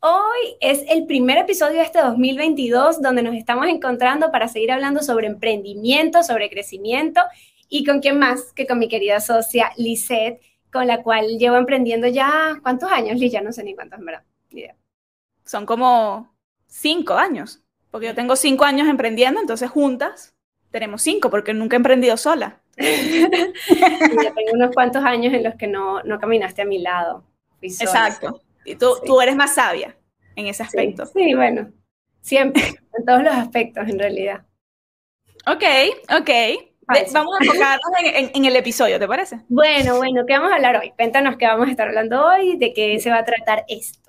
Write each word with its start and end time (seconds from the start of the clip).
Hoy 0.00 0.56
es 0.60 0.84
el 0.88 1.06
primer 1.06 1.38
episodio 1.38 1.78
de 1.78 1.82
este 1.82 2.00
2022 2.00 3.02
donde 3.02 3.20
nos 3.20 3.34
estamos 3.34 3.66
encontrando 3.66 4.30
para 4.30 4.46
seguir 4.46 4.70
hablando 4.70 5.02
sobre 5.02 5.26
emprendimiento, 5.26 6.22
sobre 6.22 6.48
crecimiento 6.50 7.20
y 7.68 7.84
con 7.84 7.98
quién 7.98 8.16
más 8.16 8.52
que 8.52 8.68
con 8.68 8.78
mi 8.78 8.88
querida 8.88 9.18
socia 9.18 9.72
Lisette, 9.76 10.40
con 10.72 10.86
la 10.86 11.02
cual 11.02 11.26
llevo 11.38 11.56
emprendiendo 11.56 12.06
ya, 12.06 12.60
¿cuántos 12.62 12.92
años, 12.92 13.18
Liz? 13.18 13.32
Ya 13.32 13.40
no 13.40 13.52
sé 13.52 13.64
ni 13.64 13.74
cuántos, 13.74 13.98
verdad. 13.98 14.22
Son 15.44 15.66
como 15.66 16.32
cinco 16.68 17.14
años, 17.14 17.60
porque 17.90 18.06
yo 18.06 18.14
tengo 18.14 18.36
cinco 18.36 18.64
años 18.64 18.86
emprendiendo, 18.86 19.40
entonces 19.40 19.68
juntas 19.68 20.32
tenemos 20.70 21.02
cinco, 21.02 21.28
porque 21.28 21.52
nunca 21.54 21.74
he 21.74 21.78
emprendido 21.78 22.16
sola. 22.16 22.60
ya 22.76 24.32
tengo 24.32 24.52
unos 24.52 24.72
cuantos 24.72 25.02
años 25.02 25.34
en 25.34 25.42
los 25.42 25.56
que 25.56 25.66
no, 25.66 26.04
no 26.04 26.20
caminaste 26.20 26.62
a 26.62 26.66
mi 26.66 26.78
lado. 26.78 27.24
Exacto. 27.60 28.42
Y 28.64 28.76
tú, 28.76 28.98
tú 29.04 29.20
eres 29.20 29.34
más 29.34 29.54
sabia 29.54 29.97
en 30.38 30.46
ese 30.46 30.62
aspecto. 30.62 31.04
Sí, 31.06 31.34
bueno, 31.34 31.70
siempre, 32.20 32.62
en 32.98 33.04
todos 33.04 33.22
los 33.22 33.34
aspectos 33.34 33.88
en 33.88 33.98
realidad. 33.98 34.46
Ok, 35.46 35.64
ok. 36.16 36.30
vamos 37.12 37.34
a 37.40 37.44
enfocarnos 37.44 37.90
en, 38.02 38.30
en, 38.34 38.44
el 38.44 38.56
episodio, 38.56 38.98
¿te 38.98 39.08
parece? 39.08 39.40
Bueno, 39.48 39.96
bueno, 39.96 40.24
¿qué 40.26 40.34
vamos 40.34 40.52
a 40.52 40.54
hablar 40.54 40.76
hoy? 40.76 40.92
Cuéntanos 40.96 41.36
qué 41.36 41.46
vamos 41.46 41.68
a 41.68 41.70
estar 41.70 41.88
hablando 41.88 42.24
hoy, 42.24 42.56
de 42.56 42.72
qué 42.72 42.98
se 43.00 43.10
va 43.10 43.18
a 43.18 43.24
tratar 43.24 43.64
esto. 43.68 44.08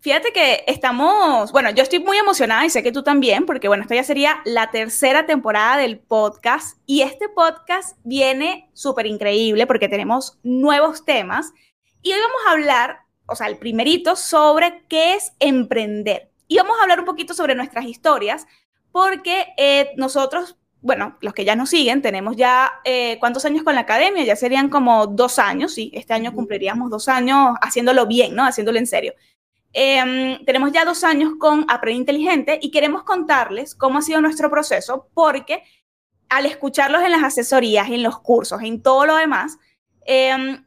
Fíjate 0.00 0.32
que 0.32 0.64
estamos, 0.66 1.52
bueno, 1.52 1.70
yo 1.70 1.82
estoy 1.82 2.00
muy 2.00 2.16
emocionada 2.16 2.64
y 2.66 2.70
sé 2.70 2.82
que 2.82 2.90
tú 2.90 3.04
también, 3.04 3.46
porque 3.46 3.68
bueno, 3.68 3.84
esta 3.84 3.94
ya 3.94 4.02
sería 4.02 4.40
la 4.44 4.70
tercera 4.70 5.26
temporada 5.26 5.76
del 5.76 6.00
podcast 6.00 6.76
y 6.86 7.02
este 7.02 7.28
podcast 7.28 7.96
viene 8.02 8.68
súper 8.72 9.06
increíble 9.06 9.64
porque 9.66 9.88
tenemos 9.88 10.40
nuevos 10.42 11.04
temas 11.04 11.52
y 12.02 12.12
hoy 12.12 12.18
vamos 12.18 12.40
a 12.46 12.50
hablar 12.50 13.01
o 13.32 13.36
sea, 13.36 13.46
el 13.48 13.58
primerito 13.58 14.14
sobre 14.14 14.84
qué 14.88 15.14
es 15.14 15.32
emprender. 15.40 16.30
Y 16.48 16.56
vamos 16.56 16.76
a 16.78 16.82
hablar 16.82 17.00
un 17.00 17.06
poquito 17.06 17.34
sobre 17.34 17.54
nuestras 17.54 17.86
historias, 17.86 18.46
porque 18.92 19.54
eh, 19.56 19.90
nosotros, 19.96 20.58
bueno, 20.82 21.16
los 21.22 21.32
que 21.32 21.46
ya 21.46 21.56
nos 21.56 21.70
siguen, 21.70 22.02
tenemos 22.02 22.36
ya, 22.36 22.70
eh, 22.84 23.16
¿cuántos 23.20 23.46
años 23.46 23.62
con 23.62 23.74
la 23.74 23.80
academia? 23.80 24.22
Ya 24.22 24.36
serían 24.36 24.68
como 24.68 25.06
dos 25.06 25.38
años, 25.38 25.72
sí, 25.72 25.90
este 25.94 26.12
año 26.12 26.34
cumpliríamos 26.34 26.90
dos 26.90 27.08
años 27.08 27.56
haciéndolo 27.62 28.06
bien, 28.06 28.34
¿no? 28.34 28.44
Haciéndolo 28.44 28.78
en 28.78 28.86
serio. 28.86 29.14
Em, 29.72 30.44
tenemos 30.44 30.70
ya 30.72 30.84
dos 30.84 31.02
años 31.02 31.32
con 31.38 31.64
Aprende 31.68 32.00
Inteligente 32.00 32.58
y 32.60 32.70
queremos 32.70 33.04
contarles 33.04 33.74
cómo 33.74 33.98
ha 33.98 34.02
sido 34.02 34.20
nuestro 34.20 34.50
proceso, 34.50 35.08
porque 35.14 35.62
al 36.28 36.44
escucharlos 36.44 37.02
en 37.02 37.12
las 37.12 37.22
asesorías, 37.22 37.88
en 37.88 38.02
los 38.02 38.18
cursos, 38.20 38.60
en 38.62 38.82
todo 38.82 39.06
lo 39.06 39.16
demás, 39.16 39.56
eh, 40.04 40.62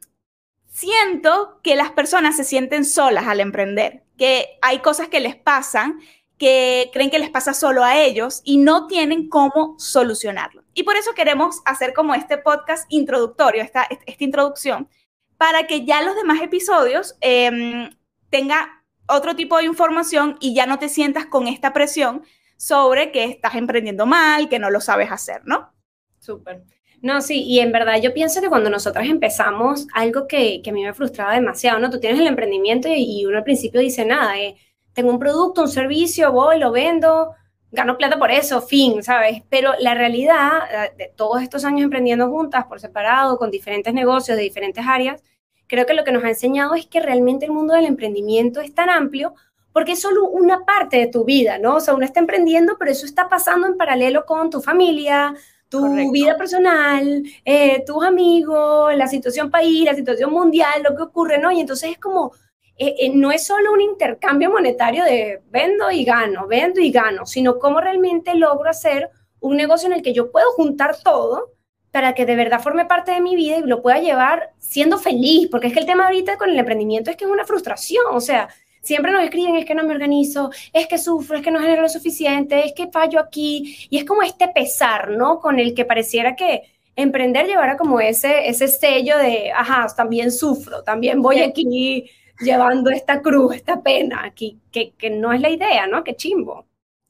siento 0.76 1.58
que 1.62 1.74
las 1.74 1.90
personas 1.92 2.36
se 2.36 2.44
sienten 2.44 2.84
solas 2.84 3.26
al 3.26 3.40
emprender, 3.40 4.02
que 4.18 4.58
hay 4.60 4.80
cosas 4.80 5.08
que 5.08 5.20
les 5.20 5.34
pasan 5.34 6.00
que 6.36 6.90
creen 6.92 7.08
que 7.08 7.18
les 7.18 7.30
pasa 7.30 7.54
solo 7.54 7.82
a 7.82 7.98
ellos 7.98 8.42
y 8.44 8.58
no 8.58 8.86
tienen 8.86 9.30
cómo 9.30 9.74
solucionarlo. 9.78 10.64
Y 10.74 10.82
por 10.82 10.96
eso 10.96 11.14
queremos 11.14 11.62
hacer 11.64 11.94
como 11.94 12.14
este 12.14 12.36
podcast 12.36 12.84
introductorio, 12.90 13.62
esta, 13.62 13.84
esta 13.84 14.22
introducción, 14.22 14.90
para 15.38 15.66
que 15.66 15.86
ya 15.86 16.02
los 16.02 16.14
demás 16.14 16.42
episodios 16.42 17.16
eh, 17.22 17.88
tenga 18.28 18.84
otro 19.08 19.34
tipo 19.34 19.56
de 19.56 19.64
información 19.64 20.36
y 20.40 20.54
ya 20.54 20.66
no 20.66 20.78
te 20.78 20.90
sientas 20.90 21.24
con 21.24 21.48
esta 21.48 21.72
presión 21.72 22.22
sobre 22.58 23.12
que 23.12 23.24
estás 23.24 23.54
emprendiendo 23.54 24.04
mal, 24.04 24.50
que 24.50 24.58
no 24.58 24.68
lo 24.68 24.82
sabes 24.82 25.10
hacer, 25.10 25.40
¿no? 25.46 25.72
Súper. 26.18 26.64
No, 27.06 27.20
sí, 27.20 27.44
y 27.44 27.60
en 27.60 27.70
verdad 27.70 28.00
yo 28.02 28.12
pienso 28.12 28.40
que 28.40 28.48
cuando 28.48 28.68
nosotras 28.68 29.06
empezamos, 29.06 29.86
algo 29.94 30.26
que, 30.26 30.60
que 30.60 30.70
a 30.70 30.72
mí 30.72 30.82
me 30.82 30.92
frustraba 30.92 31.34
demasiado, 31.34 31.78
¿no? 31.78 31.88
Tú 31.88 32.00
tienes 32.00 32.18
el 32.18 32.26
emprendimiento 32.26 32.88
y, 32.90 33.24
uno 33.24 33.38
al 33.38 33.44
principio 33.44 33.80
dice 33.80 34.04
nada, 34.04 34.36
eh, 34.40 34.56
tengo 34.92 35.10
un 35.12 35.20
producto, 35.20 35.62
un 35.62 35.68
servicio, 35.68 36.32
voy, 36.32 36.58
lo 36.58 36.72
vendo, 36.72 37.30
gano 37.70 37.96
plata 37.96 38.18
por 38.18 38.32
eso, 38.32 38.60
fin, 38.60 39.04
¿sabes? 39.04 39.44
Pero 39.48 39.74
la 39.78 39.94
realidad 39.94 40.50
eh, 40.68 40.94
de 40.98 41.12
todos 41.14 41.42
estos 41.42 41.64
años 41.64 41.84
emprendiendo 41.84 42.28
juntas, 42.28 42.64
por 42.64 42.80
separado, 42.80 43.38
con 43.38 43.52
diferentes 43.52 43.94
negocios 43.94 44.36
de 44.36 44.42
diferentes 44.42 44.84
áreas, 44.84 45.22
creo 45.68 45.86
que 45.86 45.94
lo 45.94 46.02
que 46.02 46.10
nos 46.10 46.24
ha 46.24 46.30
enseñado 46.30 46.74
es 46.74 46.86
que 46.86 46.98
realmente 46.98 47.46
el 47.46 47.52
mundo 47.52 47.74
del 47.74 47.86
emprendimiento 47.86 48.60
es 48.60 48.74
tan 48.74 48.90
amplio 48.90 49.32
porque 49.72 49.92
es 49.92 50.00
solo 50.00 50.28
una 50.28 50.64
parte 50.64 50.96
de 50.96 51.06
tu 51.06 51.24
vida, 51.24 51.58
¿no? 51.58 51.76
O 51.76 51.80
sea, 51.80 51.94
uno 51.94 52.04
está 52.04 52.18
emprendiendo, 52.18 52.76
pero 52.80 52.90
eso 52.90 53.06
está 53.06 53.28
pasando 53.28 53.68
en 53.68 53.76
paralelo 53.76 54.26
con 54.26 54.50
tu 54.50 54.60
familia, 54.60 55.36
tu 55.68 56.12
vida 56.12 56.36
personal, 56.36 57.22
eh, 57.44 57.82
tus 57.84 58.04
amigos, 58.04 58.94
la 58.96 59.06
situación 59.06 59.50
país, 59.50 59.84
la 59.84 59.94
situación 59.94 60.30
mundial, 60.30 60.82
lo 60.82 60.96
que 60.96 61.02
ocurre, 61.02 61.38
¿no? 61.38 61.50
Y 61.50 61.60
entonces 61.60 61.92
es 61.92 61.98
como, 61.98 62.32
eh, 62.78 62.94
eh, 62.98 63.10
no 63.14 63.32
es 63.32 63.46
solo 63.46 63.72
un 63.72 63.80
intercambio 63.80 64.50
monetario 64.50 65.04
de 65.04 65.42
vendo 65.50 65.90
y 65.90 66.04
gano, 66.04 66.46
vendo 66.46 66.80
y 66.80 66.90
gano, 66.90 67.26
sino 67.26 67.58
cómo 67.58 67.80
realmente 67.80 68.34
logro 68.34 68.70
hacer 68.70 69.10
un 69.40 69.56
negocio 69.56 69.86
en 69.86 69.94
el 69.94 70.02
que 70.02 70.12
yo 70.12 70.30
puedo 70.30 70.50
juntar 70.52 70.96
todo 71.02 71.52
para 71.90 72.14
que 72.14 72.26
de 72.26 72.36
verdad 72.36 72.60
forme 72.60 72.84
parte 72.84 73.12
de 73.12 73.20
mi 73.20 73.34
vida 73.34 73.56
y 73.56 73.62
lo 73.62 73.80
pueda 73.80 73.98
llevar 73.98 74.50
siendo 74.58 74.98
feliz, 74.98 75.48
porque 75.50 75.68
es 75.68 75.72
que 75.72 75.80
el 75.80 75.86
tema 75.86 76.04
ahorita 76.04 76.36
con 76.36 76.50
el 76.50 76.58
emprendimiento 76.58 77.10
es 77.10 77.16
que 77.16 77.24
es 77.24 77.30
una 77.30 77.46
frustración, 77.46 78.04
o 78.12 78.20
sea, 78.20 78.48
siempre 78.86 79.12
nos 79.12 79.24
escriben, 79.24 79.56
es 79.56 79.64
que 79.64 79.74
no 79.74 79.82
me 79.82 79.92
organizo, 79.92 80.50
es 80.72 80.86
que 80.86 80.96
sufro, 80.96 81.36
es 81.36 81.42
que 81.42 81.50
no 81.50 81.60
genero 81.60 81.82
lo 81.82 81.88
suficiente, 81.88 82.64
es 82.64 82.72
que 82.72 82.86
fallo 82.86 83.18
aquí, 83.18 83.86
y 83.90 83.98
es 83.98 84.04
como 84.04 84.22
este 84.22 84.48
pesar, 84.48 85.10
¿no? 85.10 85.40
Con 85.40 85.58
el 85.58 85.74
que 85.74 85.84
pareciera 85.84 86.36
que 86.36 86.62
emprender 86.94 87.46
llevara 87.46 87.76
como 87.76 88.00
ese, 88.00 88.48
ese 88.48 88.68
sello 88.68 89.18
de, 89.18 89.52
ajá, 89.52 89.86
también 89.94 90.30
sufro, 90.30 90.82
también 90.82 91.20
voy 91.20 91.40
aquí 91.40 92.10
llevando 92.40 92.90
esta 92.90 93.20
cruz, 93.20 93.56
esta 93.56 93.82
pena 93.82 94.24
aquí, 94.24 94.60
que, 94.70 94.92
que 94.92 95.10
no 95.10 95.32
es 95.32 95.40
la 95.40 95.50
idea, 95.50 95.86
¿no? 95.86 96.04
Qué 96.04 96.14
chimbo. 96.14 96.66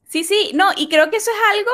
Sí, 0.09 0.25
sí, 0.25 0.53
no, 0.55 0.71
y 0.77 0.89
creo 0.89 1.11
que 1.11 1.19
eso 1.19 1.31
es 1.31 1.59
algo 1.59 1.73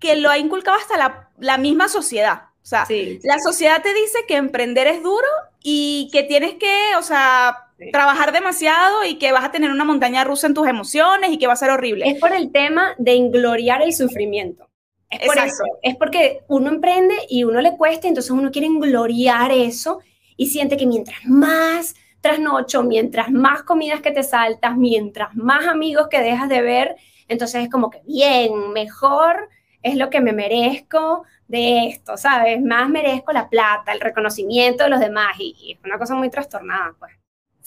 que 0.00 0.16
lo 0.16 0.30
ha 0.30 0.38
inculcado 0.38 0.78
hasta 0.78 0.96
la, 0.96 1.30
la 1.38 1.58
misma 1.58 1.88
sociedad. 1.88 2.44
O 2.62 2.66
sea, 2.68 2.86
la 3.22 3.38
sociedad 3.38 3.82
te 3.82 3.94
dice 3.94 4.18
que 4.26 4.36
emprender 4.36 4.86
es 4.86 5.02
duro 5.02 5.26
y 5.62 6.10
que 6.12 6.22
tienes 6.22 6.54
que, 6.54 6.96
o 6.98 7.02
sea, 7.02 7.67
trabajar 7.92 8.32
demasiado 8.32 9.04
y 9.04 9.16
que 9.16 9.32
vas 9.32 9.44
a 9.44 9.50
tener 9.50 9.70
una 9.70 9.84
montaña 9.84 10.24
rusa 10.24 10.46
en 10.46 10.54
tus 10.54 10.66
emociones 10.66 11.30
y 11.30 11.38
que 11.38 11.46
va 11.46 11.52
a 11.52 11.56
ser 11.56 11.70
horrible. 11.70 12.08
Es 12.08 12.18
por 12.18 12.32
el 12.32 12.50
tema 12.50 12.94
de 12.98 13.14
ingloriar 13.14 13.82
el 13.82 13.92
sufrimiento. 13.92 14.68
Es 15.10 15.26
por 15.26 15.38
eso. 15.38 15.64
Es 15.82 15.96
porque 15.96 16.42
uno 16.48 16.68
emprende 16.68 17.14
y 17.28 17.44
uno 17.44 17.60
le 17.60 17.76
cuesta, 17.76 18.08
entonces 18.08 18.30
uno 18.30 18.50
quiere 18.50 18.66
ingloriar 18.66 19.52
eso 19.52 20.00
y 20.36 20.48
siente 20.48 20.76
que 20.76 20.86
mientras 20.86 21.24
más 21.24 21.94
trasnocho, 22.20 22.82
mientras 22.82 23.30
más 23.30 23.62
comidas 23.62 24.00
que 24.00 24.10
te 24.10 24.22
saltas, 24.22 24.76
mientras 24.76 25.34
más 25.34 25.66
amigos 25.66 26.08
que 26.10 26.20
dejas 26.20 26.48
de 26.48 26.62
ver, 26.62 26.96
entonces 27.28 27.62
es 27.62 27.70
como 27.70 27.90
que 27.90 28.02
bien, 28.04 28.72
mejor 28.72 29.48
es 29.82 29.96
lo 29.96 30.10
que 30.10 30.20
me 30.20 30.32
merezco 30.32 31.24
de 31.46 31.86
esto, 31.86 32.16
¿sabes? 32.16 32.60
Más 32.60 32.88
merezco 32.90 33.32
la 33.32 33.48
plata, 33.48 33.92
el 33.92 34.00
reconocimiento 34.00 34.84
de 34.84 34.90
los 34.90 35.00
demás 35.00 35.36
y, 35.38 35.56
y 35.58 35.72
es 35.72 35.78
una 35.84 35.98
cosa 35.98 36.14
muy 36.14 36.28
trastornada, 36.28 36.94
pues. 36.98 37.12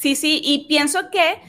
Sí, 0.02 0.16
sí, 0.16 0.42
y 0.44 0.66
pienso 0.68 1.12
que 1.12 1.40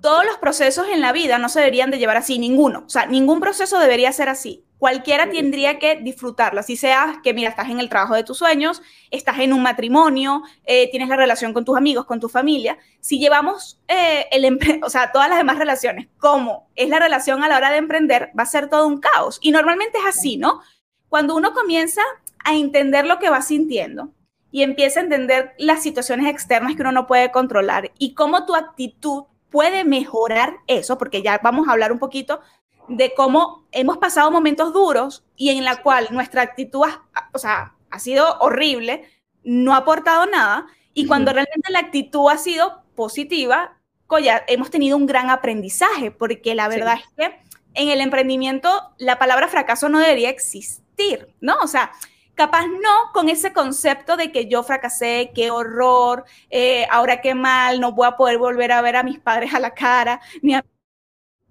todos 0.00 0.24
los 0.24 0.38
procesos 0.38 0.86
en 0.90 1.02
la 1.02 1.12
vida 1.12 1.36
no 1.36 1.50
se 1.50 1.58
deberían 1.58 1.90
de 1.90 1.98
llevar 1.98 2.16
así, 2.16 2.38
ninguno. 2.38 2.84
O 2.86 2.88
sea, 2.88 3.04
ningún 3.04 3.38
proceso 3.38 3.78
debería 3.78 4.10
ser 4.12 4.30
así. 4.30 4.64
Cualquiera 4.78 5.28
tendría 5.28 5.78
que 5.78 5.96
disfrutarlo, 5.96 6.60
así 6.60 6.74
sea 6.74 7.20
que, 7.22 7.34
mira, 7.34 7.50
estás 7.50 7.68
en 7.68 7.80
el 7.80 7.90
trabajo 7.90 8.14
de 8.14 8.24
tus 8.24 8.38
sueños, 8.38 8.80
estás 9.10 9.40
en 9.40 9.52
un 9.52 9.60
matrimonio, 9.60 10.42
eh, 10.64 10.88
tienes 10.90 11.10
la 11.10 11.16
relación 11.16 11.52
con 11.52 11.66
tus 11.66 11.76
amigos, 11.76 12.06
con 12.06 12.18
tu 12.18 12.30
familia. 12.30 12.78
Si 13.00 13.18
llevamos 13.18 13.78
eh, 13.88 14.24
el 14.30 14.58
o 14.82 14.88
sea, 14.88 15.12
todas 15.12 15.28
las 15.28 15.36
demás 15.36 15.58
relaciones, 15.58 16.08
como 16.16 16.70
es 16.76 16.88
la 16.88 17.00
relación 17.00 17.44
a 17.44 17.48
la 17.48 17.58
hora 17.58 17.70
de 17.70 17.76
emprender, 17.76 18.30
va 18.38 18.44
a 18.44 18.46
ser 18.46 18.70
todo 18.70 18.86
un 18.86 19.00
caos. 19.00 19.38
Y 19.42 19.50
normalmente 19.50 19.98
es 19.98 20.06
así, 20.06 20.38
¿no? 20.38 20.62
Cuando 21.10 21.36
uno 21.36 21.52
comienza 21.52 22.00
a 22.42 22.56
entender 22.56 23.04
lo 23.04 23.18
que 23.18 23.28
va 23.28 23.42
sintiendo, 23.42 24.14
y 24.50 24.62
empieza 24.62 25.00
a 25.00 25.02
entender 25.04 25.54
las 25.58 25.82
situaciones 25.82 26.26
externas 26.26 26.74
que 26.74 26.82
uno 26.82 26.92
no 26.92 27.06
puede 27.06 27.30
controlar 27.30 27.92
y 27.98 28.14
cómo 28.14 28.46
tu 28.46 28.54
actitud 28.54 29.24
puede 29.50 29.84
mejorar 29.84 30.56
eso, 30.66 30.98
porque 30.98 31.22
ya 31.22 31.40
vamos 31.42 31.68
a 31.68 31.72
hablar 31.72 31.92
un 31.92 31.98
poquito 31.98 32.40
de 32.88 33.12
cómo 33.14 33.66
hemos 33.72 33.98
pasado 33.98 34.30
momentos 34.30 34.72
duros 34.72 35.24
y 35.36 35.50
en 35.50 35.64
la 35.64 35.82
cual 35.82 36.08
nuestra 36.10 36.42
actitud, 36.42 36.84
ha, 36.84 37.28
o 37.32 37.38
sea, 37.38 37.74
ha 37.90 37.98
sido 37.98 38.38
horrible, 38.40 39.04
no 39.44 39.74
ha 39.74 39.78
aportado 39.78 40.26
nada 40.26 40.66
y 40.94 41.06
cuando 41.06 41.32
realmente 41.32 41.70
la 41.70 41.80
actitud 41.80 42.28
ha 42.30 42.38
sido 42.38 42.82
positiva, 42.94 43.78
ya 44.18 44.42
hemos 44.48 44.70
tenido 44.70 44.96
un 44.96 45.06
gran 45.06 45.30
aprendizaje, 45.30 46.10
porque 46.10 46.54
la 46.54 46.68
verdad 46.68 46.94
es 46.94 47.08
que 47.16 47.38
en 47.74 47.90
el 47.90 48.00
emprendimiento 48.00 48.94
la 48.96 49.18
palabra 49.18 49.48
fracaso 49.48 49.88
no 49.88 49.98
debería 49.98 50.30
existir, 50.30 51.28
¿no? 51.40 51.56
O 51.62 51.68
sea, 51.68 51.92
capaz 52.38 52.68
no 52.68 53.12
con 53.12 53.28
ese 53.28 53.52
concepto 53.52 54.16
de 54.16 54.30
que 54.30 54.46
yo 54.46 54.62
fracasé, 54.62 55.32
qué 55.34 55.50
horror, 55.50 56.24
eh, 56.50 56.86
ahora 56.88 57.20
qué 57.20 57.34
mal, 57.34 57.80
no 57.80 57.92
voy 57.92 58.06
a 58.06 58.16
poder 58.16 58.38
volver 58.38 58.70
a 58.70 58.80
ver 58.80 58.94
a 58.94 59.02
mis 59.02 59.18
padres 59.18 59.52
a 59.54 59.58
la 59.58 59.74
cara, 59.74 60.20
ni 60.40 60.54
a 60.54 60.64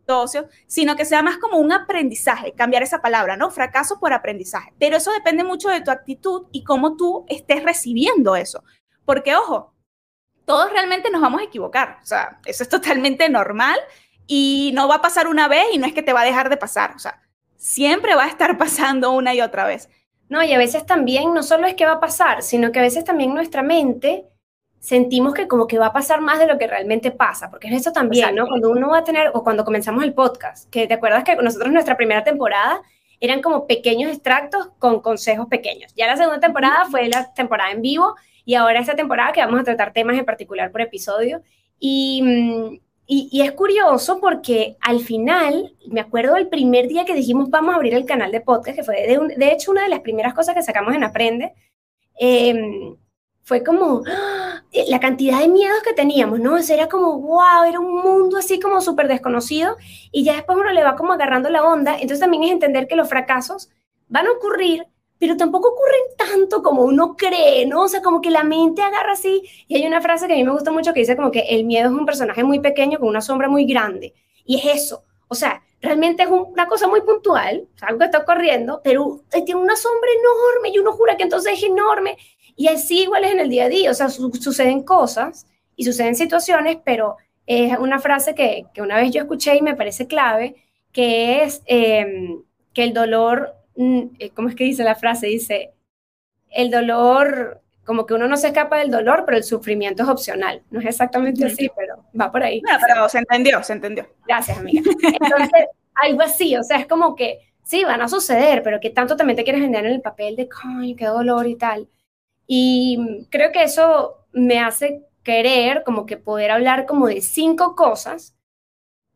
socios, 0.07 0.45
sino 0.65 0.95
que 0.95 1.03
sea 1.03 1.21
más 1.21 1.39
como 1.39 1.57
un 1.57 1.73
aprendizaje, 1.73 2.53
cambiar 2.53 2.83
esa 2.83 3.01
palabra, 3.01 3.35
¿no? 3.35 3.51
Fracaso 3.51 3.99
por 3.99 4.13
aprendizaje. 4.13 4.73
Pero 4.79 4.95
eso 4.95 5.11
depende 5.11 5.43
mucho 5.43 5.67
de 5.67 5.81
tu 5.81 5.91
actitud 5.91 6.47
y 6.53 6.63
cómo 6.63 6.95
tú 6.95 7.25
estés 7.27 7.61
recibiendo 7.63 8.37
eso. 8.37 8.63
Porque, 9.03 9.35
ojo, 9.35 9.73
todos 10.45 10.71
realmente 10.71 11.09
nos 11.09 11.21
vamos 11.21 11.41
a 11.41 11.43
equivocar. 11.43 11.99
O 12.01 12.05
sea, 12.05 12.39
eso 12.45 12.63
es 12.63 12.69
totalmente 12.69 13.27
normal 13.27 13.77
y 14.25 14.71
no 14.73 14.87
va 14.87 14.95
a 14.95 15.01
pasar 15.01 15.27
una 15.27 15.49
vez 15.49 15.65
y 15.73 15.79
no 15.79 15.85
es 15.85 15.93
que 15.93 16.03
te 16.03 16.13
va 16.13 16.21
a 16.21 16.25
dejar 16.25 16.49
de 16.49 16.55
pasar. 16.55 16.95
O 16.95 16.99
sea, 16.99 17.21
siempre 17.57 18.15
va 18.15 18.23
a 18.23 18.29
estar 18.29 18.57
pasando 18.63 19.11
una 19.11 19.33
y 19.33 19.41
otra 19.41 19.65
vez. 19.65 19.89
No, 20.29 20.43
y 20.43 20.53
a 20.53 20.57
veces 20.57 20.85
también 20.85 21.33
no 21.33 21.43
solo 21.43 21.67
es 21.67 21.75
que 21.75 21.85
va 21.85 21.93
a 21.93 21.99
pasar, 21.99 22.43
sino 22.43 22.71
que 22.71 22.79
a 22.79 22.83
veces 22.83 23.03
también 23.05 23.33
nuestra 23.33 23.63
mente 23.63 24.25
sentimos 24.79 25.33
que 25.33 25.47
como 25.47 25.67
que 25.67 25.79
va 25.79 25.87
a 25.87 25.93
pasar 25.93 26.21
más 26.21 26.39
de 26.39 26.47
lo 26.47 26.57
que 26.57 26.67
realmente 26.67 27.11
pasa, 27.11 27.49
porque 27.49 27.67
es 27.67 27.81
eso 27.81 27.91
también, 27.91 28.35
¿no? 28.35 28.47
Cuando 28.47 28.69
uno 28.69 28.89
va 28.89 28.99
a 28.99 29.03
tener, 29.03 29.31
o 29.33 29.43
cuando 29.43 29.65
comenzamos 29.65 30.03
el 30.03 30.13
podcast, 30.13 30.69
que 30.69 30.87
te 30.87 30.93
acuerdas 30.93 31.23
que 31.23 31.35
nosotros 31.35 31.71
nuestra 31.71 31.97
primera 31.97 32.23
temporada 32.23 32.81
eran 33.19 33.41
como 33.41 33.65
pequeños 33.67 34.11
extractos 34.11 34.69
con 34.79 35.01
consejos 35.01 35.47
pequeños. 35.47 35.93
Ya 35.95 36.07
la 36.07 36.17
segunda 36.17 36.39
temporada 36.39 36.85
fue 36.89 37.07
la 37.07 37.33
temporada 37.33 37.71
en 37.71 37.81
vivo 37.81 38.15
y 38.45 38.55
ahora 38.55 38.79
esta 38.79 38.95
temporada 38.95 39.31
que 39.31 39.41
vamos 39.41 39.59
a 39.59 39.63
tratar 39.63 39.91
temas 39.91 40.17
en 40.17 40.25
particular 40.25 40.71
por 40.71 40.81
episodio. 40.81 41.41
Y, 41.79 42.81
y, 43.07 43.41
es 43.41 43.53
curioso 43.53 44.19
porque 44.19 44.77
al 44.81 44.99
final, 44.99 45.75
me 45.87 46.01
acuerdo 46.01 46.35
del 46.35 46.49
primer 46.49 46.87
día 46.87 47.05
que 47.05 47.15
dijimos 47.15 47.49
vamos 47.49 47.73
a 47.73 47.77
abrir 47.77 47.93
el 47.93 48.05
canal 48.05 48.31
de 48.31 48.41
podcast, 48.41 48.75
que 48.75 48.83
fue 48.83 48.95
de, 49.07 49.35
de 49.35 49.51
hecho 49.51 49.71
una 49.71 49.83
de 49.83 49.89
las 49.89 50.01
primeras 50.01 50.33
cosas 50.33 50.53
que 50.53 50.63
sacamos 50.63 50.93
en 50.93 51.03
Aprende, 51.03 51.53
eh, 52.19 52.95
fue 53.47 53.63
como 53.63 54.03
¡ah! 54.05 54.61
la 54.89 54.99
cantidad 54.99 55.39
de 55.39 55.47
miedos 55.47 55.81
que 55.81 55.93
teníamos, 55.93 56.41
¿no? 56.41 56.57
Eso 56.57 56.73
era 56.73 56.89
como, 56.89 57.17
wow, 57.17 57.63
era 57.65 57.79
un 57.79 58.01
mundo 58.01 58.37
así 58.37 58.59
como 58.59 58.81
súper 58.81 59.07
desconocido 59.07 59.77
y 60.11 60.25
ya 60.25 60.35
después 60.35 60.57
uno 60.57 60.73
le 60.73 60.83
va 60.83 60.97
como 60.97 61.13
agarrando 61.13 61.49
la 61.49 61.63
onda. 61.63 61.93
Entonces 61.93 62.19
también 62.19 62.43
es 62.43 62.51
entender 62.51 62.87
que 62.87 62.97
los 62.97 63.07
fracasos 63.07 63.69
van 64.09 64.27
a 64.27 64.31
ocurrir, 64.31 64.85
pero 65.19 65.37
tampoco 65.37 65.69
ocurren 65.69 66.01
tanto 66.17 66.61
como 66.61 66.83
uno 66.83 67.15
cree, 67.15 67.65
¿no? 67.65 67.83
O 67.83 67.87
sea, 67.87 68.01
como 68.01 68.21
que 68.21 68.29
la 68.29 68.43
mente 68.43 68.81
agarra 68.81 69.13
así. 69.13 69.43
Y 69.67 69.75
hay 69.75 69.85
una 69.87 70.01
frase 70.01 70.27
que 70.27 70.33
a 70.33 70.35
mí 70.35 70.43
me 70.43 70.51
gusta 70.51 70.71
mucho 70.71 70.93
que 70.93 70.99
dice 70.99 71.15
como 71.15 71.31
que 71.31 71.41
el 71.41 71.65
miedo 71.65 71.89
es 71.89 71.93
un 71.93 72.05
personaje 72.05 72.43
muy 72.43 72.59
pequeño 72.59 72.99
con 72.99 73.09
una 73.09 73.21
sombra 73.21 73.49
muy 73.49 73.65
grande. 73.65 74.13
Y 74.45 74.57
es 74.57 74.83
eso. 74.83 75.03
O 75.27 75.35
sea, 75.35 75.61
realmente 75.81 76.23
es 76.23 76.29
una 76.29 76.67
cosa 76.67 76.87
muy 76.87 77.01
puntual, 77.01 77.67
algo 77.81 77.99
que 77.99 78.05
está 78.05 78.19
ocurriendo, 78.19 78.81
pero 78.83 79.21
tiene 79.45 79.61
una 79.61 79.75
sombra 79.75 80.09
enorme 80.11 80.69
y 80.69 80.79
uno 80.79 80.93
jura 80.93 81.17
que 81.17 81.23
entonces 81.23 81.53
es 81.53 81.63
enorme. 81.63 82.17
Y 82.55 82.67
así 82.67 83.03
igual 83.03 83.25
es 83.25 83.31
en 83.33 83.39
el 83.39 83.49
día 83.49 83.65
a 83.65 83.69
día. 83.69 83.91
O 83.91 83.93
sea, 83.93 84.09
suceden 84.09 84.83
cosas 84.83 85.47
y 85.75 85.83
suceden 85.83 86.15
situaciones, 86.15 86.77
pero 86.83 87.17
es 87.45 87.77
una 87.79 87.99
frase 87.99 88.35
que, 88.35 88.65
que, 88.73 88.81
una 88.81 88.97
vez 88.97 89.11
yo 89.11 89.21
escuché 89.21 89.55
y 89.55 89.61
me 89.61 89.75
parece 89.75 90.07
clave, 90.07 90.55
que 90.91 91.43
es 91.43 91.61
eh, 91.65 92.35
que 92.73 92.83
el 92.83 92.93
dolor 92.93 93.53
eh, 93.66 93.66
¿cómo 94.33 94.49
es 94.49 94.55
que 94.55 94.63
dice 94.63 94.83
la 94.83 94.95
frase? 94.95 95.27
Dice, 95.27 95.73
el 96.49 96.71
dolor, 96.71 97.61
como 97.85 98.05
que 98.05 98.13
uno 98.13 98.27
no 98.27 98.37
se 98.37 98.47
escapa 98.47 98.79
del 98.79 98.91
dolor, 98.91 99.23
pero 99.25 99.37
el 99.37 99.43
sufrimiento 99.43 100.03
es 100.03 100.09
opcional. 100.09 100.63
No 100.71 100.79
es 100.79 100.87
exactamente 100.87 101.45
así, 101.45 101.69
pero 101.75 102.03
va 102.19 102.31
por 102.31 102.43
ahí. 102.43 102.61
pero 102.85 103.07
se 103.07 103.19
entendió, 103.19 103.63
se 103.63 103.73
entendió. 103.73 104.07
Gracias, 104.25 104.57
amiga. 104.57 104.81
Entonces, 105.01 105.65
algo 106.01 106.21
así, 106.21 106.55
o 106.57 106.63
sea, 106.63 106.77
es 106.77 106.87
como 106.87 107.15
que 107.15 107.39
sí, 107.63 107.83
van 107.83 108.01
a 108.01 108.07
suceder, 108.07 108.63
pero 108.63 108.79
que 108.79 108.89
tanto 108.89 109.15
también 109.15 109.35
te 109.35 109.43
quieres 109.43 109.61
generar 109.61 109.85
en 109.85 109.93
el 109.93 110.01
papel 110.01 110.35
de, 110.35 110.49
ay, 110.63 110.95
qué 110.95 111.05
dolor 111.05 111.47
y 111.47 111.55
tal. 111.55 111.87
Y 112.47 113.27
creo 113.29 113.51
que 113.51 113.63
eso 113.63 114.25
me 114.31 114.59
hace 114.59 115.03
querer 115.23 115.83
como 115.83 116.05
que 116.05 116.15
poder 116.17 116.51
hablar 116.51 116.85
como 116.85 117.07
de 117.07 117.21
cinco 117.21 117.75
cosas 117.75 118.35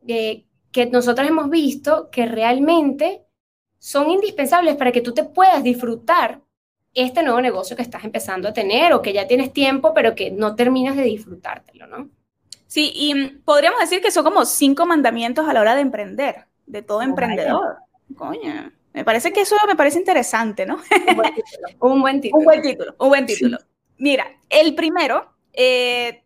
que 0.05 0.45
nosotros 0.91 1.27
hemos 1.27 1.49
visto 1.49 2.09
que 2.11 2.25
realmente 2.25 3.25
son 3.81 4.11
indispensables 4.11 4.75
para 4.75 4.91
que 4.91 5.01
tú 5.01 5.11
te 5.11 5.23
puedas 5.23 5.63
disfrutar 5.63 6.39
este 6.93 7.23
nuevo 7.23 7.41
negocio 7.41 7.75
que 7.75 7.81
estás 7.81 8.03
empezando 8.03 8.47
a 8.47 8.53
tener 8.53 8.93
o 8.93 9.01
que 9.01 9.11
ya 9.11 9.27
tienes 9.27 9.51
tiempo, 9.53 9.91
pero 9.95 10.13
que 10.13 10.29
no 10.29 10.55
terminas 10.55 10.95
de 10.95 11.01
disfrutártelo, 11.01 11.87
¿no? 11.87 12.07
Sí, 12.67 12.91
y 12.93 13.39
podríamos 13.43 13.79
decir 13.79 13.99
que 13.99 14.11
son 14.11 14.23
como 14.23 14.45
cinco 14.45 14.85
mandamientos 14.85 15.49
a 15.49 15.53
la 15.53 15.61
hora 15.61 15.73
de 15.73 15.81
emprender, 15.81 16.45
de 16.67 16.83
todo 16.83 17.01
emprendedor. 17.01 17.77
Coño, 18.15 18.71
me 18.93 19.03
parece 19.03 19.33
que 19.33 19.41
eso 19.41 19.55
me 19.65 19.75
parece 19.75 19.97
interesante, 19.97 20.63
¿no? 20.67 20.79
Un 21.07 21.15
buen 21.15 21.33
título. 21.33 21.67
Un 21.81 22.01
buen 22.01 22.21
título. 22.21 22.37
Un 22.37 22.45
buen 22.45 22.61
título. 22.61 22.95
Un 22.99 23.09
buen 23.09 23.25
título. 23.25 23.57
Mira, 23.97 24.27
el 24.49 24.75
primero 24.75 25.33
eh, 25.53 26.23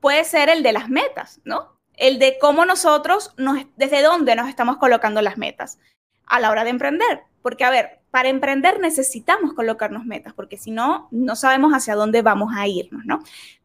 puede 0.00 0.24
ser 0.24 0.48
el 0.48 0.62
de 0.62 0.72
las 0.72 0.88
metas, 0.88 1.42
¿no? 1.44 1.78
El 1.92 2.18
de 2.18 2.38
cómo 2.40 2.64
nosotros, 2.64 3.34
nos, 3.36 3.66
desde 3.76 4.00
dónde 4.00 4.34
nos 4.34 4.48
estamos 4.48 4.78
colocando 4.78 5.20
las 5.20 5.36
metas 5.36 5.78
a 6.26 6.40
la 6.40 6.50
hora 6.50 6.64
de 6.64 6.70
emprender. 6.70 7.22
Porque, 7.42 7.64
a 7.64 7.70
ver, 7.70 8.00
para 8.10 8.28
emprender 8.28 8.80
necesitamos 8.80 9.52
colocarnos 9.52 10.04
metas, 10.04 10.32
porque 10.32 10.56
si 10.56 10.70
no, 10.70 11.08
no 11.10 11.36
sabemos 11.36 11.72
hacia 11.72 11.94
dónde 11.94 12.22
vamos 12.22 12.52
a 12.56 12.66
irnos, 12.66 13.04
¿no? 13.04 13.22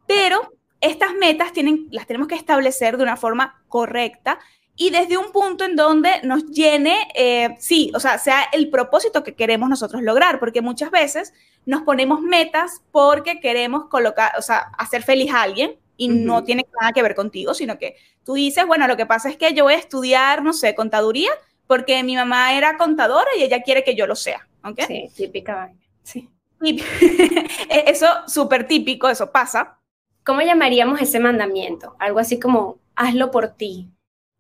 Pero 0.08 0.54
estas 0.82 1.14
metas 1.14 1.54
tienen, 1.54 1.88
las 1.92 2.08
tenemos 2.08 2.28
que 2.28 2.36
establecer 2.36 2.98
de 2.98 3.04
una 3.04 3.16
forma 3.16 3.64
correcta 3.70 4.40
y 4.76 4.90
desde 4.90 5.18
un 5.18 5.32
punto 5.32 5.64
en 5.64 5.76
donde 5.76 6.10
nos 6.24 6.48
llene, 6.48 7.08
eh, 7.14 7.56
sí, 7.60 7.92
o 7.94 8.00
sea, 8.00 8.18
sea 8.18 8.44
el 8.52 8.70
propósito 8.70 9.24
que 9.24 9.36
queremos 9.36 9.70
nosotros 9.70 10.02
lograr, 10.02 10.40
porque 10.40 10.62
muchas 10.62 10.92
veces 10.92 11.34
nos 11.66 11.84
ponemos 11.84 12.22
metas 12.22 12.82
porque 12.92 13.40
queremos 13.40 13.86
colocar, 13.90 14.32
o 14.38 14.42
sea, 14.42 14.72
hacer 14.78 15.04
feliz 15.04 15.32
a 15.34 15.44
alguien 15.44 15.76
y 15.98 16.08
no 16.08 16.44
tiene 16.44 16.66
nada 16.82 16.94
que 16.94 17.04
ver 17.04 17.14
contigo, 17.14 17.54
sino 17.54 17.78
que 17.78 17.96
tú 18.26 18.34
dices, 18.34 18.66
bueno, 18.66 18.88
lo 18.88 18.98
que 18.98 19.06
pasa 19.06 19.30
es 19.30 19.38
que 19.38 19.54
yo 19.54 19.66
voy 19.66 19.76
a 19.76 19.78
estudiar, 19.78 20.42
no 20.42 20.52
sé, 20.52 20.74
contaduría 20.74 21.30
porque 21.72 22.04
mi 22.04 22.18
mamá 22.18 22.54
era 22.54 22.76
contadora 22.76 23.30
y 23.38 23.44
ella 23.44 23.62
quiere 23.62 23.82
que 23.86 23.96
yo 23.96 24.06
lo 24.06 24.18
sea. 24.18 24.46
Sí, 24.86 25.10
típica. 25.16 25.72
Sí. 26.04 26.30
E-, 26.62 27.86
eso 27.88 28.08
súper 28.28 28.68
típico, 28.68 29.08
eso 29.08 29.32
pasa. 29.32 29.80
¿Cómo 30.26 30.42
llamaríamos 30.42 31.02
ese 31.02 31.22
mandamiento? 31.22 31.96
Algo 31.98 32.20
así 32.20 32.42
como, 32.42 32.80
hazlo 32.94 33.32
por 33.32 33.54
ti. 33.54 33.90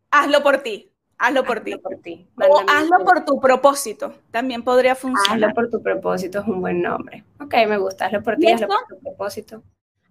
Hazlo 0.09 0.43
por 0.43 0.57
ti. 0.57 0.91
Hazlo 1.19 1.45
por 1.45 1.61
ti. 1.61 1.77
Por 1.77 1.95
ti. 2.01 2.27
O 2.35 2.65
hazlo 2.67 3.05
por 3.05 3.23
tu 3.23 3.39
propósito. 3.39 4.13
También 4.31 4.61
podría 4.61 4.93
funcionar. 4.93 5.35
Hazlo 5.35 5.53
por 5.55 5.69
tu 5.69 5.81
propósito 5.81 6.39
es 6.39 6.47
un 6.47 6.59
buen 6.59 6.81
nombre. 6.81 7.23
Ok, 7.39 7.53
me 7.65 7.77
gusta. 7.77 8.07
Hazlo 8.07 8.23
por 8.23 8.35
ti, 8.35 8.51
hazlo 8.51 8.67
por 8.67 8.87
tu 8.89 8.99
propósito. 8.99 9.63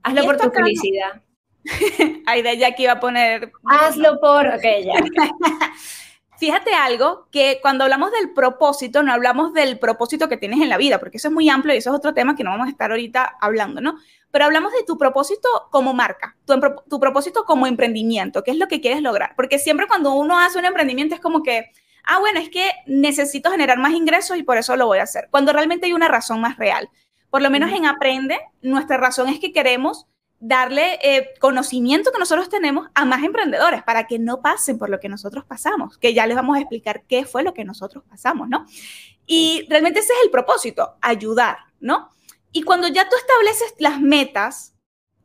Hazlo 0.03 0.25
por 0.25 0.39
tu 0.39 0.50
felicidad. 0.50 1.21
Ay, 2.27 2.41
de 2.41 2.53
ella 2.53 2.75
que 2.75 2.85
iba 2.85 2.93
a 2.93 3.00
poner. 3.00 3.53
Hazlo 3.67 4.19
por. 4.21 4.47
Ok, 4.47 4.65
ya. 4.83 4.95
Fíjate 6.41 6.73
algo, 6.73 7.29
que 7.31 7.59
cuando 7.61 7.85
hablamos 7.85 8.13
del 8.13 8.33
propósito, 8.33 9.03
no 9.03 9.13
hablamos 9.13 9.53
del 9.53 9.79
propósito 9.79 10.31
que 10.31 10.39
tienes 10.39 10.63
en 10.63 10.71
la 10.71 10.79
vida, 10.79 10.99
porque 10.99 11.19
eso 11.19 11.29
es 11.29 11.35
muy 11.35 11.51
amplio 11.51 11.75
y 11.75 11.77
eso 11.77 11.91
es 11.91 11.97
otro 11.97 12.15
tema 12.15 12.35
que 12.35 12.43
no 12.43 12.51
vamos 12.51 12.67
a 12.67 12.71
estar 12.71 12.91
ahorita 12.91 13.37
hablando, 13.43 13.83
¿no? 13.83 13.97
Pero 14.31 14.47
hablamos 14.47 14.73
de 14.73 14.83
tu 14.85 14.97
propósito 14.97 15.51
como 15.71 15.93
marca, 15.93 16.39
tu, 16.47 16.59
tu 16.89 16.99
propósito 16.99 17.45
como 17.45 17.67
emprendimiento, 17.67 18.43
qué 18.43 18.53
es 18.53 18.57
lo 18.57 18.69
que 18.69 18.81
quieres 18.81 19.03
lograr. 19.03 19.35
Porque 19.37 19.59
siempre 19.59 19.87
cuando 19.87 20.15
uno 20.15 20.39
hace 20.39 20.59
un 20.59 20.65
emprendimiento 20.65 21.15
es 21.15 21.21
como 21.21 21.43
que, 21.43 21.73
ah, 22.07 22.21
bueno, 22.21 22.41
es 22.41 22.49
que 22.49 22.71
necesito 22.87 23.51
generar 23.51 23.77
más 23.77 23.93
ingresos 23.93 24.39
y 24.39 24.43
por 24.43 24.57
eso 24.57 24.75
lo 24.77 24.87
voy 24.87 25.01
a 25.01 25.03
hacer, 25.03 25.29
cuando 25.31 25.53
realmente 25.53 25.89
hay 25.89 25.93
una 25.93 26.09
razón 26.09 26.41
más 26.41 26.57
real. 26.57 26.89
Por 27.29 27.43
lo 27.43 27.51
menos 27.51 27.71
en 27.71 27.85
Aprende, 27.85 28.41
nuestra 28.63 28.97
razón 28.97 29.29
es 29.29 29.41
que 29.41 29.53
queremos 29.53 30.07
darle 30.41 30.99
eh, 31.03 31.35
conocimiento 31.39 32.11
que 32.11 32.19
nosotros 32.19 32.49
tenemos 32.49 32.89
a 32.95 33.05
más 33.05 33.23
emprendedores 33.23 33.83
para 33.83 34.07
que 34.07 34.19
no 34.19 34.41
pasen 34.41 34.79
por 34.79 34.89
lo 34.89 34.99
que 34.99 35.11
nosotros 35.11 35.45
pasamos, 35.45 35.99
que 35.99 36.15
ya 36.15 36.27
les 36.27 36.35
vamos 36.35 36.57
a 36.57 36.61
explicar 36.61 37.03
qué 37.07 37.27
fue 37.27 37.43
lo 37.43 37.53
que 37.53 37.65
nosotros 37.65 38.03
pasamos, 38.09 38.49
¿no? 38.49 38.67
Y 39.27 39.67
realmente 39.69 40.01
ese 40.01 40.15
es 40.15 40.19
el 40.25 40.31
propósito, 40.31 40.97
ayudar, 41.03 41.59
¿no? 41.79 42.11
Y 42.53 42.63
cuando 42.63 42.89
ya 42.89 43.09
tú 43.09 43.17
estableces 43.17 43.75
las 43.79 44.01
metas 44.01 44.75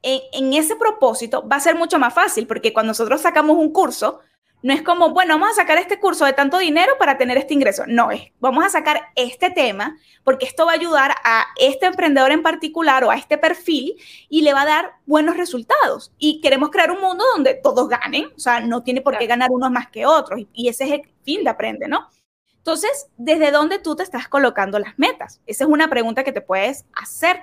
en, 0.02 0.22
en 0.34 0.54
ese 0.54 0.76
propósito, 0.76 1.48
va 1.48 1.56
a 1.56 1.62
ser 1.62 1.76
mucho 1.76 1.98
más 1.98 2.14
fácil, 2.14 2.46
porque 2.46 2.74
cuando 2.74 2.90
nosotros 2.90 3.22
sacamos 3.22 3.58
un 3.58 3.72
curso, 3.72 4.20
no 4.66 4.74
es 4.74 4.82
como, 4.82 5.12
bueno, 5.12 5.36
vamos 5.36 5.52
a 5.52 5.62
sacar 5.62 5.78
este 5.78 6.00
curso 6.00 6.26
de 6.26 6.34
tanto 6.34 6.58
dinero 6.58 6.94
para 6.98 7.20
tener 7.20 7.38
este 7.38 7.54
ingreso. 7.54 7.84
No, 7.86 8.10
es, 8.10 8.32
vamos 8.40 8.66
a 8.66 8.70
sacar 8.70 9.10
este 9.14 9.52
tema 9.52 9.96
porque 10.24 10.48
esto 10.48 10.66
va 10.66 10.72
a 10.72 10.74
ayudar 10.74 11.14
a 11.24 11.46
este 11.56 11.86
emprendedor 11.86 12.32
en 12.32 12.42
particular 12.42 13.04
o 13.04 13.12
a 13.12 13.16
este 13.16 13.38
perfil 13.38 13.96
y 14.28 14.42
le 14.42 14.56
va 14.56 14.64
a 14.64 14.66
dar 14.66 14.94
buenos 15.06 15.38
resultados. 15.38 16.14
Y 16.18 16.42
queremos 16.42 16.72
crear 16.72 16.90
un 16.90 17.00
mundo 17.00 17.24
donde 17.36 17.54
todos 17.54 17.88
ganen, 17.88 18.26
o 18.36 18.40
sea, 18.40 18.60
no 18.60 18.82
tiene 18.82 19.02
por 19.02 19.16
qué 19.20 19.28
ganar 19.28 19.52
unos 19.52 19.70
más 19.70 19.88
que 19.90 20.08
otros. 20.08 20.42
Y 20.52 20.68
ese 20.68 20.86
es 20.86 20.92
el 20.94 21.02
fin 21.24 21.44
de 21.44 21.52
Aprende, 21.52 21.88
¿no? 21.88 22.10
Entonces, 22.58 23.10
¿desde 23.18 23.52
dónde 23.52 23.78
tú 23.78 23.96
te 23.96 24.02
estás 24.02 24.28
colocando 24.28 24.80
las 24.80 24.98
metas? 24.98 25.42
Esa 25.46 25.66
es 25.66 25.70
una 25.70 25.92
pregunta 25.92 26.24
que 26.24 26.32
te 26.32 26.42
puedes 26.42 26.88
hacer. 26.96 27.40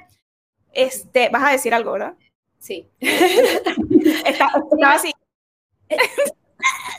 Este, 0.72 1.28
vas 1.28 1.44
a 1.44 1.52
decir 1.52 1.72
algo, 1.72 1.92
¿verdad? 1.92 2.14
Sí. 2.58 2.90
Estaba 3.00 4.94
así. 4.94 5.12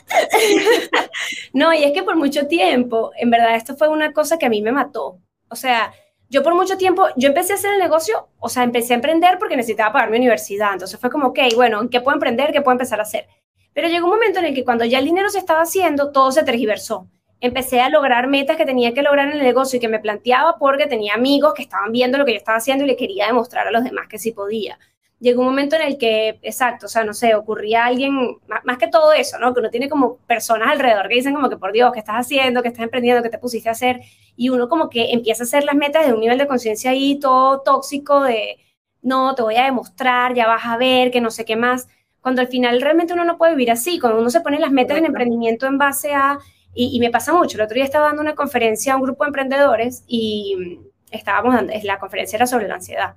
no, 1.52 1.72
y 1.72 1.84
es 1.84 1.92
que 1.92 2.02
por 2.02 2.16
mucho 2.16 2.46
tiempo, 2.46 3.12
en 3.16 3.30
verdad, 3.30 3.56
esto 3.56 3.76
fue 3.76 3.88
una 3.88 4.12
cosa 4.12 4.38
que 4.38 4.46
a 4.46 4.50
mí 4.50 4.62
me 4.62 4.72
mató. 4.72 5.18
O 5.48 5.56
sea, 5.56 5.92
yo 6.28 6.42
por 6.42 6.54
mucho 6.54 6.76
tiempo, 6.76 7.06
yo 7.16 7.28
empecé 7.28 7.52
a 7.52 7.56
hacer 7.56 7.72
el 7.74 7.78
negocio, 7.78 8.28
o 8.38 8.48
sea, 8.48 8.62
empecé 8.64 8.92
a 8.92 8.96
emprender 8.96 9.38
porque 9.38 9.56
necesitaba 9.56 9.92
pagar 9.92 10.10
mi 10.10 10.18
universidad. 10.18 10.72
Entonces 10.72 10.98
fue 10.98 11.10
como, 11.10 11.28
ok, 11.28 11.38
bueno, 11.54 11.88
¿qué 11.90 12.00
puedo 12.00 12.16
emprender? 12.16 12.52
¿Qué 12.52 12.60
puedo 12.60 12.74
empezar 12.74 12.98
a 12.98 13.04
hacer? 13.04 13.26
Pero 13.72 13.88
llegó 13.88 14.06
un 14.06 14.12
momento 14.12 14.38
en 14.38 14.46
el 14.46 14.54
que 14.54 14.64
cuando 14.64 14.84
ya 14.84 14.98
el 14.98 15.04
dinero 15.04 15.28
se 15.30 15.38
estaba 15.38 15.62
haciendo, 15.62 16.12
todo 16.12 16.32
se 16.32 16.44
tergiversó. 16.44 17.08
Empecé 17.40 17.80
a 17.80 17.88
lograr 17.88 18.26
metas 18.28 18.56
que 18.56 18.64
tenía 18.64 18.94
que 18.94 19.02
lograr 19.02 19.28
en 19.28 19.34
el 19.34 19.42
negocio 19.42 19.76
y 19.76 19.80
que 19.80 19.88
me 19.88 19.98
planteaba 19.98 20.56
porque 20.58 20.86
tenía 20.86 21.14
amigos 21.14 21.52
que 21.54 21.62
estaban 21.62 21.92
viendo 21.92 22.16
lo 22.16 22.24
que 22.24 22.32
yo 22.32 22.38
estaba 22.38 22.58
haciendo 22.58 22.84
y 22.84 22.86
le 22.86 22.96
quería 22.96 23.26
demostrar 23.26 23.66
a 23.66 23.70
los 23.70 23.84
demás 23.84 24.08
que 24.08 24.18
sí 24.18 24.32
podía 24.32 24.78
llegó 25.20 25.40
un 25.40 25.48
momento 25.48 25.76
en 25.76 25.82
el 25.82 25.98
que, 25.98 26.38
exacto, 26.42 26.86
o 26.86 26.88
sea, 26.88 27.04
no 27.04 27.14
sé, 27.14 27.34
ocurría 27.34 27.86
alguien, 27.86 28.38
más, 28.64 28.78
que 28.78 28.88
todo 28.88 29.12
eso, 29.12 29.38
¿no? 29.38 29.54
Que 29.54 29.60
uno 29.60 29.70
tiene 29.70 29.88
como 29.88 30.16
personas 30.26 30.68
alrededor 30.70 31.08
que 31.08 31.14
dicen 31.14 31.34
como 31.34 31.48
que, 31.48 31.56
por 31.56 31.72
Dios, 31.72 31.92
¿qué 31.92 32.00
estás 32.00 32.16
haciendo? 32.16 32.62
¿Qué 32.62 32.68
estás 32.68 32.84
emprendiendo? 32.84 33.22
¿Qué 33.22 33.30
te 33.30 33.38
pusiste 33.38 33.68
a 33.68 33.72
hacer? 33.72 34.00
Y 34.36 34.48
uno 34.50 34.68
como 34.68 34.90
que 34.90 35.12
empieza 35.12 35.42
a 35.42 35.46
hacer 35.46 35.64
las 35.64 35.76
metas 35.76 36.06
de 36.06 36.12
un 36.12 36.20
nivel 36.20 36.38
de 36.38 36.46
conciencia 36.46 36.90
ahí 36.90 37.18
todo 37.20 37.62
tóxico 37.62 38.22
de, 38.22 38.58
no, 39.02 39.34
te 39.34 39.42
voy 39.42 39.56
a 39.56 39.64
demostrar, 39.64 40.34
ya 40.34 40.46
vas 40.46 40.64
a 40.66 40.76
ver, 40.76 41.10
que 41.10 41.20
no 41.20 41.30
sé 41.30 41.44
qué 41.44 41.56
más. 41.56 41.88
Cuando 42.20 42.40
al 42.40 42.48
final 42.48 42.80
realmente 42.80 43.12
uno 43.14 43.24
no 43.24 43.38
puede 43.38 43.52
vivir 43.52 43.70
así, 43.70 43.98
cuando 44.00 44.20
uno 44.20 44.30
se 44.30 44.40
pone 44.40 44.58
las 44.58 44.72
metas 44.72 44.98
en 44.98 45.06
emprendimiento 45.06 45.66
en 45.66 45.78
base 45.78 46.14
a, 46.14 46.38
y, 46.74 46.96
y, 46.96 47.00
me 47.00 47.10
pasa 47.10 47.32
mucho, 47.32 47.56
el 47.56 47.62
otro 47.64 47.76
día 47.76 47.84
estaba 47.84 48.06
dando 48.06 48.22
una 48.22 48.34
conferencia 48.34 48.94
a 48.94 48.96
un 48.96 49.02
grupo 49.02 49.24
de 49.24 49.28
emprendedores 49.28 50.04
y 50.08 50.80
estábamos 51.10 51.54
dando, 51.54 51.72
la 51.84 51.98
conferencia 51.98 52.36
era 52.36 52.46
sobre 52.46 52.68
la 52.68 52.74
ansiedad 52.74 53.16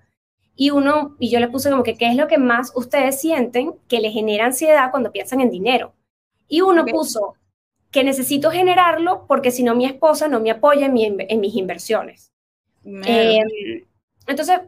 y 0.57 0.71
uno, 0.71 1.15
y 1.19 1.29
yo 1.29 1.39
le 1.39 1.47
puse 1.47 1.69
como 1.69 1.83
que, 1.83 1.95
¿qué 1.95 2.09
es 2.09 2.15
lo 2.15 2.27
que 2.27 2.39
más 2.39 2.73
ustedes 2.75 3.21
sienten 3.21 3.75
que 3.87 4.01
les 4.01 4.11
genera 4.11 4.47
ansiedad 4.47 4.89
cuando 4.89 5.11
piensan 5.11 5.39
en 5.39 5.51
dinero? 5.51 5.93
Y 6.47 6.61
uno 6.61 6.83
puso 6.83 7.35
que 7.91 8.03
necesito 8.03 8.49
generarlo 8.49 9.25
porque 9.27 9.51
si 9.51 9.63
no 9.63 9.75
mi 9.75 9.85
esposa 9.85 10.27
no 10.27 10.39
me 10.39 10.49
apoya 10.49 10.87
en, 10.87 11.39
mis 11.39 11.55
inversiones. 11.55 12.31
Em, 12.83 13.85
entonces, 14.25 14.61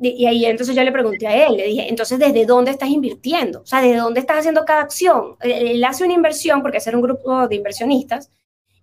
y 0.00 0.26
ahí 0.26 0.44
entonces 0.44 0.74
yo 0.74 0.82
le 0.82 0.90
pregunté 0.90 1.28
a 1.28 1.46
él, 1.46 1.56
le 1.56 1.66
dije, 1.66 1.88
entonces, 1.88 2.18
¿desde 2.18 2.44
dónde 2.44 2.72
estás 2.72 2.88
invirtiendo? 2.88 3.60
O 3.60 3.66
sea, 3.66 3.80
¿desde 3.80 3.98
dónde 3.98 4.20
estás 4.20 4.38
haciendo 4.38 4.64
cada 4.64 4.82
acción? 4.82 5.36
Él 5.40 5.84
hace 5.84 6.04
una 6.04 6.14
inversión, 6.14 6.62
porque 6.62 6.78
es 6.78 6.86
un 6.88 7.00
grupo 7.00 7.46
de 7.46 7.54
inversionistas, 7.54 8.30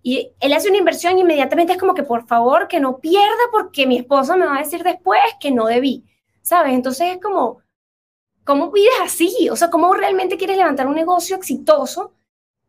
y 0.02 0.30
él 0.40 0.52
hace 0.54 0.68
una 0.68 0.78
inversión 0.78 1.18
y 1.18 1.20
inmediatamente 1.20 1.72
es 1.74 1.78
como 1.78 1.92
que, 1.92 2.04
por 2.04 2.26
favor, 2.26 2.68
que 2.68 2.80
no 2.80 2.98
pierda 2.98 3.42
porque 3.52 3.86
mi 3.86 3.98
esposa 3.98 4.36
me 4.36 4.46
va 4.46 4.56
a 4.56 4.62
decir 4.62 4.82
después 4.82 5.20
que 5.38 5.50
no 5.50 5.66
debí. 5.66 6.04
¿Sabes? 6.46 6.74
Entonces 6.74 7.08
es 7.08 7.20
como, 7.20 7.60
¿cómo 8.44 8.70
vives 8.70 8.94
así? 9.02 9.48
O 9.50 9.56
sea, 9.56 9.68
¿cómo 9.68 9.92
realmente 9.94 10.36
quieres 10.36 10.56
levantar 10.56 10.86
un 10.86 10.94
negocio 10.94 11.34
exitoso 11.34 12.14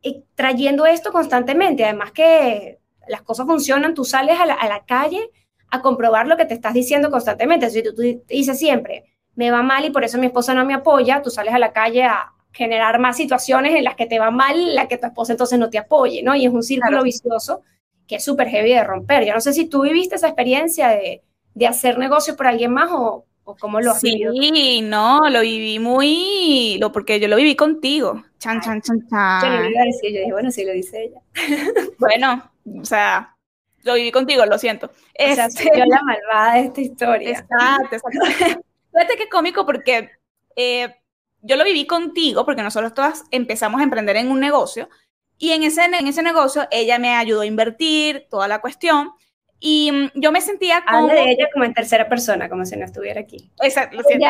eh, 0.01 0.23
trayendo 0.33 0.87
esto 0.87 1.11
constantemente? 1.11 1.83
Además 1.85 2.11
que 2.11 2.79
las 3.07 3.21
cosas 3.21 3.45
funcionan, 3.45 3.93
tú 3.93 4.03
sales 4.03 4.39
a 4.39 4.47
la, 4.47 4.83
calle 4.87 5.29
a 5.69 5.83
comprobar 5.83 6.25
lo 6.25 6.37
que 6.37 6.45
te 6.45 6.55
estás 6.55 6.73
diciendo 6.73 7.11
constantemente. 7.11 7.69
Si 7.69 7.83
tú, 7.83 7.93
tú 7.93 8.01
dices 8.27 8.57
siempre, 8.57 9.13
me 9.35 9.51
va 9.51 9.61
mal 9.61 9.85
y 9.85 9.91
por 9.91 10.03
eso 10.03 10.17
mi 10.17 10.25
esposa 10.25 10.55
no 10.55 10.65
me 10.65 10.73
apoya, 10.73 11.21
tú 11.21 11.29
sales 11.29 11.53
a 11.53 11.59
la 11.59 11.71
calle 11.71 12.03
a 12.03 12.33
generar 12.51 12.97
más 12.97 13.15
situaciones 13.15 13.75
en 13.75 13.83
las 13.83 13.95
que 13.95 14.07
te 14.07 14.17
va 14.17 14.31
mal, 14.31 14.73
la 14.73 14.87
que 14.87 14.97
tu 14.97 15.05
esposa 15.05 15.33
entonces 15.33 15.59
no 15.59 15.69
te 15.69 15.77
apoye, 15.77 16.23
¿no? 16.23 16.35
Y 16.35 16.47
es 16.47 16.51
un 16.51 16.63
círculo 16.63 17.03
vicioso 17.03 17.61
que 18.07 18.15
es 18.15 18.23
súper 18.23 18.47
heavy 18.47 18.73
de 18.73 18.83
romper. 18.83 19.23
Yo 19.23 19.35
no 19.35 19.41
sé 19.41 19.53
si 19.53 19.67
tú 19.69 19.83
viviste 19.83 20.15
esa 20.15 20.29
experiencia 20.29 20.87
de, 20.87 21.21
de 21.53 21.67
hacer 21.67 21.99
negocios 21.99 22.35
por 22.35 22.47
alguien 22.47 22.73
más 22.73 22.89
o, 22.91 23.26
¿O 23.49 23.55
cómo 23.55 23.79
lo 23.79 23.91
has 23.91 24.01
Sí, 24.01 24.81
no, 24.83 25.29
lo 25.29 25.39
viví 25.39 25.79
muy, 25.79 26.77
lo, 26.81 26.91
porque 26.91 27.17
yo 27.17 27.29
lo 27.29 27.37
viví 27.37 27.55
contigo. 27.55 28.25
Chan, 28.39 28.59
chan, 28.59 28.81
chan, 28.81 29.07
chan. 29.09 29.41
Yo 29.41 29.63
lo 29.63 29.69
iba 29.69 29.81
a 29.83 29.85
decir, 29.85 30.11
yo 30.11 30.19
dije, 30.19 30.31
bueno, 30.33 30.51
sí 30.51 30.65
lo 30.65 30.73
dice 30.73 31.05
ella. 31.05 31.21
bueno, 31.97 32.51
o 32.81 32.83
sea, 32.83 33.37
lo 33.83 33.93
viví 33.93 34.11
contigo, 34.11 34.45
lo 34.45 34.57
siento. 34.57 34.87
O 34.87 35.33
sea, 35.33 35.49
soy 35.49 35.69
yo 35.73 35.85
la 35.85 36.01
malvada 36.03 36.55
de 36.55 36.61
esta 36.63 36.81
historia. 36.81 37.29
Exacto, 37.29 37.95
exacto. 37.95 38.19
Fíjate 38.91 39.15
qué 39.17 39.29
cómico 39.29 39.65
porque 39.65 40.09
eh, 40.57 40.93
yo 41.41 41.55
lo 41.55 41.63
viví 41.63 41.87
contigo, 41.87 42.43
porque 42.43 42.63
nosotros 42.63 42.93
todas 42.93 43.23
empezamos 43.31 43.79
a 43.79 43.85
emprender 43.85 44.17
en 44.17 44.29
un 44.29 44.41
negocio, 44.41 44.89
y 45.37 45.51
en 45.51 45.63
ese, 45.63 45.85
en 45.85 46.05
ese 46.05 46.21
negocio 46.21 46.67
ella 46.69 46.99
me 46.99 47.15
ayudó 47.15 47.41
a 47.41 47.45
invertir, 47.45 48.27
toda 48.29 48.49
la 48.49 48.59
cuestión, 48.59 49.13
y 49.59 49.91
mm, 49.91 50.11
yo 50.15 50.31
me 50.31 50.41
sentía 50.41 50.83
como... 50.85 50.99
Habla 50.99 51.13
de 51.13 51.31
ella 51.31 51.49
como 51.51 51.65
en 51.65 51.73
tercera 51.73 52.07
persona, 52.07 52.49
como 52.49 52.65
si 52.65 52.75
no 52.77 52.85
estuviera 52.85 53.21
aquí. 53.21 53.51
Exacto, 53.61 53.97
lo 53.97 54.03
siento. 54.03 54.27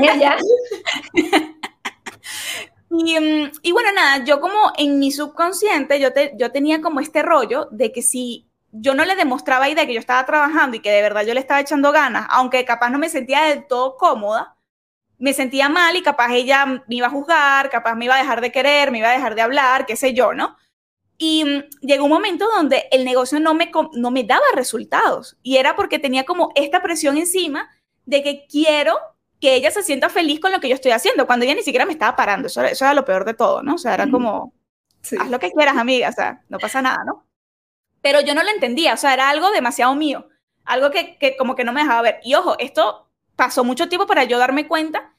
¿Ella? 0.00 0.36
y, 2.90 3.20
mm, 3.20 3.52
y, 3.62 3.72
bueno, 3.72 3.92
nada, 3.92 4.24
yo 4.24 4.40
como 4.40 4.72
en 4.76 4.98
mi 4.98 5.10
subconsciente, 5.10 6.00
yo, 6.00 6.12
te, 6.12 6.32
yo 6.36 6.52
tenía 6.52 6.80
como 6.80 7.00
este 7.00 7.22
rollo 7.22 7.68
de 7.70 7.92
que 7.92 8.02
si 8.02 8.46
yo 8.72 8.94
no 8.94 9.04
le 9.04 9.16
demostraba 9.16 9.66
de 9.66 9.86
que 9.86 9.94
yo 9.94 10.00
estaba 10.00 10.24
trabajando 10.24 10.76
y 10.76 10.80
que 10.80 10.92
de 10.92 11.02
verdad 11.02 11.26
yo 11.26 11.34
le 11.34 11.40
estaba 11.40 11.60
echando 11.60 11.92
ganas, 11.92 12.26
aunque 12.30 12.64
capaz 12.64 12.90
no 12.90 12.98
me 12.98 13.08
sentía 13.08 13.42
del 13.42 13.66
todo 13.66 13.96
cómoda, 13.96 14.56
me 15.18 15.32
sentía 15.32 15.68
mal 15.68 15.96
y 15.96 16.02
capaz 16.02 16.32
ella 16.32 16.64
me 16.66 16.82
iba 16.88 17.08
a 17.08 17.10
juzgar, 17.10 17.68
capaz 17.68 17.94
me 17.94 18.06
iba 18.06 18.14
a 18.14 18.18
dejar 18.18 18.40
de 18.40 18.52
querer, 18.52 18.90
me 18.90 18.98
iba 18.98 19.10
a 19.10 19.12
dejar 19.12 19.34
de 19.34 19.42
hablar, 19.42 19.86
qué 19.86 19.96
sé 19.96 20.14
yo, 20.14 20.32
¿no? 20.32 20.56
Y 21.22 21.44
mm, 21.44 21.86
llegó 21.86 22.04
un 22.04 22.10
momento 22.10 22.48
donde 22.48 22.88
el 22.90 23.04
negocio 23.04 23.38
no 23.40 23.52
me, 23.52 23.70
no 23.92 24.10
me 24.10 24.24
daba 24.24 24.46
resultados. 24.54 25.36
Y 25.42 25.58
era 25.58 25.76
porque 25.76 25.98
tenía 25.98 26.24
como 26.24 26.50
esta 26.54 26.82
presión 26.82 27.18
encima 27.18 27.68
de 28.06 28.22
que 28.22 28.46
quiero 28.48 28.96
que 29.38 29.54
ella 29.54 29.70
se 29.70 29.82
sienta 29.82 30.08
feliz 30.08 30.40
con 30.40 30.50
lo 30.50 30.60
que 30.60 30.68
yo 30.70 30.74
estoy 30.74 30.92
haciendo, 30.92 31.26
cuando 31.26 31.44
ella 31.44 31.54
ni 31.54 31.62
siquiera 31.62 31.84
me 31.84 31.92
estaba 31.92 32.16
parando. 32.16 32.46
Eso, 32.46 32.62
eso 32.62 32.86
era 32.86 32.94
lo 32.94 33.04
peor 33.04 33.26
de 33.26 33.34
todo, 33.34 33.62
¿no? 33.62 33.74
O 33.74 33.78
sea, 33.78 33.92
era 33.92 34.10
como, 34.10 34.54
haz 35.18 35.30
lo 35.30 35.38
que 35.38 35.50
quieras, 35.50 35.76
amiga, 35.76 36.08
o 36.08 36.12
sea, 36.12 36.42
no 36.48 36.58
pasa 36.58 36.80
nada, 36.80 37.04
¿no? 37.04 37.26
Pero 38.00 38.22
yo 38.22 38.34
no 38.34 38.42
lo 38.42 38.48
entendía, 38.48 38.94
o 38.94 38.96
sea, 38.96 39.12
era 39.12 39.28
algo 39.28 39.50
demasiado 39.50 39.94
mío, 39.94 40.26
algo 40.64 40.90
que, 40.90 41.18
que 41.18 41.36
como 41.36 41.54
que 41.54 41.64
no 41.64 41.72
me 41.72 41.82
dejaba 41.82 42.02
ver. 42.02 42.20
Y 42.22 42.34
ojo, 42.34 42.58
esto 42.58 43.10
pasó 43.36 43.62
mucho 43.62 43.90
tiempo 43.90 44.06
para 44.06 44.24
yo 44.24 44.38
darme 44.38 44.66
cuenta 44.66 45.14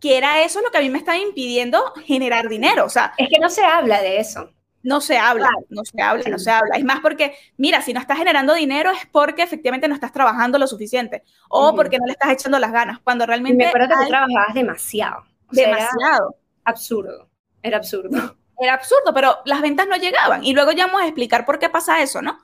que 0.00 0.16
era 0.16 0.42
eso 0.42 0.60
lo 0.62 0.70
que 0.70 0.78
a 0.78 0.80
mí 0.80 0.90
me 0.90 0.98
estaba 0.98 1.18
impidiendo 1.18 1.92
generar 2.04 2.48
dinero, 2.48 2.84
o 2.84 2.88
sea... 2.88 3.14
Es 3.18 3.28
que 3.28 3.38
no 3.40 3.50
se 3.50 3.64
habla 3.64 4.00
de 4.00 4.18
eso. 4.18 4.50
No 4.82 5.00
se 5.00 5.18
habla, 5.18 5.50
no 5.68 5.84
se 5.84 6.00
habla, 6.00 6.24
no 6.30 6.38
se 6.38 6.50
habla. 6.50 6.76
Es 6.76 6.84
más 6.84 7.00
porque, 7.00 7.34
mira, 7.58 7.82
si 7.82 7.92
no 7.92 8.00
estás 8.00 8.16
generando 8.18 8.54
dinero 8.54 8.90
es 8.90 9.06
porque 9.12 9.42
efectivamente 9.42 9.88
no 9.88 9.94
estás 9.94 10.12
trabajando 10.12 10.58
lo 10.58 10.66
suficiente 10.66 11.22
o 11.48 11.74
porque 11.74 11.98
no 11.98 12.06
le 12.06 12.12
estás 12.12 12.30
echando 12.30 12.58
las 12.58 12.72
ganas, 12.72 12.98
cuando 13.00 13.26
realmente... 13.26 13.56
me 13.56 13.68
acuerdo 13.68 13.88
que 13.88 14.04
tú 14.04 14.08
trabajabas 14.08 14.54
demasiado. 14.54 15.24
demasiado. 15.50 16.36
absurdo, 16.64 17.28
era 17.62 17.76
absurdo. 17.76 18.36
Era 18.58 18.74
absurdo, 18.74 19.14
pero 19.14 19.38
las 19.46 19.62
ventas 19.62 19.88
no 19.88 19.96
llegaban. 19.96 20.44
Y 20.44 20.52
luego 20.52 20.72
ya 20.72 20.86
vamos 20.86 21.00
a 21.02 21.06
explicar 21.06 21.46
por 21.46 21.58
qué 21.58 21.70
pasa 21.70 22.02
eso, 22.02 22.20
¿no? 22.20 22.38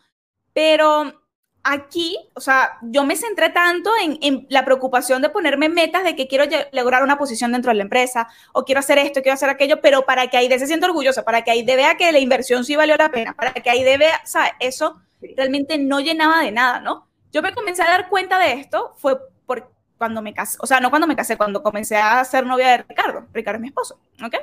Pero 0.54 1.25
aquí, 1.66 2.16
o 2.34 2.40
sea, 2.40 2.78
yo 2.82 3.04
me 3.04 3.16
centré 3.16 3.50
tanto 3.50 3.90
en, 4.00 4.46
la 4.48 4.64
preocupación 4.64 5.20
de 5.20 5.30
ponerme 5.30 5.68
metas 5.68 6.04
de 6.04 6.14
que 6.14 6.28
quiero 6.28 6.44
lograr 6.72 7.02
una 7.02 7.18
posición 7.18 7.52
dentro 7.52 7.70
de 7.70 7.76
la 7.76 7.82
empresa 7.82 8.28
o 8.52 8.64
quiero 8.64 8.78
hacer 8.78 8.98
esto, 8.98 9.20
quiero 9.20 9.34
hacer 9.34 9.48
aquello, 9.48 9.80
pero 9.80 10.06
para 10.06 10.28
que 10.28 10.36
Aide 10.36 10.58
se 10.60 10.68
sienta 10.68 10.86
orgullosa, 10.86 11.24
para 11.24 11.42
que 11.42 11.50
Aide 11.50 11.74
vea 11.74 11.96
que 11.96 12.12
la 12.12 12.20
inversión 12.20 12.64
sí 12.64 12.76
valió 12.76 12.96
la 12.96 13.10
pena, 13.10 13.34
para 13.34 13.52
que 13.52 13.68
Aide 13.68 13.98
vea, 13.98 14.20
o 14.22 14.26
sea, 14.26 14.52
eso 14.60 15.00
realmente 15.36 15.76
no 15.76 15.98
llenaba 15.98 16.40
de 16.42 16.52
nada, 16.52 16.80
¿no? 16.80 17.08
Yo 17.32 17.42
me 17.42 17.52
comencé 17.52 17.82
a 17.82 17.90
dar 17.90 18.08
cuenta 18.08 18.38
de 18.38 18.52
esto 18.52 18.94
fue 18.96 19.18
por 19.44 19.72
cuando 19.98 20.22
me 20.22 20.34
casé, 20.34 20.58
o 20.60 20.66
sea, 20.66 20.78
no 20.78 20.90
cuando 20.90 21.08
me 21.08 21.16
casé, 21.16 21.36
cuando 21.36 21.62
comencé 21.62 21.96
a 21.96 22.24
ser 22.24 22.46
novia 22.46 22.68
de 22.68 22.76
Ricardo, 22.88 23.26
Ricardo 23.32 23.56
es 23.56 23.62
mi 23.62 23.68
esposo, 23.68 23.98
¿ok? 24.24 24.36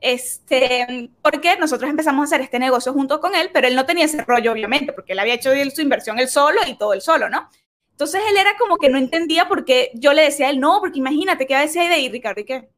Este, 0.00 1.10
porque 1.22 1.56
nosotros 1.56 1.88
empezamos 1.88 2.20
a 2.20 2.24
hacer 2.24 2.40
este 2.42 2.58
negocio 2.58 2.92
junto 2.92 3.20
con 3.20 3.34
él, 3.34 3.50
pero 3.52 3.66
él 3.66 3.74
no 3.74 3.86
tenía 3.86 4.04
ese 4.04 4.22
rollo, 4.22 4.52
obviamente, 4.52 4.92
porque 4.92 5.12
él 5.12 5.18
había 5.18 5.34
hecho 5.34 5.50
su 5.74 5.80
inversión 5.80 6.18
él 6.18 6.28
solo 6.28 6.60
y 6.66 6.76
todo 6.76 6.92
él 6.92 7.00
solo, 7.00 7.28
¿no? 7.28 7.48
Entonces 7.92 8.20
él 8.28 8.36
era 8.36 8.58
como 8.58 8.76
que 8.76 8.90
no 8.90 8.98
entendía 8.98 9.48
por 9.48 9.64
qué 9.64 9.90
yo 9.94 10.12
le 10.12 10.22
decía 10.22 10.48
a 10.48 10.50
él, 10.50 10.60
no, 10.60 10.80
porque 10.80 10.98
imagínate, 10.98 11.46
¿qué 11.46 11.54
va 11.54 11.60
a 11.60 11.62
decir 11.62 11.80
ahí 11.80 12.08
de 12.08 12.12
Ricardo? 12.12 12.42
¿Y 12.42 12.44
qué? 12.44 12.68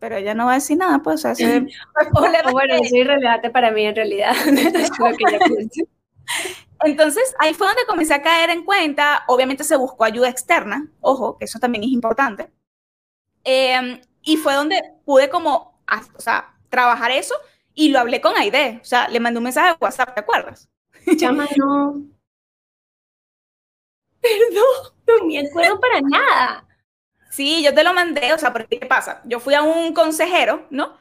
Pero 0.00 0.16
ella 0.16 0.34
no 0.34 0.46
va 0.46 0.52
a 0.52 0.56
decir 0.56 0.76
nada, 0.76 0.98
pues, 0.98 1.24
o 1.24 1.34
sea, 1.34 1.60
bueno, 2.52 2.74
eso 2.74 2.84
es 2.84 2.92
irrelevante 2.92 3.50
para 3.50 3.70
mí 3.70 3.86
en 3.86 3.94
realidad. 3.94 4.34
Entonces, 6.84 7.34
ahí 7.38 7.54
fue 7.54 7.68
donde 7.68 7.86
comencé 7.86 8.14
a 8.14 8.22
caer 8.22 8.50
en 8.50 8.64
cuenta, 8.64 9.22
obviamente 9.28 9.62
se 9.62 9.76
buscó 9.76 10.04
ayuda 10.04 10.28
externa, 10.28 10.90
ojo, 11.00 11.38
que 11.38 11.44
eso 11.44 11.60
también 11.60 11.84
es 11.84 11.90
importante, 11.90 12.50
em, 13.44 14.00
y 14.22 14.36
fue 14.36 14.54
donde 14.54 14.82
pude 15.04 15.28
como, 15.30 15.80
o 16.16 16.20
sea, 16.20 16.53
trabajar 16.74 17.10
eso 17.12 17.34
y 17.74 17.88
lo 17.88 18.00
hablé 18.00 18.20
con 18.20 18.36
Aide. 18.36 18.80
O 18.82 18.84
sea, 18.84 19.08
le 19.08 19.20
mandé 19.20 19.38
un 19.38 19.44
mensaje 19.44 19.68
de 19.70 19.76
WhatsApp, 19.80 20.14
¿te 20.14 20.20
acuerdas? 20.20 20.68
Chama, 21.16 21.46
no. 21.56 22.02
Perdón, 24.20 24.92
no 25.06 25.26
me 25.26 25.38
acuerdo 25.38 25.80
para 25.80 26.00
nada. 26.00 26.66
Sí, 27.30 27.62
yo 27.62 27.74
te 27.74 27.84
lo 27.84 27.92
mandé, 27.92 28.32
o 28.32 28.38
sea, 28.38 28.52
porque 28.52 28.78
¿qué 28.78 28.86
pasa? 28.86 29.20
Yo 29.24 29.40
fui 29.40 29.54
a 29.54 29.62
un 29.62 29.92
consejero, 29.92 30.66
¿no? 30.70 30.96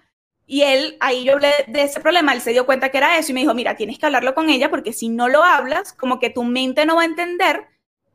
Y 0.46 0.64
él, 0.64 0.98
ahí 1.00 1.24
yo 1.24 1.34
hablé 1.34 1.52
de 1.68 1.84
ese 1.84 2.02
problema, 2.02 2.34
él 2.34 2.42
se 2.42 2.52
dio 2.52 2.66
cuenta 2.66 2.90
que 2.90 2.98
era 2.98 3.18
eso 3.18 3.32
y 3.32 3.34
me 3.34 3.40
dijo, 3.42 3.54
mira, 3.54 3.76
tienes 3.76 3.98
que 3.98 4.06
hablarlo 4.06 4.36
con 4.36 4.50
ella 4.50 4.70
porque 4.70 4.92
si 4.92 5.10
no 5.10 5.30
lo 5.30 5.44
hablas, 5.44 5.94
como 5.94 6.20
que 6.20 6.30
tu 6.30 6.44
mente 6.44 6.86
no 6.86 6.98
va 6.98 7.04
a 7.04 7.06
entender 7.06 7.68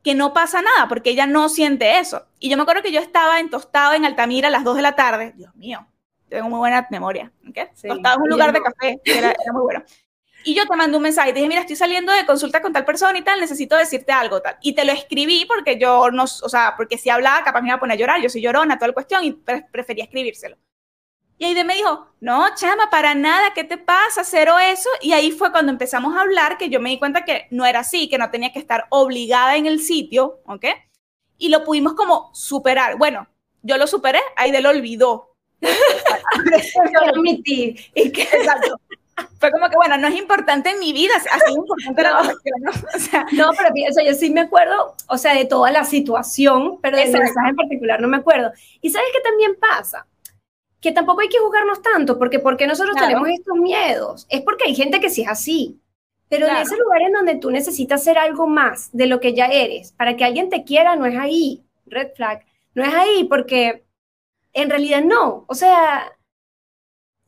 que 0.03 0.15
no 0.15 0.33
pasa 0.33 0.61
nada, 0.61 0.87
porque 0.87 1.09
ella 1.09 1.25
no 1.25 1.49
siente 1.49 1.99
eso. 1.99 2.25
Y 2.39 2.49
yo 2.49 2.57
me 2.57 2.63
acuerdo 2.63 2.83
que 2.83 2.91
yo 2.91 2.99
estaba 2.99 3.39
entostado 3.39 3.93
en 3.93 4.05
Altamira 4.05 4.47
a 4.47 4.51
las 4.51 4.63
2 4.63 4.75
de 4.77 4.81
la 4.81 4.95
tarde, 4.95 5.33
Dios 5.35 5.55
mío, 5.55 5.87
tengo 6.29 6.49
muy 6.49 6.59
buena 6.59 6.87
memoria, 6.89 7.31
¿ok? 7.47 7.57
Estaba 7.73 8.15
en 8.15 8.21
un 8.21 8.29
lugar 8.29 8.53
de 8.53 8.61
café, 8.61 8.99
era, 9.05 9.31
era 9.31 9.53
muy 9.53 9.63
bueno. 9.63 9.83
Y 10.43 10.53
yo 10.55 10.65
te 10.65 10.75
mandé 10.75 10.95
un 10.95 11.03
mensaje, 11.03 11.33
te 11.33 11.39
dije, 11.39 11.49
mira, 11.49 11.61
estoy 11.61 11.75
saliendo 11.75 12.13
de 12.13 12.25
consulta 12.25 12.61
con 12.61 12.71
tal 12.71 12.85
persona 12.85 13.17
y 13.17 13.21
tal, 13.21 13.39
necesito 13.41 13.75
decirte 13.75 14.11
algo, 14.11 14.41
tal. 14.41 14.57
Y 14.61 14.73
te 14.73 14.85
lo 14.85 14.93
escribí 14.93 15.45
porque 15.45 15.77
yo 15.77 16.11
no, 16.11 16.23
o 16.23 16.49
sea, 16.49 16.75
porque 16.77 16.97
si 16.97 17.09
hablaba, 17.09 17.43
capaz 17.43 17.61
me 17.61 17.67
iba 17.67 17.75
a 17.75 17.79
poner 17.79 17.97
a 17.97 17.99
llorar, 17.99 18.21
yo 18.21 18.29
soy 18.29 18.41
llorona, 18.41 18.77
toda 18.77 18.87
la 18.87 18.93
cuestión, 18.93 19.23
y 19.25 19.33
prefería 19.33 20.05
escribírselo. 20.05 20.57
Y 21.37 21.45
Aide 21.45 21.63
me 21.63 21.75
dijo, 21.75 22.07
no, 22.19 22.53
chama, 22.55 22.89
para 22.89 23.15
nada, 23.15 23.53
¿qué 23.53 23.63
te 23.63 23.77
pasa? 23.77 24.25
Cero 24.25 24.59
eso. 24.59 24.89
Y 25.01 25.13
ahí 25.13 25.31
fue 25.31 25.51
cuando 25.51 25.71
empezamos 25.71 26.15
a 26.15 26.21
hablar 26.21 26.57
que 26.57 26.69
yo 26.69 26.81
me 26.81 26.89
di 26.89 26.99
cuenta 26.99 27.23
que 27.23 27.47
no 27.49 27.65
era 27.65 27.79
así, 27.79 28.09
que 28.09 28.17
no 28.17 28.29
tenía 28.29 28.51
que 28.51 28.59
estar 28.59 28.87
obligada 28.89 29.55
en 29.55 29.65
el 29.65 29.79
sitio, 29.79 30.41
¿ok? 30.45 30.65
Y 31.37 31.47
lo 31.47 31.63
pudimos 31.63 31.93
como 31.93 32.29
superar. 32.33 32.97
Bueno, 32.97 33.29
yo 33.61 33.77
lo 33.77 33.87
superé, 33.87 34.19
Aide 34.35 34.61
lo 34.61 34.69
olvidó. 34.69 35.28
Lo. 35.61 37.23
Y 37.95 38.11
que, 38.11 38.21
exacto 38.21 38.79
fue 39.39 39.51
como 39.51 39.69
que, 39.69 39.75
bueno, 39.75 39.97
no 39.97 40.07
es 40.07 40.15
importante 40.15 40.69
en 40.69 40.79
mi 40.79 40.93
vida, 40.93 41.13
así 41.15 41.53
importante 41.53 42.03
no. 42.03 42.09
la 42.09 42.23
¿no? 42.23 42.71
O 42.95 42.99
sea, 42.99 43.25
no, 43.31 43.51
pero 43.57 43.69
yo 44.05 44.13
sí 44.13 44.29
me 44.29 44.41
acuerdo, 44.41 44.95
o 45.07 45.17
sea, 45.17 45.33
de 45.33 45.45
toda 45.45 45.71
la 45.71 45.83
situación, 45.83 46.79
pero 46.81 46.97
de 46.97 47.03
ese 47.03 47.19
mensaje 47.19 47.49
en 47.49 47.55
particular 47.55 48.01
no 48.01 48.07
me 48.07 48.17
acuerdo. 48.17 48.51
Y 48.81 48.89
¿sabes 48.89 49.09
qué 49.13 49.21
también 49.21 49.55
pasa? 49.59 50.07
Que 50.81 50.91
tampoco 50.91 51.21
hay 51.21 51.29
que 51.29 51.39
juzgarnos 51.39 51.81
tanto, 51.81 52.17
porque 52.17 52.39
porque 52.39 52.67
nosotros 52.67 52.95
tenemos 52.95 53.27
estos 53.29 53.57
miedos? 53.57 54.25
Es 54.29 54.41
porque 54.41 54.65
hay 54.65 54.75
gente 54.75 54.99
que 54.99 55.09
sí 55.09 55.23
es 55.23 55.27
así. 55.27 55.79
Pero 56.29 56.47
en 56.47 56.57
ese 56.57 56.77
lugar 56.77 57.01
en 57.01 57.13
donde 57.13 57.35
tú 57.35 57.49
necesitas 57.49 58.03
ser 58.03 58.19
algo 58.19 58.45
más 58.45 58.89
de 58.93 59.07
lo 59.07 59.19
que 59.19 59.33
ya 59.33 59.47
eres, 59.47 59.93
para 59.93 60.15
que 60.15 60.23
alguien 60.23 60.49
te 60.49 60.63
quiera, 60.63 60.95
no 60.95 61.07
es 61.07 61.17
ahí, 61.17 61.63
red 61.87 62.09
flag, 62.15 62.45
no 62.75 62.83
es 62.83 62.93
ahí, 62.93 63.23
porque 63.23 63.83
en 64.53 64.69
realidad 64.69 65.03
no. 65.03 65.45
O 65.47 65.55
sea, 65.55 66.11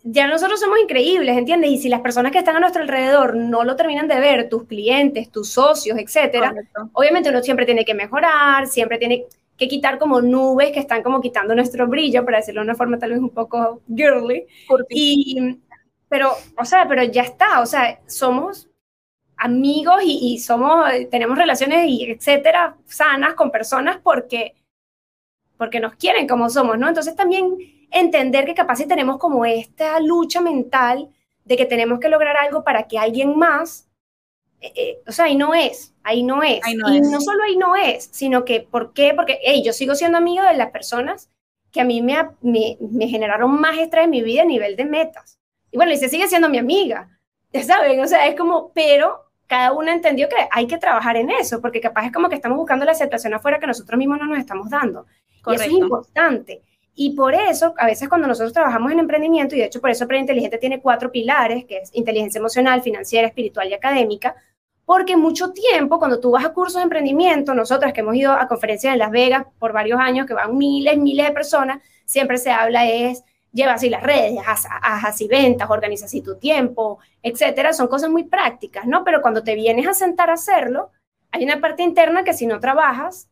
ya 0.04 0.28
nosotros 0.28 0.60
somos 0.60 0.80
increíbles, 0.80 1.38
¿entiendes? 1.38 1.72
Y 1.72 1.78
si 1.78 1.90
las 1.90 2.01
personas 2.01 2.32
que 2.32 2.40
están 2.40 2.56
a 2.56 2.60
nuestro 2.60 2.82
alrededor 2.82 3.36
no 3.36 3.63
lo 3.63 3.75
terminan 3.75 4.08
de 4.08 4.20
ver, 4.20 4.50
tus 4.50 4.66
clientes, 4.66 5.30
tus 5.32 5.50
socios, 5.50 5.98
etcétera, 6.00 6.54
obviamente 6.94 7.30
uno 7.30 7.44
siempre 7.44 7.66
tiene 7.66 7.86
que 7.86 7.94
mejorar, 7.94 8.68
siempre 8.68 8.98
tiene 8.98 9.25
que 9.58 9.68
quitar 9.68 10.00
como 10.00 10.22
nubes 10.22 10.72
que 10.72 10.80
están 10.80 11.04
como 11.04 11.22
quitando 11.22 11.54
nuestro 11.54 11.88
brillo, 11.88 12.25
para 12.25 12.38
decirlo 12.38 12.62
de 12.62 12.66
una 12.66 12.75
forma 12.75 12.98
tal 12.98 13.12
vez 13.12 13.20
un 13.20 13.30
poco 13.30 13.82
girly. 13.88 14.48
Y, 14.90 15.60
pero, 16.10 16.32
o 16.58 16.66
sea, 16.66 16.88
pero 16.88 17.04
ya 17.04 17.22
está, 17.22 17.62
o 17.62 17.66
sea, 17.68 18.00
somos 18.08 18.70
amigos 19.38 20.01
y, 20.04 20.34
y 20.34 20.40
somos, 20.40 20.90
tenemos 21.12 21.38
relaciones 21.38 21.88
y 21.88 22.10
etcétera, 22.10 22.75
sanas 22.86 23.36
con 23.36 23.51
personas 23.51 24.00
porque, 24.01 24.56
porque 25.62 25.80
nos 25.80 25.94
quieren 25.94 26.27
como 26.27 26.50
somos, 26.50 26.80
¿no? 26.80 26.88
Entonces 26.88 27.15
también 27.15 27.56
entender 27.91 28.46
que 28.46 28.56
capaz 28.56 28.77
si 28.77 28.88
tenemos 28.88 29.20
como 29.20 29.46
esta 29.46 30.00
lucha 30.00 30.41
mental 30.41 31.12
de 31.46 31.56
que 31.56 31.68
tenemos 31.68 32.00
que 32.00 32.10
lograr 32.10 32.36
algo 32.36 32.63
para 32.63 32.88
que 32.88 32.98
alguien 32.98 33.38
más, 33.38 33.88
eh, 34.60 34.74
eh, 34.75 35.01
o 35.06 35.12
sea, 35.12 35.25
ahí 35.25 35.36
no 35.36 35.53
es, 35.53 35.94
ahí 36.01 36.24
no 36.24 36.41
es. 36.41 36.62
y 36.68 36.75
no 36.75 37.22
solo 37.22 37.44
ahí 37.44 37.58
no 37.58 37.75
es, 37.75 38.10
sino 38.12 38.44
que, 38.44 38.62
¿por 38.62 38.94
qué? 38.94 39.13
Porque, 39.13 39.38
hey, 39.44 39.62
yo 39.63 39.72
sigo 39.72 39.94
siendo 39.94 40.18
amigo 40.18 40.44
de 40.44 40.56
las 40.56 40.72
personas 40.72 41.30
que 41.72 41.80
a 41.80 41.86
mí 41.86 42.01
me, 42.01 42.18
me, 42.41 42.80
me, 42.80 43.08
generaron 43.08 43.51
más 43.62 43.77
estrés 43.77 44.06
en 44.06 44.10
mi 44.10 44.24
vida 44.24 44.41
a 44.41 44.46
nivel 44.46 44.75
de 44.75 44.86
metas. 44.86 45.38
Y 45.70 45.77
bueno, 45.77 45.91
y 45.91 45.98
se 45.98 46.10
sigue 46.10 46.27
siendo 46.27 46.50
mi 46.50 46.58
amiga, 46.58 47.08
ya 47.53 47.62
saben, 47.62 48.00
o 48.00 48.08
sea, 48.08 48.25
es 48.25 48.36
como, 48.36 48.72
pero 48.74 49.32
cada 49.46 49.74
uno 49.74 49.91
entendió 49.91 50.27
que 50.27 50.38
hay 50.50 50.65
que 50.65 50.80
trabajar 50.80 51.18
en 51.18 51.30
eso, 51.30 51.62
porque 51.62 51.82
capaz 51.82 52.08
es 52.08 52.12
como 52.12 52.30
que 52.30 52.36
estamos 52.36 52.58
buscando 52.58 52.84
la 52.84 52.94
aceptación 52.94 53.36
afuera 53.36 53.60
que 53.60 53.68
nosotros 53.68 53.96
mismos 54.00 54.18
no 54.18 54.25
nos 54.25 54.39
estamos 54.39 54.72
dando. 54.72 55.06
Y 55.48 55.56
eso 55.56 55.64
es 55.64 55.72
importante. 55.72 56.62
Y 56.94 57.16
por 57.16 57.34
eso, 57.34 57.74
a 57.78 57.86
veces 57.86 58.10
cuando 58.10 58.28
nosotros 58.28 58.54
trabajamos 58.54 58.92
en 58.92 59.00
emprendimiento, 59.00 59.56
y 59.56 59.60
de 59.60 59.66
hecho 59.66 59.82
por 59.82 59.90
eso 59.90 60.08
Preinteligente 60.08 60.58
tiene 60.58 60.82
cuatro 60.82 61.12
pilares, 61.12 61.66
que 61.66 61.78
es 61.78 61.90
inteligencia 61.94 62.40
emocional, 62.40 62.82
financiera, 62.82 63.28
espiritual 63.28 63.70
y 63.70 63.74
académica, 63.74 64.36
porque 64.86 65.16
mucho 65.16 65.54
tiempo, 65.54 66.00
cuando 66.00 66.20
tú 66.20 66.32
vas 66.32 66.44
a 66.44 66.54
cursos 66.54 66.76
de 66.76 66.84
emprendimiento, 66.84 67.54
nosotras 67.54 67.94
que 67.94 68.01
hemos 68.01 68.16
ido 68.16 68.34
a 68.34 68.48
conferencias 68.48 68.92
en 68.94 69.00
Las 69.00 69.12
Vegas 69.12 69.46
por 69.58 69.72
varios 69.72 70.00
años, 70.00 70.27
que 70.27 70.34
van 70.34 70.58
miles, 70.58 70.98
miles 70.98 71.27
de 71.27 71.32
personas, 71.32 71.82
siempre 72.06 72.38
se 72.38 72.51
habla 72.51 72.90
es, 72.90 73.24
lleva 73.54 73.74
así 73.74 73.90
las 73.90 74.04
redes, 74.04 74.40
haz, 74.46 74.68
así 74.82 75.27
ventas, 75.27 75.70
organiza 75.70 76.06
así 76.06 76.22
tu 76.22 76.38
tiempo, 76.38 77.00
etcétera, 77.24 77.74
son 77.74 77.88
cosas 77.88 78.10
muy 78.10 78.24
prácticas, 78.24 78.86
¿no? 78.86 79.04
Pero 79.04 79.22
cuando 79.22 79.44
te 79.44 79.56
vienes 79.56 79.88
a 79.88 79.94
sentar 79.94 80.30
a 80.30 80.34
hacerlo, 80.34 80.92
hay 81.32 81.46
una 81.46 81.62
parte 81.62 81.84
interna 81.84 82.24
que 82.24 82.34
si 82.34 82.46
no 82.46 82.60
trabajas, 82.60 83.30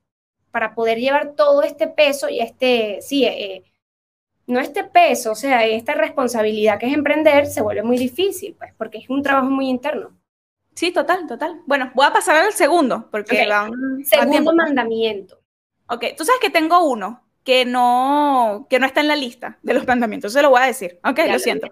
para 0.52 0.76
poder 0.76 0.98
llevar 1.00 1.34
todo 1.36 1.64
este 1.64 1.88
peso 1.88 2.30
y 2.30 2.40
este, 2.40 3.00
sí, 3.02 3.26
eh, 3.26 3.64
no 4.48 4.60
este 4.60 4.84
peso, 4.84 5.32
o 5.32 5.36
sea, 5.36 5.66
esta 5.66 5.94
responsabilidad 5.94 6.80
que 6.80 6.88
es 6.88 6.94
emprender, 6.94 7.46
se 7.46 7.62
vuelve 7.62 7.84
muy 7.84 7.98
difícil, 7.98 8.56
pues, 8.58 8.74
porque 8.78 8.98
es 8.98 9.10
un 9.10 9.22
trabajo 9.22 9.50
muy 9.50 9.70
interno. 9.70 10.18
Sí, 10.74 10.92
total, 10.92 11.28
total. 11.28 11.62
Bueno, 11.66 11.92
voy 11.94 12.08
a 12.08 12.14
pasar 12.14 12.38
al 12.38 12.54
segundo, 12.54 13.10
porque 13.12 13.48
Segundo 14.06 14.54
mandamiento. 14.56 15.40
Ok, 15.88 16.06
tú 16.18 16.24
sabes 16.24 16.40
que 16.42 16.50
tengo 16.50 16.84
uno 16.88 17.24
que 17.44 17.66
no, 17.66 18.66
que 18.70 18.80
no 18.80 18.86
está 18.86 19.02
en 19.02 19.08
la 19.08 19.16
lista 19.16 19.60
de 19.62 19.74
los 19.74 19.86
mandamientos, 19.86 20.34
se 20.34 20.42
lo 20.42 20.50
voy 20.50 20.62
a 20.62 20.66
decir. 20.66 21.00
Ok, 21.04 21.20
lo, 21.30 21.40
siento. 21.40 21.68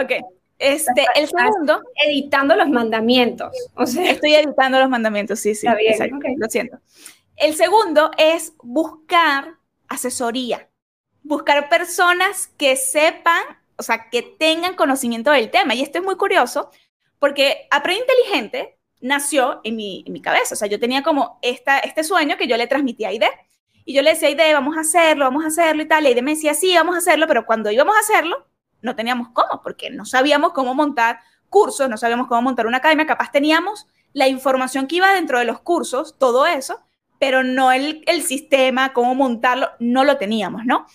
Ok, 0.00 0.12
este, 0.58 1.06
el 1.16 1.28
segundo... 1.28 1.82
Editando 2.06 2.56
los 2.56 2.68
mandamientos. 2.68 3.52
O 3.74 3.86
sea. 3.86 4.10
Estoy 4.10 4.34
editando 4.34 4.78
los 4.78 4.88
mandamientos, 4.88 5.38
sí, 5.40 5.54
sí. 5.54 5.66
Está 5.66 5.76
bien, 5.76 6.38
Lo 6.38 6.48
siento. 6.48 6.78
El 7.36 7.54
segundo 7.54 8.10
es 8.16 8.54
buscar 8.62 9.58
asesoría, 9.88 10.70
buscar 11.22 11.68
personas 11.68 12.48
que 12.56 12.76
sepan, 12.76 13.42
o 13.76 13.82
sea, 13.82 14.08
que 14.08 14.22
tengan 14.22 14.74
conocimiento 14.74 15.30
del 15.30 15.50
tema. 15.50 15.74
Y 15.74 15.82
esto 15.82 15.98
es 15.98 16.04
muy 16.04 16.16
curioso 16.16 16.70
porque 17.18 17.68
Aprende 17.70 18.00
Inteligente 18.00 18.78
nació 19.02 19.60
en 19.64 19.76
mi, 19.76 20.22
cabeza. 20.22 20.54
O 20.54 20.56
sea, 20.56 20.66
yo 20.66 20.80
tenía 20.80 21.02
como 21.02 21.38
esta, 21.42 21.78
este 21.78 22.04
sueño 22.04 22.38
que 22.38 22.46
yo 22.46 22.56
le 22.56 22.66
transmitía 22.66 23.08
a 23.08 23.10
Aide. 23.10 23.28
Y 23.84 23.94
yo 23.94 24.00
le 24.00 24.14
decía 24.14 24.28
Aide, 24.28 24.54
vamos 24.54 24.78
a 24.78 24.80
hacerlo, 24.80 25.26
vamos 25.26 25.44
a 25.44 25.48
hacerlo 25.48 25.82
y 25.82 25.88
tal. 25.88 26.06
Aide 26.06 26.22
me 26.22 26.34
decía, 26.34 26.54
sí, 26.54 26.74
vamos 26.74 26.94
a 26.94 26.98
hacerlo, 26.98 27.26
pero 27.26 27.44
cuando 27.44 27.70
íbamos 27.70 27.96
a 27.96 28.00
hacerlo, 28.00 28.46
no 28.80 28.96
teníamos 28.96 29.28
cómo, 29.34 29.60
porque 29.62 29.90
no 29.90 30.06
sabíamos 30.06 30.54
cómo 30.54 30.74
montar 30.74 31.20
cursos, 31.50 31.88
no 31.90 31.98
sabíamos 31.98 32.28
cómo 32.28 32.40
montar 32.40 32.66
una 32.66 32.78
academia. 32.78 33.06
Capaz 33.06 33.30
teníamos 33.30 33.86
la 34.14 34.26
información 34.26 34.86
que 34.86 34.96
iba 34.96 35.12
dentro 35.12 35.38
de 35.38 35.44
los 35.44 35.60
cursos, 35.60 36.16
todo 36.18 36.46
eso, 36.46 36.85
pero 37.18 37.42
no 37.42 37.72
el, 37.72 38.02
el 38.06 38.22
sistema, 38.22 38.92
cómo 38.92 39.14
montarlo, 39.14 39.68
no 39.78 40.04
lo 40.04 40.16
teníamos, 40.16 40.64
¿no? 40.64 40.86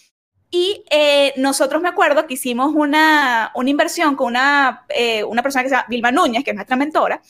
Y 0.49 0.83
eh, 0.91 1.33
nosotros 1.37 1.81
me 1.81 1.87
acuerdo 1.87 2.27
que 2.27 2.33
hicimos 2.33 2.73
una, 2.75 3.51
una 3.55 3.69
inversión 3.69 4.15
con 4.15 4.27
una, 4.27 4.85
eh, 4.89 5.23
una 5.23 5.41
persona 5.41 5.63
que 5.63 5.69
se 5.69 5.75
llama 5.75 5.87
Vilma 5.89 6.11
Núñez, 6.11 6.43
que 6.43 6.51
es 6.51 6.55
nuestra 6.55 6.75
mentora, 6.75 7.21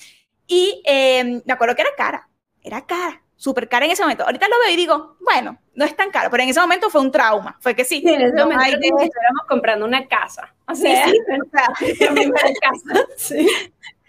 y 0.47 0.81
eh, 0.85 1.41
me 1.45 1.53
acuerdo 1.53 1.75
que 1.75 1.83
era 1.83 1.91
cara, 1.95 2.27
era 2.63 2.85
cara, 2.85 3.21
súper 3.35 3.69
cara 3.69 3.85
en 3.85 3.91
ese 3.91 4.01
momento. 4.01 4.25
Ahorita 4.25 4.47
lo 4.47 4.55
veo 4.59 4.73
y 4.73 4.75
digo, 4.75 5.17
bueno, 5.19 5.57
no 5.75 5.85
es 5.85 5.95
tan 5.95 6.09
caro, 6.09 6.29
pero 6.31 6.43
en 6.43 6.49
ese 6.49 6.59
momento 6.59 6.89
fue 6.89 7.01
un 7.01 7.11
trauma, 7.11 7.57
fue 7.59 7.75
que 7.75 7.85
sí. 7.85 8.01
sí 8.01 8.09
en 8.09 8.21
ese 8.21 8.35
momento 8.35 8.63
estábamos 8.63 9.45
comprando 9.47 9.85
una 9.85 10.07
casa. 10.07 10.53
O 10.67 10.75
sea, 10.75 11.05
sí, 11.05 11.11
sí, 11.11 11.19
o 11.41 11.49
sea, 11.51 12.23
casa. 12.61 13.07
Sí. 13.17 13.47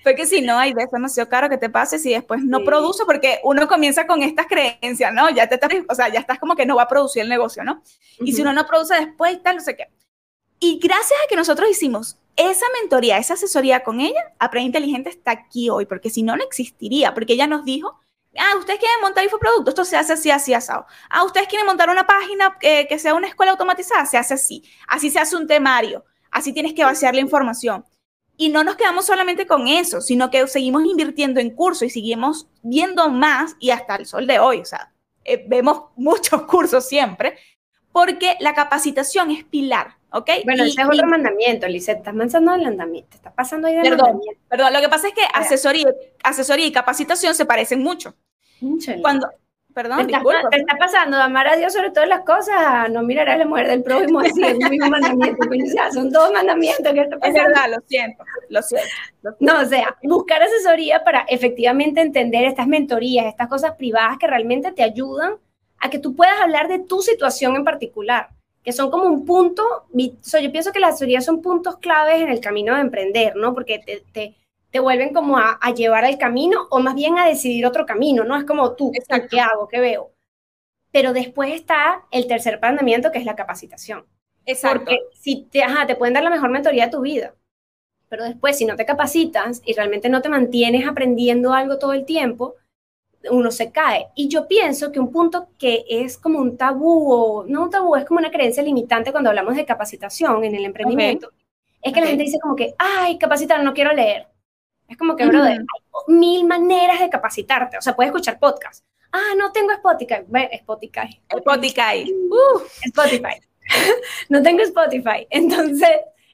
Fue 0.03 0.15
que 0.15 0.27
si 0.27 0.41
no, 0.41 0.59
hay 0.59 0.73
veces 0.73 0.91
demasiado 0.91 1.29
caro 1.29 1.49
que 1.49 1.59
te 1.59 1.71
pase 1.71 1.99
si 1.99 2.11
después 2.13 2.43
no 2.43 2.65
produce, 2.65 3.05
porque 3.05 3.41
uno 3.45 3.69
comienza 3.69 4.07
con 4.07 4.23
estas 4.23 4.47
creencias, 4.47 5.13
¿no? 5.13 5.31
Ya 5.31 5.49
te 5.49 5.55
estás, 5.55 5.71
o 5.89 5.95
sea, 5.95 6.09
ya 6.09 6.21
estás 6.21 6.39
como 6.39 6.57
que 6.57 6.67
no 6.67 6.77
va 6.77 6.83
a 6.83 6.89
producir 6.89 7.23
el 7.23 7.29
negocio, 7.29 7.63
¿no? 7.65 7.83
Y 8.21 8.33
si 8.33 8.43
uno 8.43 8.53
no 8.53 8.67
produce 8.67 8.95
después, 8.95 9.43
tal, 9.43 9.57
no 9.57 9.63
sé 9.63 9.77
qué. 9.77 9.87
Y 10.59 10.79
gracias 10.79 11.19
a 11.25 11.29
que 11.29 11.37
nosotros 11.37 11.69
hicimos 11.71 12.19
esa 12.37 12.67
mentoría, 12.81 13.19
esa 13.19 13.35
asesoría 13.35 13.83
con 13.83 14.01
ella, 14.01 14.33
Aprende 14.39 14.67
Inteligente 14.67 15.11
está 15.11 15.33
aquí 15.33 15.69
hoy, 15.71 15.87
porque 15.87 16.11
si 16.11 16.23
no, 16.23 16.37
no 16.37 16.45
existiría, 16.45 17.15
porque 17.15 17.35
ella 17.35 17.47
nos 17.47 17.65
dijo, 17.65 18.01
ah, 18.39 18.57
ustedes 18.59 18.79
quieren 18.79 19.01
montar 19.01 19.25
infoproductos, 19.25 19.73
esto 19.73 19.85
se 19.85 19.97
hace 19.97 20.15
así, 20.15 20.31
así, 20.31 20.55
asado. 20.55 20.87
Ah, 21.11 21.25
ustedes 21.25 21.49
quieren 21.49 21.67
montar 21.67 21.91
una 21.91 22.07
página 22.07 22.57
eh, 22.61 22.87
que 22.89 22.99
sea 22.99 23.15
una 23.15 23.29
escuela 23.29 23.53
automatizada, 23.53 24.07
se 24.07 24.17
hace 24.17 24.35
así. 24.35 24.65
Así 24.89 25.11
se 25.11 25.19
hace 25.19 25.37
un 25.37 25.47
temario, 25.47 26.05
así 26.31 26.53
tienes 26.53 26.73
que 26.75 26.85
vaciar 26.85 27.15
la 27.15 27.21
información. 27.21 27.85
Y 28.37 28.49
no 28.49 28.65
nos 28.65 28.77
quedamos 28.77 29.07
solamente 29.07 29.47
con 29.47 29.69
eso, 29.69 30.01
sino 30.01 30.31
que 30.31 30.47
seguimos 30.47 30.85
invirtiendo 30.85 31.41
en 31.41 31.51
cursos 31.51 31.83
y 31.83 31.91
seguimos 31.91 32.49
viendo 32.63 33.09
más 33.11 33.57
y 33.61 33.71
hasta 33.71 33.97
el 33.97 34.07
sol 34.07 34.27
de 34.27 34.39
hoy, 34.39 34.61
o 34.61 34.65
sea, 34.65 34.93
eh, 35.25 35.45
vemos 35.47 35.85
muchos 35.97 36.43
cursos 36.43 36.89
siempre, 36.89 37.37
porque 37.93 38.37
la 38.41 38.55
capacitación 38.55 39.31
es 39.31 39.45
pilar, 39.45 39.97
¿ok? 40.11 40.31
Bueno, 40.45 40.65
ese 40.65 40.81
es 40.81 40.89
otro 40.89 41.07
mandamiento, 41.07 41.69
Lizette, 41.69 41.99
estás 41.99 42.15
mandando 42.15 42.55
el 42.55 42.63
mandamiento, 42.63 43.17
estás 43.17 43.35
pasando 43.35 43.69
ahí 43.69 43.77
de 43.77 43.83
perdón, 43.83 43.99
mandamiento. 43.99 44.43
Perdón, 44.49 44.73
lo 44.73 44.81
que 44.81 44.89
pasa 44.89 45.09
es 45.09 45.15
que 45.15 45.23
asesoría, 45.35 45.89
asesoría 46.25 46.67
y 46.67 46.73
capacitación 46.73 47.35
se 47.35 47.45
parecen 47.45 47.83
mucho. 47.83 48.15
Cuando, 49.03 49.29
Perdón, 49.75 50.07
te 50.07 50.13
está, 50.13 50.23
te 50.51 50.57
está, 50.59 50.77
pasando 50.77 51.17
amar 51.17 51.47
a 51.47 51.57
Dios 51.57 51.73
sobre 51.73 51.91
todas 51.91 52.09
las 52.09 52.21
cosas, 52.21 52.91
no 52.91 53.03
mirarás 53.03 53.39
la 53.39 53.47
muerte 53.47 53.71
del 53.71 53.83
prójimo 53.83 54.21
así, 54.21 54.43
es 54.43 54.55
un 54.55 54.69
mismo 54.69 54.89
mandamiento, 54.89 55.39
son 55.95 56.11
dos 56.11 56.31
mandamientos 56.33 56.93
que 56.93 57.01
está 57.01 57.19
pasando. 57.19 57.39
Es 57.39 57.47
verdad, 57.47 57.71
lo 57.71 57.83
siento, 57.87 58.25
lo 58.49 58.63
siento, 58.63 58.89
No, 59.41 59.61
o 59.61 59.65
sea, 59.65 59.97
buscar 60.03 60.43
asesoría 60.43 61.03
para 61.05 61.21
efectivamente 61.29 62.01
entender 62.01 62.45
estas 62.45 62.67
mentorías, 62.67 63.27
estas 63.27 63.49
cosas 63.49 63.73
privadas 63.77 64.19
que 64.19 64.27
realmente 64.27 64.73
te 64.73 64.83
ayudan 64.83 65.37
a 65.79 65.91
que 65.91 65.99
tú 65.99 66.15
puedas 66.15 66.41
hablar 66.41 66.69
de 66.69 66.79
tu 66.79 67.01
situación 67.01 67.57
en 67.57 67.65
particular 67.65 68.29
que 68.63 68.73
son 68.73 68.91
como 68.91 69.05
un 69.05 69.25
punto, 69.25 69.87
yo 69.93 70.53
pienso 70.53 70.73
que 70.73 70.79
las 70.79 70.99
teorías 70.99 71.25
son 71.25 71.43
puntos 71.43 71.79
claves 71.79 72.23
en 72.23 72.29
el 72.29 72.41
camino 72.41 72.75
de 72.75 72.83
emprender, 72.83 73.35
¿no? 73.35 73.55
Porque 73.55 73.81
te, 73.81 74.05
te, 74.13 74.37
te 74.73 74.81
vuelven 74.81 75.13
como 75.13 75.39
a, 75.39 75.59
a, 75.61 75.73
llevar 75.73 76.05
al 76.05 76.19
camino 76.19 76.67
o 76.71 76.81
más 76.81 76.95
bien 76.95 77.19
a 77.19 77.29
decidir 77.29 77.67
otro 77.67 77.85
camino, 77.85 78.25
¿no? 78.25 78.37
Es 78.37 78.45
como 78.45 78.75
tú, 78.75 78.91
¿qué 79.31 79.41
hago? 79.41 79.69
¿Qué 79.69 79.79
veo? 79.79 80.13
Pero 80.91 81.13
después 81.13 81.55
está 81.55 82.07
el 82.11 82.27
tercer 82.27 82.59
mandamiento, 82.61 83.13
que 83.13 83.19
es 83.19 83.27
la 83.27 83.37
capacitación. 83.37 84.07
Exacto. 84.47 84.81
Porque 84.81 84.99
si 85.13 85.45
te, 85.45 85.63
ajá, 85.63 85.87
te 85.87 85.95
pueden 85.95 86.15
dar 86.15 86.25
la 86.25 86.31
mejor 86.31 86.51
mentoría 86.51 86.87
de 86.87 86.91
tu 86.91 87.03
vida, 87.03 87.35
pero 88.09 88.25
después 88.25 88.57
si 88.57 88.65
no 88.65 88.75
te 88.75 88.87
capacitas 88.87 89.63
y 89.65 89.75
realmente 89.75 90.09
no 90.09 90.23
te 90.23 90.31
mantienes 90.31 90.89
aprendiendo 90.89 91.53
algo 91.53 91.79
todo 91.79 91.93
el 91.93 92.07
tiempo, 92.07 92.57
uno 93.31 93.51
se 93.51 93.71
cae. 93.71 94.09
Y 94.15 94.29
yo 94.29 94.49
pienso 94.49 94.91
que 94.91 95.01
un 95.01 95.13
punto 95.13 95.49
que 95.59 95.85
es 95.89 96.17
como 96.17 96.39
un 96.39 96.57
tabú, 96.57 97.13
o 97.13 97.45
no 97.47 97.65
un 97.65 97.71
tabú, 97.71 97.95
es 97.97 98.07
como 98.07 98.21
una 98.21 98.31
creencia 98.31 98.63
limitante 98.63 99.13
cuando 99.13 99.29
hablamos 99.31 99.55
de 99.55 99.67
capacitación 99.67 100.45
en 100.45 100.55
el 100.55 100.65
emprendimiento, 100.65 101.31
es 101.83 101.93
que 101.93 102.01
la 102.01 102.07
gente 102.07 102.25
dice 102.25 102.39
como 102.41 102.57
que, 102.57 102.75
ay, 102.79 103.19
capacitar, 103.19 103.63
no 103.63 103.75
quiero 103.75 103.93
leer. 103.93 104.32
Es 104.93 104.99
como 104.99 105.17
que, 105.17 105.27
brother, 105.27 105.53
hay 105.53 106.15
mil 106.15 106.45
maneras 106.45 107.01
de 107.01 107.09
capacitarte. 107.09 107.79
O 107.79 107.81
sea, 107.81 107.97
puedes 107.97 108.11
escuchar 108.11 108.39
podcast. 108.39 108.85
Ah, 109.11 109.33
no 109.39 109.51
tengo 109.51 109.73
Spotify. 109.73 110.23
Spotify. 110.53 111.23
Spotify. 111.31 112.13
Uh, 112.29 112.61
Spotify. 112.85 113.41
no 114.29 114.43
tengo 114.43 114.63
Spotify. 114.63 115.27
Entonces, 115.31 115.89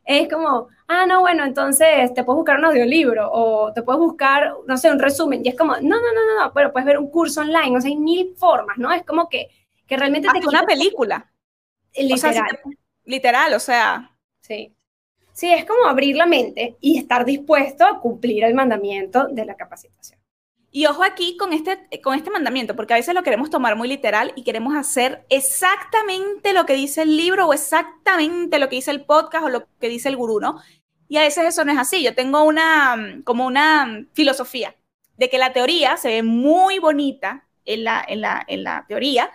es 0.05 0.29
como, 0.29 0.67
ah, 0.89 1.07
no, 1.07 1.21
bueno, 1.21 1.45
entonces 1.45 2.13
te 2.15 2.25
puedes 2.25 2.39
buscar 2.39 2.59
un 2.59 2.65
audiolibro 2.65 3.31
o 3.31 3.73
te 3.73 3.83
puedes 3.83 4.01
buscar, 4.01 4.55
no 4.67 4.77
sé, 4.77 4.91
un 4.91 4.99
resumen. 4.99 5.47
Y 5.47 5.51
es 5.51 5.55
como, 5.55 5.75
no, 5.77 5.81
no, 5.81 6.13
no, 6.13 6.27
no, 6.27 6.45
no, 6.45 6.53
pero 6.53 6.73
puedes 6.73 6.87
ver 6.87 6.99
un 6.99 7.11
curso 7.13 7.43
online, 7.43 7.77
o 7.77 7.81
sea, 7.81 7.91
hay 7.91 7.97
mil 7.97 8.35
formas, 8.37 8.77
¿no? 8.77 8.93
Es 8.93 9.05
como 9.05 9.29
que, 9.29 9.51
que 9.87 9.97
realmente 9.97 10.27
Hasta 10.27 10.41
te... 10.41 10.49
una 10.49 10.67
película. 10.67 11.31
Literal. 11.95 12.59
literal, 13.05 13.55
o 13.55 13.61
sea. 13.61 14.17
Sí. 14.41 14.75
Sí, 15.39 15.53
es 15.53 15.67
como 15.67 15.87
abrir 15.87 16.17
la 16.17 16.27
mente 16.27 16.77
y 16.81 16.99
estar 16.99 17.25
dispuesto 17.25 17.87
a 17.87 18.01
cumplir 18.01 18.43
el 18.43 18.55
mandamiento 18.55 19.29
de 19.29 19.45
la 19.45 19.55
capacitación. 19.55 20.19
Y 20.73 20.87
ojo 20.87 21.05
aquí 21.05 21.37
con 21.37 21.53
este, 21.53 21.79
con 22.03 22.17
este 22.17 22.33
mandamiento, 22.33 22.75
porque 22.75 22.95
a 22.95 22.97
veces 22.97 23.15
lo 23.15 23.23
queremos 23.23 23.49
tomar 23.49 23.77
muy 23.77 23.87
literal 23.87 24.33
y 24.35 24.43
queremos 24.43 24.75
hacer 24.75 25.25
exactamente 25.29 26.53
lo 26.53 26.67
que 26.67 26.75
dice 26.75 27.03
el 27.03 27.17
libro 27.17 27.47
o 27.47 27.53
exactamente 27.53 28.59
lo 28.59 28.69
que 28.69 28.75
dice 28.75 28.91
el 28.91 29.05
podcast 29.05 29.45
o 29.45 29.49
lo 29.49 29.69
que 29.79 29.89
dice 29.89 30.09
el 30.09 30.17
gurú, 30.17 30.41
¿no? 30.41 30.61
Y 31.07 31.19
a 31.19 31.23
veces 31.23 31.45
eso 31.45 31.65
no 31.65 31.71
es 31.71 31.79
así. 31.79 32.03
Yo 32.03 32.17
tengo 32.17 32.43
una, 32.43 33.21
como 33.23 33.47
una 33.47 34.07
filosofía 34.15 34.75
de 35.19 35.31
que 35.31 35.39
la 35.39 35.53
teoría 35.53 35.99
se 35.99 36.09
ve 36.09 36.25
muy 36.25 36.81
bonita 36.81 37.47
en 37.65 37.85
la, 37.85 38.05
en 38.09 38.23
la, 38.23 38.45
en 38.49 38.65
la 38.65 38.87
teoría, 38.89 39.31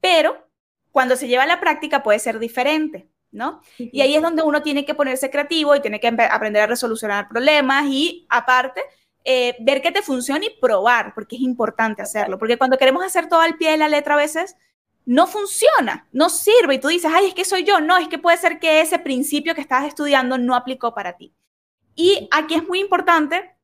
pero 0.00 0.48
cuando 0.90 1.14
se 1.14 1.28
lleva 1.28 1.44
a 1.44 1.46
la 1.46 1.60
práctica 1.60 2.02
puede 2.02 2.18
ser 2.18 2.40
diferente, 2.40 3.08
¿no? 3.34 3.60
Y 3.78 4.00
ahí 4.00 4.14
es 4.14 4.22
donde 4.22 4.42
uno 4.42 4.62
tiene 4.62 4.84
que 4.84 4.94
ponerse 4.94 5.28
creativo 5.28 5.74
y 5.74 5.80
tiene 5.80 6.00
que 6.00 6.08
aprender 6.08 6.62
a 6.62 6.66
resolucionar 6.66 7.28
problemas 7.28 7.84
y 7.86 8.26
aparte 8.30 8.80
eh, 9.24 9.56
ver 9.60 9.82
que 9.82 9.90
te 9.90 10.02
funciona 10.02 10.46
y 10.46 10.56
probar, 10.60 11.12
porque 11.14 11.36
es 11.36 11.42
importante 11.42 12.00
hacerlo, 12.00 12.38
porque 12.38 12.56
cuando 12.56 12.78
queremos 12.78 13.04
hacer 13.04 13.28
todo 13.28 13.40
al 13.40 13.56
pie 13.56 13.72
de 13.72 13.78
la 13.78 13.88
letra 13.88 14.14
a 14.14 14.18
veces 14.18 14.56
no 15.04 15.26
funciona, 15.26 16.08
no 16.12 16.30
sirve 16.30 16.76
y 16.76 16.78
tú 16.78 16.88
dices, 16.88 17.10
ay, 17.14 17.26
es 17.26 17.34
que 17.34 17.44
soy 17.44 17.64
yo, 17.64 17.80
no, 17.80 17.96
es 17.98 18.08
que 18.08 18.18
puede 18.18 18.36
ser 18.38 18.58
que 18.58 18.80
ese 18.80 18.98
principio 18.98 19.54
que 19.54 19.60
estás 19.60 19.84
estudiando 19.84 20.38
no 20.38 20.54
aplicó 20.54 20.94
para 20.94 21.16
ti. 21.16 21.34
Y 21.94 22.28
aquí 22.30 22.54
es 22.54 22.66
muy 22.66 22.80
importante 22.80 23.54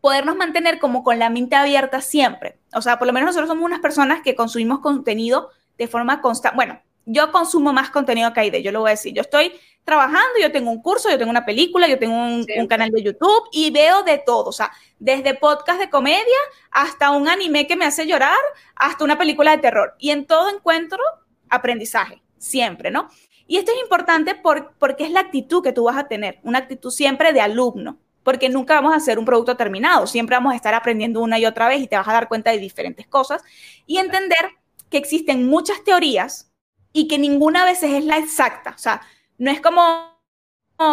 podernos 0.00 0.36
mantener 0.36 0.78
como 0.78 1.04
con 1.04 1.18
la 1.18 1.30
mente 1.30 1.56
abierta 1.56 2.00
siempre. 2.00 2.58
O 2.74 2.80
sea, 2.80 2.98
por 2.98 3.06
lo 3.06 3.12
menos 3.12 3.28
nosotros 3.28 3.48
somos 3.48 3.64
unas 3.64 3.80
personas 3.80 4.22
que 4.22 4.34
consumimos 4.34 4.80
contenido 4.80 5.50
de 5.78 5.88
forma 5.88 6.20
constante. 6.20 6.56
Bueno, 6.56 6.80
yo 7.04 7.32
consumo 7.32 7.72
más 7.72 7.90
contenido 7.90 8.32
que 8.32 8.40
hay 8.40 8.50
de, 8.50 8.62
yo 8.62 8.72
lo 8.72 8.80
voy 8.80 8.88
a 8.88 8.92
decir. 8.92 9.12
Yo 9.14 9.22
estoy 9.22 9.52
trabajando, 9.84 10.38
yo 10.40 10.52
tengo 10.52 10.70
un 10.70 10.80
curso, 10.80 11.10
yo 11.10 11.18
tengo 11.18 11.30
una 11.30 11.44
película, 11.44 11.88
yo 11.88 11.98
tengo 11.98 12.14
un, 12.14 12.46
canal 12.68 12.90
de 12.90 13.02
YouTube 13.02 13.48
y 13.52 13.70
veo 13.70 14.02
de 14.02 14.18
todo, 14.18 14.50
o 14.50 14.52
sea, 14.52 14.70
desde 14.98 15.34
podcast 15.34 15.80
de 15.80 15.90
comedia 15.90 16.22
hasta 16.70 17.10
un 17.10 17.28
anime 17.28 17.66
que 17.66 17.76
me 17.76 17.84
hace 17.84 18.06
llorar, 18.06 18.38
hasta 18.76 19.04
una 19.04 19.18
película 19.18 19.50
de 19.52 19.58
terror. 19.58 19.94
Y 19.98 20.10
en 20.10 20.26
todo 20.26 20.48
encuentro 20.48 21.00
aprendizaje, 21.48 22.22
siempre, 22.38 22.90
¿no? 22.90 23.08
Y 23.46 23.56
esto 23.56 23.72
es 23.72 23.82
importante 23.82 24.34
porque 24.36 25.04
es 25.04 25.10
la 25.10 25.20
actitud 25.20 25.62
que 25.62 25.72
tú 25.72 25.84
vas 25.84 25.96
a 25.96 26.08
tener, 26.08 26.38
una 26.42 26.58
actitud 26.58 26.90
siempre 26.90 27.32
de 27.32 27.40
alumno, 27.40 27.98
porque 28.22 28.48
nunca 28.48 28.74
vamos 28.74 28.92
a 28.94 28.96
hacer 28.96 29.18
un 29.18 29.24
producto 29.24 29.56
terminado, 29.56 30.06
siempre 30.06 30.36
vamos 30.36 30.52
a 30.52 30.56
estar 30.56 30.74
aprendiendo 30.74 31.20
una 31.20 31.38
y 31.38 31.44
otra 31.46 31.68
vez 31.68 31.80
y 31.80 31.88
te 31.88 31.96
vas 31.96 32.06
a 32.06 32.12
dar 32.12 32.28
cuenta 32.28 32.52
de 32.52 32.58
diferentes 32.58 33.06
cosas 33.08 33.42
y 33.84 33.98
entender 33.98 34.50
que 34.88 34.98
existen 34.98 35.48
muchas 35.48 35.82
teorías 35.82 36.51
y 36.92 37.08
que 37.08 37.18
ninguna 37.18 37.64
vez 37.64 37.82
es 37.82 38.04
la 38.04 38.18
exacta. 38.18 38.70
O 38.70 38.78
sea, 38.78 39.02
no 39.38 39.50
es 39.50 39.60
como, 39.60 39.82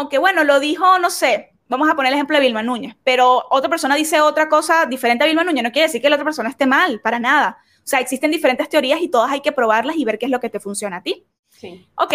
que, 0.09 0.17
bueno, 0.17 0.43
lo 0.43 0.59
dijo, 0.59 0.99
no 0.99 1.09
sé, 1.09 1.55
vamos 1.67 1.89
a 1.89 1.95
poner 1.95 2.11
el 2.11 2.15
ejemplo 2.15 2.37
de 2.37 2.43
Vilma 2.43 2.63
Núñez, 2.63 2.95
pero 3.03 3.45
otra 3.49 3.69
persona 3.69 3.95
dice 3.95 4.21
otra 4.21 4.49
cosa 4.49 4.85
diferente 4.85 5.23
a 5.23 5.27
Vilma 5.27 5.43
Núñez, 5.43 5.63
no 5.63 5.71
quiere 5.71 5.87
decir 5.87 6.01
que 6.01 6.09
la 6.09 6.15
otra 6.15 6.25
persona 6.25 6.49
esté 6.49 6.65
mal, 6.65 7.01
para 7.01 7.19
nada. 7.19 7.57
O 7.79 7.87
sea, 7.89 7.99
existen 7.99 8.31
diferentes 8.31 8.69
teorías 8.69 9.01
y 9.01 9.09
todas 9.09 9.31
hay 9.31 9.41
que 9.41 9.51
probarlas 9.51 9.97
y 9.97 10.05
ver 10.05 10.19
qué 10.19 10.25
es 10.25 10.31
lo 10.31 10.39
que 10.39 10.49
te 10.49 10.59
funciona 10.59 10.97
a 10.97 11.03
ti. 11.03 11.25
Sí. 11.49 11.87
Ok. 11.95 12.13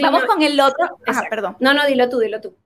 vamos 0.00 0.24
con 0.24 0.42
el 0.42 0.58
otro. 0.58 0.98
Ajá, 1.06 1.24
perdón. 1.28 1.56
No, 1.60 1.74
no, 1.74 1.86
dilo 1.86 2.08
tú, 2.08 2.20
dilo 2.20 2.40
tú. 2.40 2.56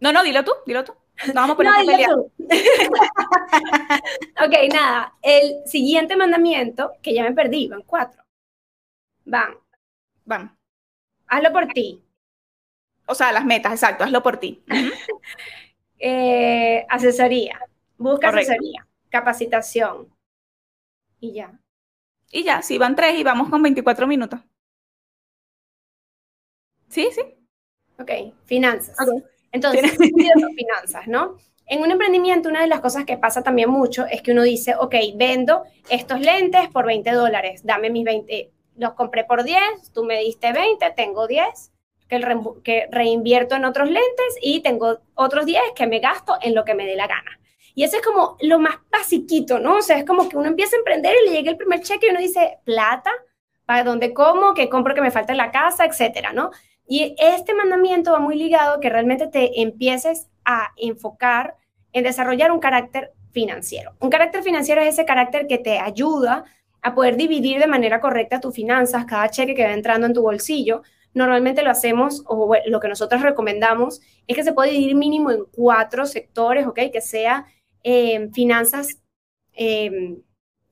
No, 0.00 0.12
no, 0.12 0.22
dilo 0.22 0.44
tú, 0.44 0.52
dilo 0.66 0.84
tú. 0.84 0.94
No 1.28 1.34
vamos 1.34 1.50
a 1.50 1.56
poner 1.56 2.08
no, 2.08 2.22
ok, 4.46 4.54
nada. 4.72 5.14
El 5.20 5.56
siguiente 5.66 6.16
mandamiento, 6.16 6.92
que 7.02 7.12
ya 7.12 7.22
me 7.22 7.32
perdí, 7.32 7.68
van 7.68 7.82
cuatro. 7.82 8.22
Van. 9.30 9.54
Van. 10.24 10.58
Hazlo 11.28 11.52
por 11.52 11.68
ti. 11.68 12.02
O 13.06 13.14
sea, 13.14 13.30
las 13.32 13.44
metas, 13.44 13.72
exacto, 13.72 14.04
hazlo 14.04 14.22
por 14.22 14.36
ti. 14.38 14.62
Eh, 16.02 16.86
asesoría. 16.88 17.60
Busca 17.98 18.30
asesoría. 18.30 18.88
Capacitación. 19.10 20.08
Y 21.20 21.34
ya. 21.34 21.60
Y 22.32 22.42
ya, 22.42 22.62
sí, 22.62 22.78
van 22.78 22.96
tres 22.96 23.18
y 23.18 23.22
vamos 23.22 23.50
con 23.50 23.62
24 23.62 24.06
minutos. 24.06 24.40
Sí, 26.88 27.10
sí. 27.12 27.20
Ok, 27.98 28.32
finanzas. 28.46 28.96
Entonces, 29.52 29.94
finanzas, 30.56 31.06
¿no? 31.06 31.36
En 31.66 31.82
un 31.82 31.90
emprendimiento, 31.90 32.48
una 32.48 32.62
de 32.62 32.68
las 32.68 32.80
cosas 32.80 33.04
que 33.04 33.18
pasa 33.18 33.42
también 33.42 33.68
mucho 33.68 34.06
es 34.06 34.22
que 34.22 34.32
uno 34.32 34.42
dice, 34.42 34.76
ok, 34.76 34.94
vendo 35.16 35.64
estos 35.90 36.18
lentes 36.18 36.70
por 36.70 36.86
20 36.86 37.10
dólares, 37.12 37.60
dame 37.62 37.90
mis 37.90 38.04
20, 38.04 38.50
los 38.80 38.94
compré 38.94 39.24
por 39.24 39.44
10, 39.44 39.92
tú 39.92 40.04
me 40.04 40.18
diste 40.20 40.52
20, 40.52 40.90
tengo 40.96 41.26
10 41.26 41.72
que, 42.08 42.20
que 42.64 42.88
reinvierto 42.90 43.54
en 43.54 43.66
otros 43.66 43.88
lentes 43.88 44.38
y 44.40 44.60
tengo 44.60 44.98
otros 45.14 45.44
10 45.44 45.60
que 45.76 45.86
me 45.86 46.00
gasto 46.00 46.38
en 46.40 46.54
lo 46.54 46.64
que 46.64 46.74
me 46.74 46.86
dé 46.86 46.96
la 46.96 47.06
gana. 47.06 47.38
Y 47.74 47.84
eso 47.84 47.98
es 47.98 48.02
como 48.02 48.36
lo 48.40 48.58
más 48.58 48.76
basiquito, 48.90 49.58
¿no? 49.58 49.76
O 49.76 49.82
sea, 49.82 49.98
es 49.98 50.04
como 50.04 50.28
que 50.28 50.36
uno 50.36 50.48
empieza 50.48 50.76
a 50.76 50.78
emprender 50.78 51.14
y 51.14 51.28
le 51.28 51.36
llega 51.36 51.50
el 51.50 51.58
primer 51.58 51.80
cheque 51.80 52.06
y 52.06 52.10
uno 52.10 52.20
dice, 52.20 52.58
plata, 52.64 53.12
¿para 53.66 53.84
dónde 53.84 54.14
como? 54.14 54.54
¿Qué 54.54 54.68
compro 54.68 54.94
que 54.94 55.02
me 55.02 55.10
falta 55.10 55.32
en 55.32 55.38
la 55.38 55.52
casa? 55.52 55.84
Etcétera, 55.84 56.32
¿no? 56.32 56.50
Y 56.88 57.14
este 57.18 57.54
mandamiento 57.54 58.12
va 58.12 58.18
muy 58.18 58.34
ligado 58.34 58.80
que 58.80 58.88
realmente 58.88 59.28
te 59.28 59.60
empieces 59.60 60.28
a 60.44 60.72
enfocar 60.76 61.56
en 61.92 62.04
desarrollar 62.04 62.50
un 62.50 62.60
carácter 62.60 63.12
financiero. 63.30 63.94
Un 64.00 64.10
carácter 64.10 64.42
financiero 64.42 64.80
es 64.80 64.94
ese 64.94 65.04
carácter 65.04 65.46
que 65.46 65.58
te 65.58 65.78
ayuda 65.78 66.44
a 66.82 66.94
poder 66.94 67.16
dividir 67.16 67.58
de 67.60 67.66
manera 67.66 68.00
correcta 68.00 68.40
tus 68.40 68.54
finanzas, 68.54 69.04
cada 69.04 69.28
cheque 69.30 69.54
que 69.54 69.64
va 69.64 69.72
entrando 69.72 70.06
en 70.06 70.14
tu 70.14 70.22
bolsillo. 70.22 70.82
Normalmente 71.12 71.62
lo 71.62 71.70
hacemos, 71.70 72.22
o 72.26 72.54
lo 72.66 72.80
que 72.80 72.88
nosotros 72.88 73.22
recomendamos, 73.22 74.00
es 74.26 74.36
que 74.36 74.44
se 74.44 74.52
puede 74.52 74.70
dividir 74.70 74.94
mínimo 74.94 75.30
en 75.30 75.44
cuatro 75.44 76.06
sectores, 76.06 76.66
¿ok? 76.66 76.78
Que 76.92 77.00
sea 77.00 77.46
em, 77.82 78.32
finanzas, 78.32 79.00
em, 79.52 80.22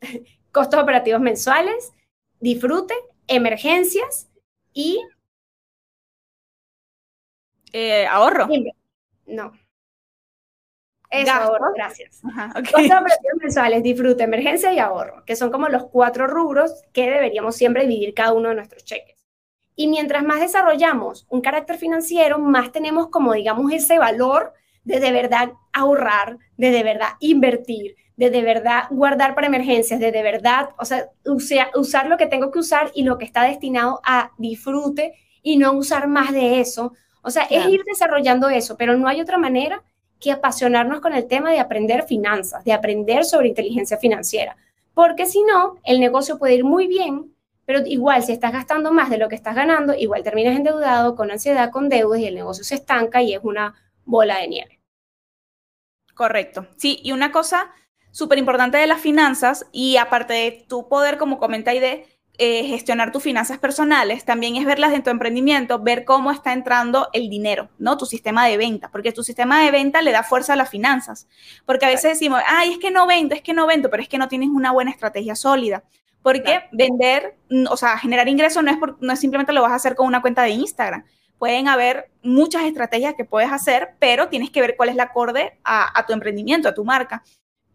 costos 0.52 0.80
operativos 0.80 1.20
mensuales, 1.20 1.92
disfrute, 2.40 2.94
emergencias 3.26 4.28
y... 4.72 5.00
Eh, 7.72 8.06
ahorro. 8.06 8.48
No. 9.26 9.52
Eso, 11.10 11.32
ahorro, 11.32 11.72
gracias. 11.74 12.20
Ajá, 12.24 12.52
okay. 12.58 12.90
mensuales, 13.40 13.82
disfrute, 13.82 14.24
emergencia 14.24 14.72
y 14.72 14.78
ahorro, 14.78 15.24
que 15.24 15.36
son 15.36 15.50
como 15.50 15.68
los 15.68 15.86
cuatro 15.86 16.26
rubros 16.26 16.82
que 16.92 17.10
deberíamos 17.10 17.56
siempre 17.56 17.86
dividir 17.86 18.12
cada 18.14 18.32
uno 18.32 18.50
de 18.50 18.56
nuestros 18.56 18.84
cheques. 18.84 19.16
Y 19.74 19.86
mientras 19.86 20.24
más 20.24 20.40
desarrollamos 20.40 21.26
un 21.30 21.40
carácter 21.40 21.78
financiero, 21.78 22.38
más 22.38 22.72
tenemos 22.72 23.08
como, 23.08 23.32
digamos, 23.32 23.72
ese 23.72 23.98
valor 23.98 24.52
de 24.84 25.00
de 25.00 25.12
verdad 25.12 25.52
ahorrar, 25.72 26.38
de 26.56 26.70
de 26.70 26.82
verdad 26.82 27.10
invertir, 27.20 27.96
de 28.16 28.30
de 28.30 28.42
verdad 28.42 28.84
guardar 28.90 29.34
para 29.34 29.46
emergencias, 29.46 30.00
de 30.00 30.12
de 30.12 30.22
verdad, 30.22 30.70
o 30.78 30.84
sea, 30.84 31.08
usar 31.24 32.08
lo 32.08 32.18
que 32.18 32.26
tengo 32.26 32.50
que 32.50 32.58
usar 32.58 32.90
y 32.94 33.04
lo 33.04 33.16
que 33.16 33.24
está 33.24 33.44
destinado 33.44 34.00
a 34.04 34.32
disfrute 34.36 35.14
y 35.42 35.56
no 35.56 35.72
usar 35.72 36.08
más 36.08 36.32
de 36.32 36.60
eso. 36.60 36.92
O 37.22 37.30
sea, 37.30 37.44
es 37.44 37.66
ir 37.66 37.82
desarrollando 37.84 38.48
eso, 38.48 38.76
pero 38.76 38.96
no 38.96 39.08
hay 39.08 39.20
otra 39.20 39.38
manera 39.38 39.84
que 40.20 40.32
apasionarnos 40.32 41.00
con 41.00 41.12
el 41.12 41.26
tema 41.26 41.50
de 41.50 41.60
aprender 41.60 42.04
finanzas, 42.04 42.64
de 42.64 42.72
aprender 42.72 43.24
sobre 43.24 43.48
inteligencia 43.48 43.96
financiera, 43.96 44.56
porque 44.94 45.26
si 45.26 45.42
no, 45.42 45.76
el 45.84 46.00
negocio 46.00 46.38
puede 46.38 46.54
ir 46.56 46.64
muy 46.64 46.86
bien, 46.88 47.34
pero 47.64 47.86
igual 47.86 48.22
si 48.22 48.32
estás 48.32 48.52
gastando 48.52 48.90
más 48.92 49.10
de 49.10 49.18
lo 49.18 49.28
que 49.28 49.34
estás 49.34 49.54
ganando, 49.54 49.94
igual 49.94 50.22
terminas 50.22 50.56
endeudado, 50.56 51.14
con 51.14 51.30
ansiedad, 51.30 51.70
con 51.70 51.88
deudas 51.88 52.18
y 52.20 52.26
el 52.26 52.34
negocio 52.34 52.64
se 52.64 52.76
estanca 52.76 53.22
y 53.22 53.34
es 53.34 53.40
una 53.44 53.74
bola 54.04 54.38
de 54.38 54.48
nieve. 54.48 54.80
Correcto. 56.14 56.66
Sí, 56.76 56.98
y 57.04 57.12
una 57.12 57.30
cosa 57.30 57.70
súper 58.10 58.38
importante 58.38 58.78
de 58.78 58.86
las 58.86 59.00
finanzas, 59.00 59.66
y 59.70 59.98
aparte 59.98 60.34
de 60.34 60.66
tu 60.68 60.88
poder, 60.88 61.18
como 61.18 61.38
comentáis, 61.38 61.80
de 61.80 62.06
eh, 62.40 62.64
gestionar 62.64 63.10
tus 63.10 63.22
finanzas 63.22 63.58
personales, 63.58 64.24
también 64.24 64.54
es 64.54 64.64
verlas 64.64 64.92
en 64.92 65.02
tu 65.02 65.10
emprendimiento, 65.10 65.80
ver 65.80 66.04
cómo 66.04 66.30
está 66.30 66.52
entrando 66.52 67.08
el 67.12 67.28
dinero, 67.28 67.68
¿no? 67.78 67.98
Tu 67.98 68.06
sistema 68.06 68.46
de 68.46 68.56
venta, 68.56 68.90
porque 68.92 69.10
tu 69.10 69.24
sistema 69.24 69.62
de 69.62 69.72
venta 69.72 70.02
le 70.02 70.12
da 70.12 70.22
fuerza 70.22 70.52
a 70.52 70.56
las 70.56 70.70
finanzas. 70.70 71.26
Porque 71.66 71.86
a 71.86 71.88
veces 71.88 72.12
decimos, 72.12 72.40
ay, 72.46 72.72
es 72.72 72.78
que 72.78 72.92
no 72.92 73.08
vendo, 73.08 73.34
es 73.34 73.42
que 73.42 73.52
no 73.52 73.66
vendo, 73.66 73.90
pero 73.90 74.02
es 74.02 74.08
que 74.08 74.18
no 74.18 74.28
tienes 74.28 74.50
una 74.50 74.70
buena 74.70 74.92
estrategia 74.92 75.34
sólida. 75.34 75.82
Porque 76.22 76.62
vender, 76.72 77.36
mm, 77.50 77.66
o 77.70 77.76
sea, 77.76 77.98
generar 77.98 78.28
ingresos 78.28 78.62
no 78.62 78.70
es, 78.70 78.78
no 79.00 79.12
es 79.12 79.18
simplemente 79.18 79.52
lo 79.52 79.62
vas 79.62 79.72
a 79.72 79.76
hacer 79.76 79.96
con 79.96 80.06
una 80.06 80.20
cuenta 80.20 80.42
de 80.42 80.50
Instagram. 80.50 81.04
Pueden 81.38 81.68
haber 81.68 82.10
muchas 82.22 82.64
estrategias 82.64 83.14
que 83.14 83.24
puedes 83.24 83.50
hacer, 83.50 83.94
pero 83.98 84.28
tienes 84.28 84.50
que 84.50 84.60
ver 84.60 84.76
cuál 84.76 84.88
es 84.88 84.96
la 84.96 85.04
acorde 85.04 85.58
a, 85.64 86.04
tu 86.06 86.12
emprendimiento, 86.12 86.68
a 86.68 86.74
tu 86.74 86.84
marca. 86.84 87.22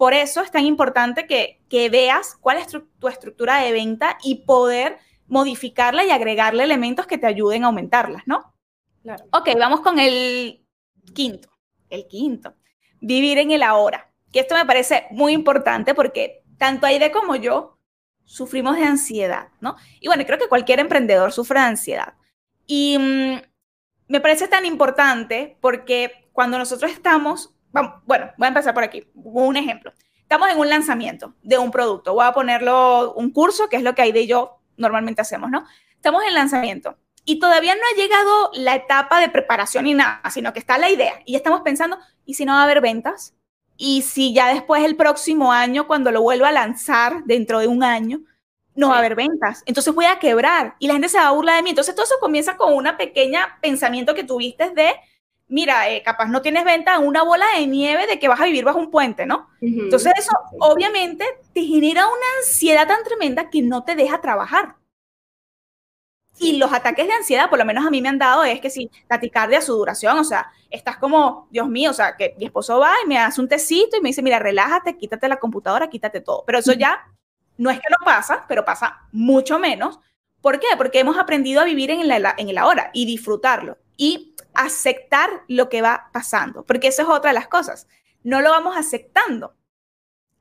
Por 0.03 0.13
eso 0.13 0.41
es 0.41 0.51
tan 0.51 0.65
importante 0.65 1.27
que, 1.27 1.61
que 1.69 1.87
veas 1.87 2.35
cuál 2.41 2.57
es 2.57 2.67
tu 2.67 3.07
estructura 3.07 3.59
de 3.59 3.71
venta 3.71 4.17
y 4.21 4.43
poder 4.43 4.97
modificarla 5.27 6.03
y 6.03 6.11
agregarle 6.11 6.65
elementos 6.65 7.07
que 7.07 7.17
te 7.17 7.25
ayuden 7.25 7.63
a 7.63 7.67
aumentarlas, 7.67 8.23
¿no? 8.25 8.53
Claro. 9.01 9.23
Ok, 9.31 9.51
vamos 9.57 9.79
con 9.79 9.99
el 9.99 10.67
quinto. 11.13 11.47
El 11.89 12.05
quinto. 12.07 12.53
Vivir 12.99 13.37
en 13.37 13.51
el 13.51 13.63
ahora. 13.63 14.11
Que 14.33 14.41
esto 14.41 14.55
me 14.55 14.65
parece 14.65 15.05
muy 15.11 15.31
importante 15.31 15.95
porque 15.95 16.43
tanto 16.57 16.85
Aide 16.85 17.13
como 17.13 17.37
yo 17.37 17.79
sufrimos 18.25 18.75
de 18.75 18.83
ansiedad, 18.83 19.51
¿no? 19.61 19.77
Y 20.01 20.07
bueno, 20.07 20.25
creo 20.25 20.37
que 20.37 20.49
cualquier 20.49 20.81
emprendedor 20.81 21.31
sufre 21.31 21.61
de 21.61 21.67
ansiedad. 21.67 22.15
Y 22.67 22.97
mm, 22.99 23.41
me 24.09 24.19
parece 24.19 24.49
tan 24.49 24.65
importante 24.65 25.57
porque 25.61 26.27
cuando 26.33 26.57
nosotros 26.57 26.91
estamos, 26.91 27.52
bueno, 28.05 28.31
voy 28.37 28.45
a 28.45 28.47
empezar 28.47 28.73
por 28.73 28.83
aquí, 28.83 29.05
un 29.15 29.57
ejemplo. 29.57 29.93
Estamos 30.21 30.49
en 30.49 30.59
un 30.59 30.69
lanzamiento 30.69 31.33
de 31.43 31.57
un 31.57 31.71
producto, 31.71 32.13
voy 32.13 32.25
a 32.25 32.33
ponerlo 32.33 33.13
un 33.13 33.31
curso, 33.31 33.67
que 33.69 33.77
es 33.77 33.83
lo 33.83 33.93
que 33.93 34.03
Aide 34.03 34.21
y 34.21 34.27
yo 34.27 34.59
normalmente 34.77 35.21
hacemos, 35.21 35.49
¿no? 35.49 35.65
Estamos 35.95 36.23
en 36.23 36.33
lanzamiento 36.33 36.97
y 37.25 37.39
todavía 37.39 37.75
no 37.75 37.81
ha 37.81 37.95
llegado 37.95 38.51
la 38.53 38.75
etapa 38.75 39.19
de 39.19 39.29
preparación 39.29 39.85
ni 39.85 39.93
nada, 39.93 40.21
sino 40.29 40.53
que 40.53 40.59
está 40.59 40.77
la 40.77 40.89
idea 40.89 41.21
y 41.25 41.35
estamos 41.35 41.61
pensando, 41.61 41.97
¿y 42.25 42.33
si 42.33 42.45
no 42.45 42.53
va 42.53 42.61
a 42.61 42.63
haber 42.63 42.81
ventas? 42.81 43.33
Y 43.77 44.03
si 44.03 44.33
ya 44.33 44.53
después 44.53 44.83
el 44.83 44.95
próximo 44.95 45.51
año, 45.51 45.87
cuando 45.87 46.11
lo 46.11 46.21
vuelva 46.21 46.49
a 46.49 46.51
lanzar, 46.51 47.23
dentro 47.25 47.59
de 47.59 47.67
un 47.67 47.83
año, 47.83 48.21
no 48.75 48.89
va 48.89 48.95
a 48.95 48.99
haber 48.99 49.15
ventas. 49.15 49.63
Entonces 49.65 49.93
voy 49.93 50.05
a 50.05 50.19
quebrar 50.19 50.75
y 50.79 50.87
la 50.87 50.93
gente 50.93 51.09
se 51.09 51.17
va 51.17 51.27
a 51.27 51.31
burlar 51.31 51.57
de 51.57 51.63
mí. 51.63 51.69
Entonces 51.71 51.95
todo 51.95 52.05
eso 52.05 52.15
comienza 52.19 52.57
con 52.57 52.73
una 52.73 52.97
pequeña 52.97 53.57
pensamiento 53.61 54.15
que 54.15 54.23
tuviste 54.23 54.71
de, 54.71 54.93
mira, 55.53 55.87
eh, 55.91 56.01
capaz 56.01 56.25
no 56.25 56.41
tienes 56.41 56.65
venta, 56.65 56.97
una 56.97 57.21
bola 57.21 57.45
de 57.55 57.67
nieve 57.67 58.07
de 58.07 58.17
que 58.17 58.27
vas 58.27 58.41
a 58.41 58.45
vivir 58.45 58.65
bajo 58.65 58.79
un 58.79 58.89
puente, 58.89 59.27
¿no? 59.27 59.49
Entonces 59.61 60.11
eso 60.17 60.31
obviamente 60.59 61.25
te 61.53 61.61
genera 61.61 62.07
una 62.07 62.25
ansiedad 62.39 62.87
tan 62.87 63.03
tremenda 63.03 63.51
que 63.51 63.61
no 63.61 63.83
te 63.83 63.95
deja 63.95 64.19
trabajar. 64.19 64.77
Y 66.39 66.57
los 66.57 66.73
ataques 66.73 67.05
de 67.05 67.13
ansiedad, 67.13 67.51
por 67.51 67.59
lo 67.59 67.65
menos 67.65 67.85
a 67.85 67.91
mí 67.91 68.01
me 68.01 68.09
han 68.09 68.17
dado, 68.17 68.43
es 68.43 68.59
que 68.59 68.71
si 68.71 68.89
taquicardia, 69.07 69.61
su 69.61 69.73
duración, 69.73 70.17
o 70.17 70.23
sea, 70.23 70.51
estás 70.71 70.97
como, 70.97 71.47
Dios 71.51 71.69
mío, 71.69 71.91
o 71.91 71.93
sea, 71.93 72.17
que 72.17 72.33
mi 72.39 72.45
esposo 72.45 72.79
va 72.79 72.91
y 73.05 73.07
me 73.07 73.19
hace 73.19 73.39
un 73.39 73.47
tecito 73.47 73.95
y 73.95 74.01
me 74.01 74.09
dice, 74.09 74.23
mira, 74.23 74.39
relájate, 74.39 74.97
quítate 74.97 75.27
la 75.27 75.37
computadora, 75.37 75.87
quítate 75.87 76.19
todo. 76.19 76.43
Pero 76.47 76.57
eso 76.57 76.73
ya 76.73 76.99
no 77.57 77.69
es 77.69 77.77
que 77.77 77.87
no 77.91 78.03
pasa, 78.03 78.45
pero 78.47 78.65
pasa 78.65 79.07
mucho 79.11 79.59
menos. 79.59 79.99
¿Por 80.41 80.59
qué? 80.59 80.67
Porque 80.77 80.99
hemos 80.99 81.19
aprendido 81.19 81.61
a 81.61 81.65
vivir 81.65 81.91
en, 81.91 82.01
en 82.01 82.49
el 82.49 82.57
ahora 82.57 82.89
y 82.91 83.05
disfrutarlo 83.05 83.77
y 83.97 84.32
aceptar 84.53 85.43
lo 85.47 85.69
que 85.69 85.81
va 85.81 86.09
pasando, 86.11 86.63
porque 86.65 86.87
eso 86.87 87.01
es 87.01 87.07
otra 87.07 87.31
de 87.31 87.35
las 87.35 87.47
cosas. 87.47 87.87
No 88.23 88.41
lo 88.41 88.51
vamos 88.51 88.77
aceptando, 88.77 89.55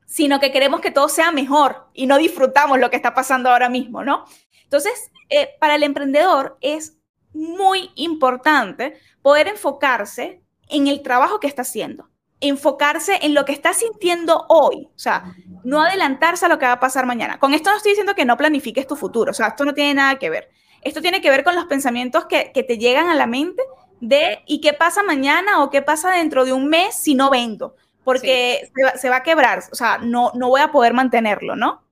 sino 0.05 0.39
que 0.39 0.51
queremos 0.51 0.81
que 0.81 0.91
todo 0.91 1.09
sea 1.09 1.31
mejor 1.31 1.89
y 1.93 2.05
no 2.05 2.17
disfrutamos 2.17 2.79
lo 2.79 2.89
que 2.89 2.95
está 2.95 3.13
pasando 3.13 3.49
ahora 3.49 3.69
mismo, 3.69 4.03
¿no? 4.03 4.25
Entonces, 4.63 5.11
eh, 5.29 5.49
para 5.59 5.75
el 5.75 5.83
emprendedor 5.83 6.57
es 6.61 6.97
muy 7.33 7.91
importante 7.95 8.99
poder 9.21 9.47
enfocarse 9.47 10.43
en 10.69 10.87
el 10.87 11.01
trabajo 11.01 11.39
que 11.39 11.47
está 11.47 11.63
haciendo, 11.63 12.09
enfocarse 12.39 13.19
en 13.21 13.33
lo 13.33 13.45
que 13.45 13.53
está 13.53 13.73
sintiendo 13.73 14.45
hoy, 14.49 14.89
o 14.95 14.99
sea, 14.99 15.35
no 15.63 15.81
adelantarse 15.81 16.45
a 16.45 16.49
lo 16.49 16.59
que 16.59 16.65
va 16.65 16.73
a 16.73 16.79
pasar 16.79 17.05
mañana. 17.05 17.39
Con 17.39 17.53
esto 17.53 17.69
no 17.69 17.77
estoy 17.77 17.91
diciendo 17.91 18.15
que 18.15 18.25
no 18.25 18.37
planifiques 18.37 18.87
tu 18.87 18.95
futuro, 18.95 19.31
o 19.31 19.33
sea, 19.33 19.47
esto 19.47 19.65
no 19.65 19.73
tiene 19.73 19.95
nada 19.95 20.19
que 20.19 20.29
ver. 20.29 20.49
Esto 20.83 21.01
tiene 21.01 21.21
que 21.21 21.29
ver 21.29 21.43
con 21.43 21.55
los 21.55 21.65
pensamientos 21.65 22.25
que, 22.25 22.51
te 22.51 22.77
llegan 22.77 23.07
a 23.07 23.15
la 23.15 23.25
mente 23.25 23.63
de 24.03 24.39
¿y 24.45 24.59
qué 24.59 24.73
pasa 24.73 25.01
mañana 25.01 25.63
o 25.63 25.69
qué 25.69 25.81
pasa 25.81 26.11
dentro 26.11 26.43
de 26.43 26.51
un 26.51 26.67
mes 26.67 26.93
si 26.95 27.15
no 27.15 27.29
vendo? 27.29 27.75
Porque 28.03 28.69
se, 28.75 28.83
va, 28.83 28.97
se, 28.97 29.09
va, 29.09 29.17
a 29.17 29.23
quebrar, 29.23 29.63
o 29.71 29.75
sea, 29.75 29.97
no, 29.97 30.31
no 30.35 30.49
voy 30.49 30.59
a 30.59 30.71
poder 30.71 30.93
mantenerlo, 30.93 31.55
¿no? 31.55 31.83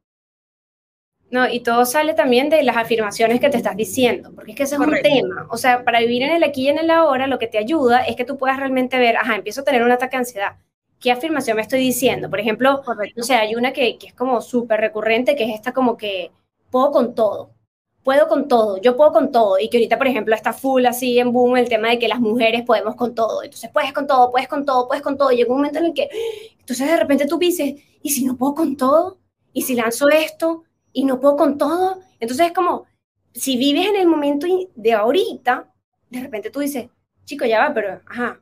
No, 1.29 1.47
y 1.47 1.61
todo 1.61 1.85
sale 1.85 2.13
también 2.13 2.49
de 2.49 2.61
las 2.63 2.75
afirmaciones 2.75 3.39
que 3.39 3.49
te 3.49 3.55
estás 3.55 3.77
diciendo, 3.77 4.33
porque 4.35 4.51
es 4.51 4.57
que 4.57 4.63
ese 4.63 4.75
es 4.75 4.81
un 4.81 4.93
tema. 5.01 5.47
O 5.49 5.55
sea, 5.55 5.85
para 5.85 6.01
vivir 6.01 6.23
en 6.23 6.31
el 6.31 6.43
aquí 6.43 6.63
y 6.63 6.67
en 6.67 6.77
el 6.77 6.91
ahora, 6.91 7.27
lo 7.27 7.39
que 7.39 7.47
te 7.47 7.57
ayuda 7.57 8.01
es 8.01 8.17
que 8.17 8.25
tú 8.25 8.37
puedas 8.37 8.57
realmente 8.57 8.99
ver, 8.99 9.15
ajá, 9.15 9.35
empiezo 9.35 9.61
a 9.61 9.63
tener 9.63 9.81
un 9.81 9.91
ataque 9.91 10.17
de 10.17 10.19
ansiedad. 10.19 10.57
¿Qué 10.99 11.09
afirmación 11.09 11.55
me 11.55 11.61
estoy 11.61 11.79
diciendo? 11.79 12.29
Por 12.29 12.41
ejemplo, 12.41 12.83
o 13.17 13.23
sea, 13.23 13.39
hay 13.39 13.55
una 13.55 13.71
que, 13.71 13.97
que 13.97 14.07
es 14.07 14.13
como 14.13 14.41
súper 14.41 14.81
recurrente, 14.81 15.37
que 15.37 15.45
es 15.45 15.55
esta 15.55 15.71
como 15.71 15.95
que 15.95 16.31
puedo 16.69 16.91
con 16.91 17.15
todo, 17.15 17.53
puedo 18.03 18.27
con 18.27 18.47
todo, 18.47 18.77
yo 18.81 18.95
puedo 18.97 19.11
con 19.11 19.31
todo. 19.31 19.59
Y 19.59 19.69
que 19.69 19.77
ahorita, 19.77 19.97
por 19.97 20.07
ejemplo, 20.07 20.35
está 20.35 20.53
full 20.53 20.85
así 20.85 21.19
en 21.19 21.31
boom 21.31 21.57
el 21.57 21.69
tema 21.69 21.89
de 21.89 21.99
que 21.99 22.07
las 22.07 22.19
mujeres 22.19 22.63
podemos 22.63 22.95
con 22.95 23.15
todo. 23.15 23.43
Entonces, 23.43 23.69
puedes 23.71 23.93
con 23.93 24.07
todo, 24.07 24.31
puedes 24.31 24.47
con 24.47 24.65
todo, 24.65 24.87
puedes 24.87 25.03
con 25.03 25.17
todo. 25.17 25.31
Y 25.31 25.37
llega 25.37 25.51
un 25.51 25.57
momento 25.57 25.79
en 25.79 25.85
el 25.85 25.93
que, 25.93 26.09
entonces 26.59 26.87
de 26.87 26.97
repente 26.97 27.25
tú 27.25 27.37
dices, 27.37 27.75
¿y 28.01 28.09
si 28.09 28.25
no 28.25 28.37
puedo 28.37 28.55
con 28.55 28.77
todo? 28.77 29.19
¿Y 29.53 29.63
si 29.63 29.75
lanzo 29.75 30.09
esto? 30.09 30.63
y 30.93 31.05
no 31.05 31.19
puedo 31.19 31.35
con 31.35 31.57
todo. 31.57 31.99
Entonces 32.19 32.47
es 32.47 32.53
como, 32.53 32.85
si 33.33 33.57
vives 33.57 33.87
en 33.87 33.95
el 33.95 34.07
momento 34.07 34.47
de 34.75 34.93
ahorita, 34.93 35.71
de 36.09 36.19
repente 36.19 36.49
tú 36.49 36.59
dices, 36.59 36.89
chico, 37.25 37.45
ya 37.45 37.59
va, 37.59 37.73
pero, 37.73 38.01
ajá, 38.07 38.41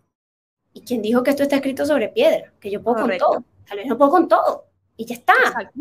¿y 0.73 0.81
quién 0.81 1.01
dijo 1.01 1.23
que 1.23 1.31
esto 1.31 1.43
está 1.43 1.57
escrito 1.57 1.85
sobre 1.85 2.09
piedra? 2.09 2.53
Que 2.59 2.71
yo 2.71 2.81
puedo 2.81 3.01
con 3.01 3.17
todo. 3.17 3.43
Tal 3.67 3.77
vez 3.77 3.87
no 3.87 3.97
puedo 3.97 4.11
con 4.11 4.27
todo. 4.27 4.65
Y 4.97 5.05
ya 5.05 5.15
está. 5.15 5.33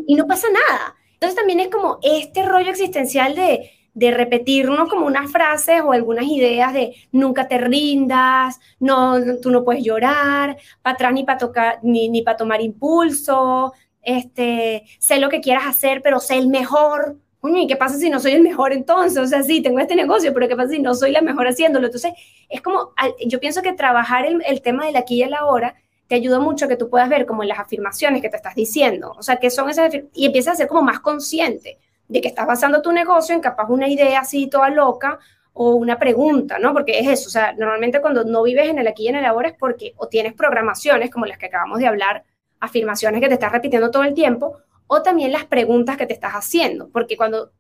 Y 0.07 0.15
no 0.15 0.27
pasa 0.27 0.49
nada. 0.51 0.95
Entonces 1.19 1.37
también 1.37 1.59
es 1.59 1.69
como 1.69 1.99
este 2.03 2.45
rollo 2.45 2.71
existencial 2.71 3.35
de, 3.35 3.73
de 3.99 4.13
repetirnos 4.13 4.89
como 4.89 5.07
unas 5.07 5.33
frases 5.33 5.83
o 5.83 5.91
algunas 5.91 6.27
ideas 6.27 6.73
de 6.73 6.95
nunca 7.11 7.49
te 7.49 7.59
rindas, 7.59 8.61
no, 8.79 9.17
tú 9.43 9.51
no 9.51 9.65
puedes 9.65 9.83
llorar, 9.83 10.57
para 10.81 10.95
atrás 10.95 11.13
ni 11.13 11.25
para 11.25 11.39
tocar, 11.39 11.81
ni, 11.83 12.09
ni 12.09 12.23
para 12.23 12.37
tomar 12.37 12.61
impulso, 12.61 13.73
este, 14.01 14.85
sé 15.01 15.19
lo 15.19 15.29
que 15.29 15.41
quieras 15.41 15.67
hacer, 15.67 16.01
pero 16.03 16.21
sé 16.21 16.39
el 16.39 16.47
mejor. 16.47 17.17
¿y 17.43 17.67
qué 17.67 17.77
pasa 17.77 17.97
si 17.97 18.11
no 18.11 18.21
soy 18.21 18.33
el 18.33 18.43
mejor 18.43 18.73
entonces? 18.73 19.19
O 19.19 19.27
sea, 19.27 19.43
sí, 19.43 19.61
tengo 19.61 19.81
este 19.81 19.97
negocio, 19.97 20.33
pero 20.33 20.47
¿qué 20.47 20.55
pasa 20.55 20.71
si 20.71 20.81
no 20.81 20.95
soy 20.95 21.11
la 21.11 21.23
mejor 21.23 21.49
haciéndolo? 21.49 21.87
Entonces, 21.87 22.13
es 22.49 22.61
como, 22.61 22.93
yo 23.27 23.41
pienso 23.41 23.63
que 23.63 23.73
trabajar 23.73 24.27
el, 24.27 24.43
el 24.47 24.63
tema 24.63 24.87
del 24.87 24.97
aquí 24.97 25.17
y 25.17 25.23
el 25.23 25.35
ahora 25.35 25.75
te 26.09 26.15
ayuda 26.15 26.41
mucho 26.41 26.67
que 26.67 26.77
tú 26.77 26.89
puedas 26.89 27.09
ver 27.09 27.27
como 27.27 27.43
en 27.43 27.51
las 27.51 27.59
afirmaciones 27.59 28.23
que 28.23 28.31
te 28.31 28.37
estás 28.37 28.55
diciendo, 28.55 29.15
o 29.17 29.23
sea, 29.23 29.37
que 29.37 29.51
son 29.51 29.71
esas, 29.71 29.93
y 30.15 30.27
empiezas 30.27 30.55
a 30.55 30.57
ser 30.57 30.69
como 30.69 30.83
más 30.83 31.01
consciente 31.01 31.79
de 32.09 32.21
que 32.21 32.29
estás 32.29 32.47
basando 32.47 32.83
tu 32.83 32.91
negocio 32.91 33.35
en 33.35 33.43
capaz 33.43 33.69
una 33.69 33.89
idea 33.89 34.21
así 34.21 34.49
toda 34.49 34.71
loca 34.71 35.19
o 35.53 35.75
una 35.75 35.99
pregunta, 35.99 36.59
¿no? 36.59 36.73
Porque 36.73 36.99
es 36.99 37.09
eso, 37.09 37.29
o 37.29 37.31
sea, 37.31 37.53
normalmente 37.53 38.01
cuando 38.01 38.25
no 38.25 38.43
vives 38.43 38.69
en 38.69 38.79
el 38.79 38.89
aquí 38.89 39.05
y 39.05 39.09
en 39.09 39.17
el 39.17 39.27
ahora 39.27 39.49
es 39.49 39.55
porque 39.59 39.93
o 39.97 40.09
tienes 40.09 40.33
programaciones 40.33 41.11
como 41.11 41.27
las 41.27 41.37
que 41.37 41.47
acabamos 41.47 41.79
de 41.79 41.87
hablar, 41.87 42.25
afirmaciones 42.59 43.21
que 43.21 43.29
te 43.29 43.35
estás 43.35 43.53
repitiendo 43.53 43.91
todo 43.91 44.05
el 44.05 44.15
tiempo, 44.15 44.57
o 44.87 45.03
también 45.03 45.31
las 45.31 45.45
preguntas 45.45 45.99
que 45.99 46.07
te 46.07 46.15
estás 46.15 46.33
haciendo, 46.33 46.89
porque 46.89 47.19
cuando, 47.19 47.53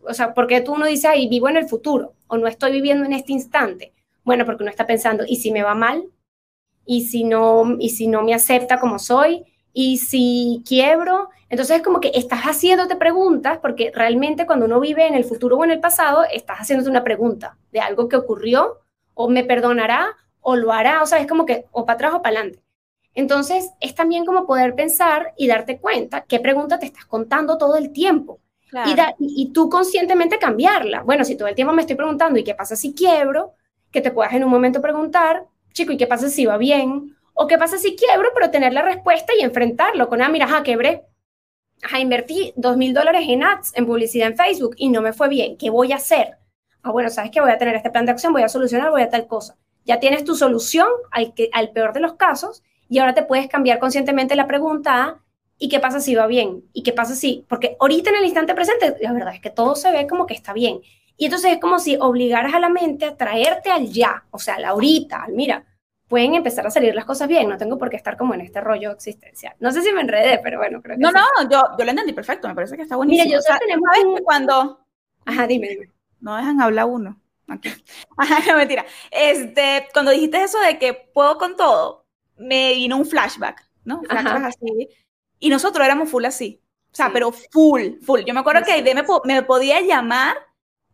o 0.00 0.12
sea, 0.12 0.34
porque 0.34 0.60
tú 0.60 0.74
uno 0.74 0.86
dice, 0.86 1.06
ahí 1.06 1.28
vivo 1.28 1.48
en 1.48 1.56
el 1.56 1.68
futuro, 1.68 2.14
o 2.26 2.36
no 2.36 2.48
estoy 2.48 2.72
viviendo 2.72 3.04
en 3.04 3.12
este 3.12 3.32
instante. 3.32 3.92
Bueno, 4.24 4.44
porque 4.44 4.64
uno 4.64 4.70
está 4.70 4.86
pensando, 4.86 5.24
¿y 5.26 5.36
si 5.36 5.52
me 5.52 5.62
va 5.62 5.74
mal? 5.74 6.04
¿Y 6.84 7.06
si 7.06 7.24
no, 7.24 7.76
y 7.78 7.90
si 7.90 8.08
no 8.08 8.22
me 8.22 8.34
acepta 8.34 8.80
como 8.80 8.98
soy? 8.98 9.44
¿Y 9.72 9.98
si 9.98 10.62
quiebro? 10.66 11.30
Entonces 11.48 11.76
es 11.76 11.82
como 11.82 12.00
que 12.00 12.12
estás 12.14 12.42
haciéndote 12.42 12.96
preguntas, 12.96 13.58
porque 13.60 13.92
realmente 13.94 14.46
cuando 14.46 14.66
uno 14.66 14.80
vive 14.80 15.06
en 15.06 15.14
el 15.14 15.24
futuro 15.24 15.56
o 15.56 15.64
en 15.64 15.70
el 15.70 15.80
pasado, 15.80 16.24
estás 16.24 16.58
haciéndote 16.58 16.90
una 16.90 17.04
pregunta 17.04 17.56
de 17.72 17.80
algo 17.80 18.08
que 18.08 18.16
ocurrió, 18.16 18.80
o 19.14 19.28
me 19.28 19.44
perdonará, 19.44 20.16
o 20.40 20.56
lo 20.56 20.72
hará, 20.72 21.02
o 21.02 21.06
sea, 21.06 21.18
es 21.18 21.26
como 21.26 21.46
que 21.46 21.66
o 21.70 21.86
para 21.86 21.94
atrás 21.94 22.14
o 22.14 22.22
para 22.22 22.38
adelante. 22.38 22.62
Entonces, 23.14 23.70
es 23.80 23.94
también 23.94 24.24
como 24.24 24.46
poder 24.46 24.74
pensar 24.74 25.34
y 25.36 25.46
darte 25.46 25.78
cuenta 25.78 26.22
qué 26.22 26.40
pregunta 26.40 26.78
te 26.78 26.86
estás 26.86 27.04
contando 27.04 27.58
todo 27.58 27.76
el 27.76 27.92
tiempo. 27.92 28.40
Y, 29.18 29.52
tú 29.52 29.68
conscientemente 29.68 30.38
cambiarla. 30.38 31.02
Bueno, 31.02 31.24
si 31.24 31.36
todo 31.36 31.48
el 31.48 31.54
tiempo 31.54 31.74
me 31.74 31.82
estoy 31.82 31.96
preguntando, 31.96 32.38
¿y 32.38 32.44
qué 32.44 32.54
pasa 32.54 32.74
si 32.74 32.94
quiebro? 32.94 33.52
Que 33.90 34.00
te 34.00 34.10
puedas 34.10 34.32
en 34.32 34.44
un 34.44 34.50
momento 34.50 34.80
preguntar, 34.80 35.44
chico, 35.72 35.92
¿y 35.92 35.96
qué 35.96 36.06
pasa 36.06 36.28
si 36.28 36.46
va 36.46 36.56
bien? 36.56 37.16
O 37.34 37.46
qué 37.46 37.58
pasa 37.58 37.78
si 37.78 37.96
quiebro, 37.96 38.28
pero 38.34 38.50
tener 38.50 38.72
la 38.72 38.82
respuesta 38.82 39.32
y 39.38 39.42
enfrentarlo 39.42 40.08
con, 40.08 40.22
ah, 40.22 40.28
mira, 40.28 40.46
ja, 40.46 40.62
quebré. 40.62 41.04
ajá, 41.82 41.98
invertí 42.00 42.52
dos 42.56 42.76
mil 42.76 42.94
dólares 42.94 43.24
en 43.28 43.42
ads, 43.44 43.72
en 43.76 43.86
publicidad 43.86 44.28
en 44.28 44.36
Facebook 44.36 44.74
y 44.76 44.88
no 44.90 45.02
me 45.02 45.12
fue 45.12 45.28
bien. 45.28 45.56
¿Qué 45.56 45.70
voy 45.70 45.92
a 45.92 45.96
hacer? 45.96 46.38
Ah, 46.82 46.90
bueno, 46.92 47.10
sabes 47.10 47.30
que 47.30 47.40
voy 47.40 47.50
a 47.50 47.58
tener 47.58 47.74
este 47.74 47.90
plan 47.90 48.06
de 48.06 48.12
acción, 48.12 48.32
voy 48.32 48.42
a 48.42 48.48
solucionar, 48.48 48.90
voy 48.90 49.02
a 49.02 49.10
tal 49.10 49.26
cosa. 49.26 49.56
Ya 49.84 49.98
tienes 50.00 50.24
tu 50.24 50.34
solución 50.36 50.88
al 51.10 51.70
peor 51.72 51.92
de 51.92 52.00
los 52.00 52.14
casos 52.14 52.62
y 52.88 52.98
ahora 52.98 53.14
te 53.14 53.22
puedes 53.24 53.48
cambiar 53.48 53.78
conscientemente 53.78 54.36
la 54.36 54.46
pregunta 54.46 55.02
a 55.02 55.22
¿y 55.58 55.68
qué 55.68 55.80
pasa 55.80 56.00
si 56.00 56.14
va 56.14 56.26
bien? 56.26 56.64
¿Y 56.72 56.82
qué 56.82 56.92
pasa 56.92 57.14
si? 57.14 57.46
Porque 57.48 57.76
ahorita 57.80 58.10
en 58.10 58.16
el 58.16 58.24
instante 58.24 58.54
presente, 58.54 58.96
la 59.00 59.12
verdad 59.12 59.34
es 59.34 59.40
que 59.40 59.50
todo 59.50 59.74
se 59.74 59.90
ve 59.90 60.06
como 60.06 60.26
que 60.26 60.34
está 60.34 60.52
bien. 60.52 60.80
Y 61.16 61.26
entonces 61.26 61.52
es 61.52 61.60
como 61.60 61.78
si 61.78 61.96
obligaras 62.00 62.54
a 62.54 62.60
la 62.60 62.68
mente 62.68 63.04
a 63.04 63.16
traerte 63.16 63.70
al 63.70 63.88
ya, 63.88 64.24
o 64.30 64.38
sea, 64.38 64.54
al 64.54 64.64
ahorita, 64.64 65.22
al 65.22 65.32
mira, 65.32 65.64
pueden 66.08 66.34
empezar 66.34 66.66
a 66.66 66.70
salir 66.70 66.94
las 66.94 67.04
cosas 67.04 67.26
bien, 67.28 67.48
no 67.48 67.56
tengo 67.56 67.78
por 67.78 67.88
qué 67.88 67.96
estar 67.96 68.16
como 68.16 68.34
en 68.34 68.42
este 68.42 68.60
rollo 68.60 68.90
existencial. 68.90 69.54
No 69.60 69.72
sé 69.72 69.82
si 69.82 69.92
me 69.92 70.02
enredé, 70.02 70.40
pero 70.42 70.58
bueno, 70.58 70.82
creo 70.82 70.96
que 70.96 71.02
No, 71.02 71.10
no, 71.10 71.20
yo, 71.50 71.62
yo 71.78 71.84
lo 71.84 71.90
entendí 71.90 72.12
perfecto, 72.12 72.48
me 72.48 72.54
parece 72.54 72.76
que 72.76 72.82
está 72.82 72.96
buenísimo. 72.96 73.24
Mira, 73.24 73.40
yo 73.40 73.54
o 73.54 73.58
tenemos 73.58 73.88
un... 74.04 74.24
cuando... 74.24 74.84
Ajá, 75.24 75.46
dime, 75.46 75.68
dime. 75.68 75.90
No 76.20 76.36
dejan 76.36 76.60
hablar 76.60 76.86
uno. 76.86 77.18
Aquí. 77.48 77.70
Ajá, 78.16 78.40
no, 78.46 78.58
mentira. 78.58 78.84
Este, 79.10 79.88
cuando 79.92 80.10
dijiste 80.10 80.42
eso 80.42 80.58
de 80.60 80.78
que 80.78 80.92
puedo 80.92 81.38
con 81.38 81.56
todo, 81.56 82.04
me 82.36 82.74
vino 82.74 82.96
un 82.96 83.06
flashback, 83.06 83.66
¿no? 83.84 84.02
Flashback 84.02 84.44
así. 84.44 84.88
Y 85.38 85.48
nosotros 85.48 85.84
éramos 85.84 86.10
full 86.10 86.24
así. 86.24 86.60
O 86.92 86.94
sea, 86.94 87.10
pero 87.10 87.32
full, 87.32 88.00
full. 88.02 88.20
Yo 88.20 88.34
me 88.34 88.40
acuerdo 88.40 88.62
que 88.64 88.72
Aide 88.72 88.94
me, 88.94 89.04
me 89.24 89.42
podía 89.42 89.80
llamar 89.80 90.36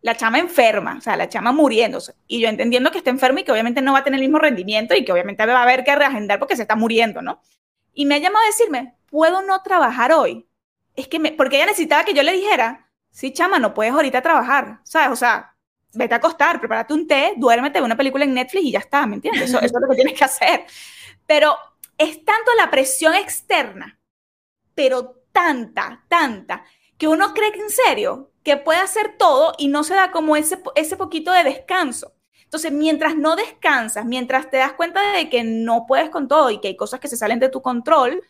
la 0.01 0.17
chama 0.17 0.39
enferma, 0.39 0.97
o 0.99 1.01
sea, 1.01 1.17
la 1.17 1.29
chama 1.29 1.53
muriéndose. 1.53 2.15
Y 2.27 2.41
yo 2.41 2.49
entendiendo 2.49 2.91
que 2.91 2.99
está 2.99 3.11
enferma 3.11 3.41
y 3.41 3.45
que 3.45 3.53
obviamente 3.53 3.83
no 3.83 3.93
va 3.93 4.01
a 4.01 4.05
tener 4.05 4.19
el 4.19 4.27
mismo 4.27 4.39
rendimiento 4.39 4.95
y 4.95 5.05
que 5.05 5.13
obviamente 5.13 5.45
va 5.45 5.59
a 5.59 5.63
haber 5.63 5.85
que 5.85 5.95
reagendar 5.95 6.39
porque 6.39 6.57
se 6.57 6.63
está 6.63 6.77
muriendo, 6.77 7.23
¿no? 7.23 7.41
Y 7.93 8.07
me 8.07 8.15
ha 8.15 8.19
llamado 8.19 8.45
a 8.45 8.49
decirme, 8.49 8.95
¿puedo 9.07 9.43
no 9.43 9.63
trabajar 9.63 10.13
hoy? 10.13 10.49
Es 10.95 11.09
que 11.09 11.19
me, 11.19 11.33
porque 11.33 11.57
ella 11.57 11.67
necesitaba 11.67 12.05
que 12.05 12.15
yo 12.15 12.23
le 12.23 12.33
dijera, 12.33 12.91
sí, 13.11 13.33
chama, 13.33 13.59
no 13.59 13.75
puedes 13.75 13.93
ahorita 13.93 14.23
trabajar, 14.23 14.81
¿sabes? 14.85 15.11
O 15.11 15.17
sea, 15.17 15.57
vete 15.95 16.15
a 16.15 16.19
acostar, 16.19 16.61
prepárate 16.61 16.95
un 16.95 17.07
té, 17.07 17.35
duérmete, 17.37 17.81
ve 17.81 17.87
una 17.87 17.97
película 17.97 18.25
en 18.25 18.35
Netflix 18.35 18.65
y 18.65 18.73
ya 18.73 18.79
está, 18.81 19.07
¿me 19.07 19.17
entiendes? 19.17 19.51
Eso, 19.51 19.59
eso 19.59 19.67
es 19.77 19.83
lo 19.83 19.89
que 19.89 19.97
tienes 19.97 20.19
que 20.19 20.25
hacer. 20.25 20.65
Pero 21.27 21.57
es 21.97 22.25
tanto 22.25 22.53
la 22.57 22.71
presión 22.71 23.15
externa, 23.15 23.99
pero 24.75 25.23
tanta, 25.33 26.05
tanta, 26.09 26.65
que 26.97 27.09
uno 27.09 27.35
cree 27.35 27.53
que 27.53 27.61
en 27.61 27.71
serio 27.71 28.33
que 28.43 28.57
puede 28.57 28.81
hacer 28.81 29.17
todo 29.19 29.53
y 29.59 29.69
no 29.69 29.85
se 29.85 29.95
da 29.95 30.11
como 30.11 30.37
ese, 30.37 30.61
ese 30.75 30.97
poquito 30.97 31.33
de 31.33 31.45
descanso. 31.45 32.15
Entonces, 32.45 32.73
mientras 32.73 33.15
no 33.15 33.37
descansas, 33.37 34.07
mientras 34.07 34.51
te 34.51 34.57
das 34.57 34.73
cuenta 34.73 35.13
de 35.13 35.29
que 35.29 35.45
no 35.45 35.85
puedes 35.87 36.09
con 36.09 36.29
todo 36.29 36.51
y 36.51 36.61
que 36.61 36.69
hay 36.69 36.77
cosas 36.77 36.99
que 36.99 37.09
se 37.09 37.17
salen 37.17 37.41
de 37.41 37.51
tu 37.51 37.61
control, 37.61 38.23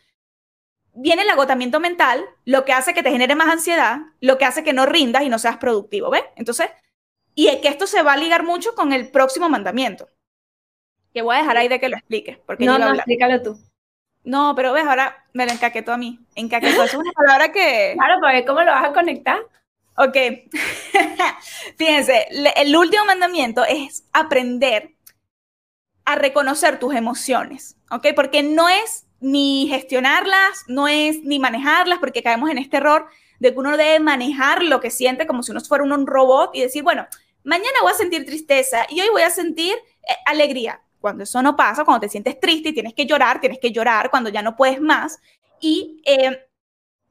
viene 0.92 1.22
el 1.22 1.30
agotamiento 1.30 1.78
mental, 1.78 2.24
lo 2.44 2.64
que 2.64 2.72
hace 2.72 2.94
que 2.94 3.04
te 3.04 3.12
genere 3.12 3.36
más 3.36 3.48
ansiedad, 3.48 4.00
lo 4.20 4.36
que 4.36 4.44
hace 4.44 4.64
que 4.64 4.72
no 4.72 4.86
rindas 4.86 5.22
y 5.22 5.28
no 5.28 5.38
seas 5.38 5.58
productivo, 5.58 6.10
¿ves? 6.10 6.24
Entonces, 6.34 6.68
y 7.36 7.46
es 7.46 7.58
que 7.58 7.68
esto 7.68 7.86
se 7.86 8.02
va 8.02 8.14
a 8.14 8.16
ligar 8.16 8.42
mucho 8.42 8.74
con 8.74 8.92
el 8.92 9.08
próximo 9.12 9.48
mandamiento, 9.48 10.08
que 11.14 11.22
voy 11.22 11.36
a 11.36 11.38
dejar 11.38 11.56
ahí 11.56 11.68
de 11.68 11.78
que 11.78 11.88
lo 11.88 11.96
expliques. 11.96 12.38
Porque 12.38 12.64
no, 12.64 12.78
no, 12.78 12.92
explícalo 12.92 13.40
tú. 13.40 13.56
No, 14.24 14.54
pero 14.56 14.72
ves, 14.72 14.84
ahora 14.84 15.24
me 15.32 15.46
lo 15.46 15.52
encaquetó 15.52 15.92
a 15.92 15.96
mí. 15.96 16.18
Encaquetó 16.34 16.82
es 16.82 16.94
una 16.94 17.12
palabra 17.12 17.52
que... 17.52 17.94
Claro, 17.96 18.16
porque 18.20 18.44
¿cómo 18.44 18.62
lo 18.62 18.72
vas 18.72 18.84
a 18.84 18.92
conectar? 18.92 19.38
Ok, 20.00 20.16
fíjense, 21.76 22.28
el 22.30 22.76
último 22.76 23.04
mandamiento 23.04 23.64
es 23.64 24.04
aprender 24.12 24.94
a 26.04 26.14
reconocer 26.14 26.78
tus 26.78 26.94
emociones, 26.94 27.76
¿ok? 27.90 28.06
Porque 28.14 28.44
no 28.44 28.68
es 28.68 29.08
ni 29.18 29.66
gestionarlas, 29.68 30.62
no 30.68 30.86
es 30.86 31.24
ni 31.24 31.40
manejarlas, 31.40 31.98
porque 31.98 32.22
caemos 32.22 32.48
en 32.48 32.58
este 32.58 32.76
error 32.76 33.08
de 33.40 33.52
que 33.52 33.58
uno 33.58 33.76
debe 33.76 33.98
manejar 33.98 34.62
lo 34.62 34.80
que 34.80 34.90
siente 34.90 35.26
como 35.26 35.42
si 35.42 35.50
uno 35.50 35.60
fuera 35.62 35.82
un 35.82 36.06
robot 36.06 36.52
y 36.54 36.60
decir, 36.60 36.84
bueno, 36.84 37.08
mañana 37.42 37.78
voy 37.82 37.90
a 37.90 37.96
sentir 37.96 38.24
tristeza 38.24 38.86
y 38.88 39.00
hoy 39.00 39.08
voy 39.10 39.22
a 39.22 39.30
sentir 39.30 39.74
eh, 39.74 40.14
alegría. 40.26 40.80
Cuando 41.00 41.24
eso 41.24 41.42
no 41.42 41.56
pasa, 41.56 41.84
cuando 41.84 42.02
te 42.02 42.08
sientes 42.08 42.38
triste 42.38 42.68
y 42.68 42.72
tienes 42.72 42.94
que 42.94 43.04
llorar, 43.04 43.40
tienes 43.40 43.58
que 43.58 43.72
llorar 43.72 44.10
cuando 44.10 44.30
ya 44.30 44.42
no 44.42 44.54
puedes 44.54 44.80
más. 44.80 45.18
Y 45.60 46.00
eh, 46.06 46.46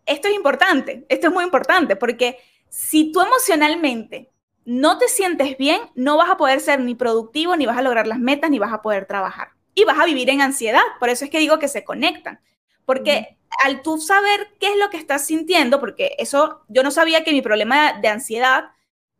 esto 0.05 0.29
es 0.29 0.35
importante, 0.35 1.05
esto 1.09 1.27
es 1.27 1.33
muy 1.33 1.43
importante 1.43 1.97
porque 1.97 2.39
si 2.69 3.11
tú 3.11 3.21
emocionalmente 3.21 4.31
no 4.65 4.97
te 4.97 5.07
sientes 5.07 5.57
bien, 5.57 5.79
no 5.95 6.17
vas 6.17 6.29
a 6.29 6.37
poder 6.37 6.59
ser 6.59 6.81
ni 6.81 6.93
productivo, 6.93 7.55
ni 7.55 7.65
vas 7.65 7.77
a 7.77 7.81
lograr 7.81 8.05
las 8.05 8.19
metas, 8.19 8.49
ni 8.49 8.59
vas 8.59 8.73
a 8.73 8.81
poder 8.81 9.05
trabajar. 9.05 9.51
Y 9.73 9.85
vas 9.85 9.99
a 9.99 10.05
vivir 10.05 10.29
en 10.29 10.41
ansiedad. 10.41 10.81
Por 10.99 11.09
eso 11.09 11.23
es 11.23 11.31
que 11.31 11.39
digo 11.39 11.59
que 11.59 11.67
se 11.67 11.85
conectan. 11.85 12.41
Porque 12.85 13.37
al 13.63 13.81
tú 13.81 13.97
saber 13.99 14.49
qué 14.59 14.67
es 14.67 14.77
lo 14.77 14.89
que 14.89 14.97
estás 14.97 15.25
sintiendo, 15.25 15.79
porque 15.79 16.15
eso, 16.17 16.63
yo 16.67 16.83
no 16.83 16.91
sabía 16.91 17.23
que 17.23 17.31
mi 17.31 17.41
problema 17.41 17.93
de 17.93 18.07
ansiedad 18.07 18.71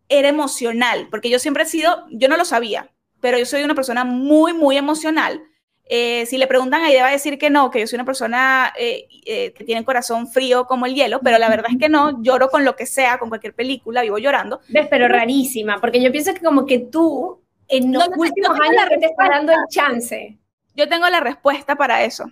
era 0.09 0.29
emocional, 0.29 1.07
porque 1.09 1.29
yo 1.29 1.39
siempre 1.39 1.63
he 1.63 1.67
sido, 1.67 2.05
yo 2.09 2.29
no 2.29 2.37
lo 2.37 2.45
sabía, 2.45 2.91
pero 3.19 3.37
yo 3.37 3.45
soy 3.45 3.63
una 3.63 3.75
persona 3.75 4.05
muy, 4.05 4.53
muy 4.53 4.77
emocional. 4.77 5.43
Eh, 5.89 6.25
si 6.25 6.37
le 6.37 6.47
preguntan 6.47 6.83
ahí, 6.83 6.95
va 6.97 7.07
a 7.07 7.11
decir 7.11 7.37
que 7.37 7.49
no, 7.49 7.71
que 7.71 7.79
yo 7.79 7.87
soy 7.87 7.95
una 7.95 8.05
persona 8.05 8.73
eh, 8.77 9.07
eh, 9.25 9.53
que 9.53 9.63
tiene 9.63 9.85
corazón 9.85 10.27
frío 10.27 10.65
como 10.65 10.85
el 10.85 10.95
hielo, 10.95 11.21
pero 11.21 11.37
la 11.37 11.49
verdad 11.49 11.71
es 11.71 11.77
que 11.77 11.87
no, 11.87 12.21
lloro 12.21 12.49
con 12.49 12.65
lo 12.65 12.75
que 12.75 12.85
sea, 12.85 13.17
con 13.19 13.29
cualquier 13.29 13.53
película, 13.53 14.01
vivo 14.01 14.17
llorando. 14.17 14.59
¿Ves? 14.67 14.87
Pero 14.89 15.07
rarísima, 15.07 15.79
porque 15.79 16.01
yo 16.01 16.11
pienso 16.11 16.33
que 16.33 16.41
como 16.41 16.65
que 16.65 16.79
tú 16.79 17.41
en 17.69 17.93
los 17.93 18.07
últimos 18.17 18.51
años 18.59 18.83
te 18.99 19.05
estás 19.05 19.29
dando 19.29 19.53
el 19.53 19.59
chance. 19.69 20.37
Yo 20.75 20.89
tengo 20.89 21.07
la 21.09 21.21
respuesta 21.21 21.75
para 21.75 22.03
eso. 22.03 22.25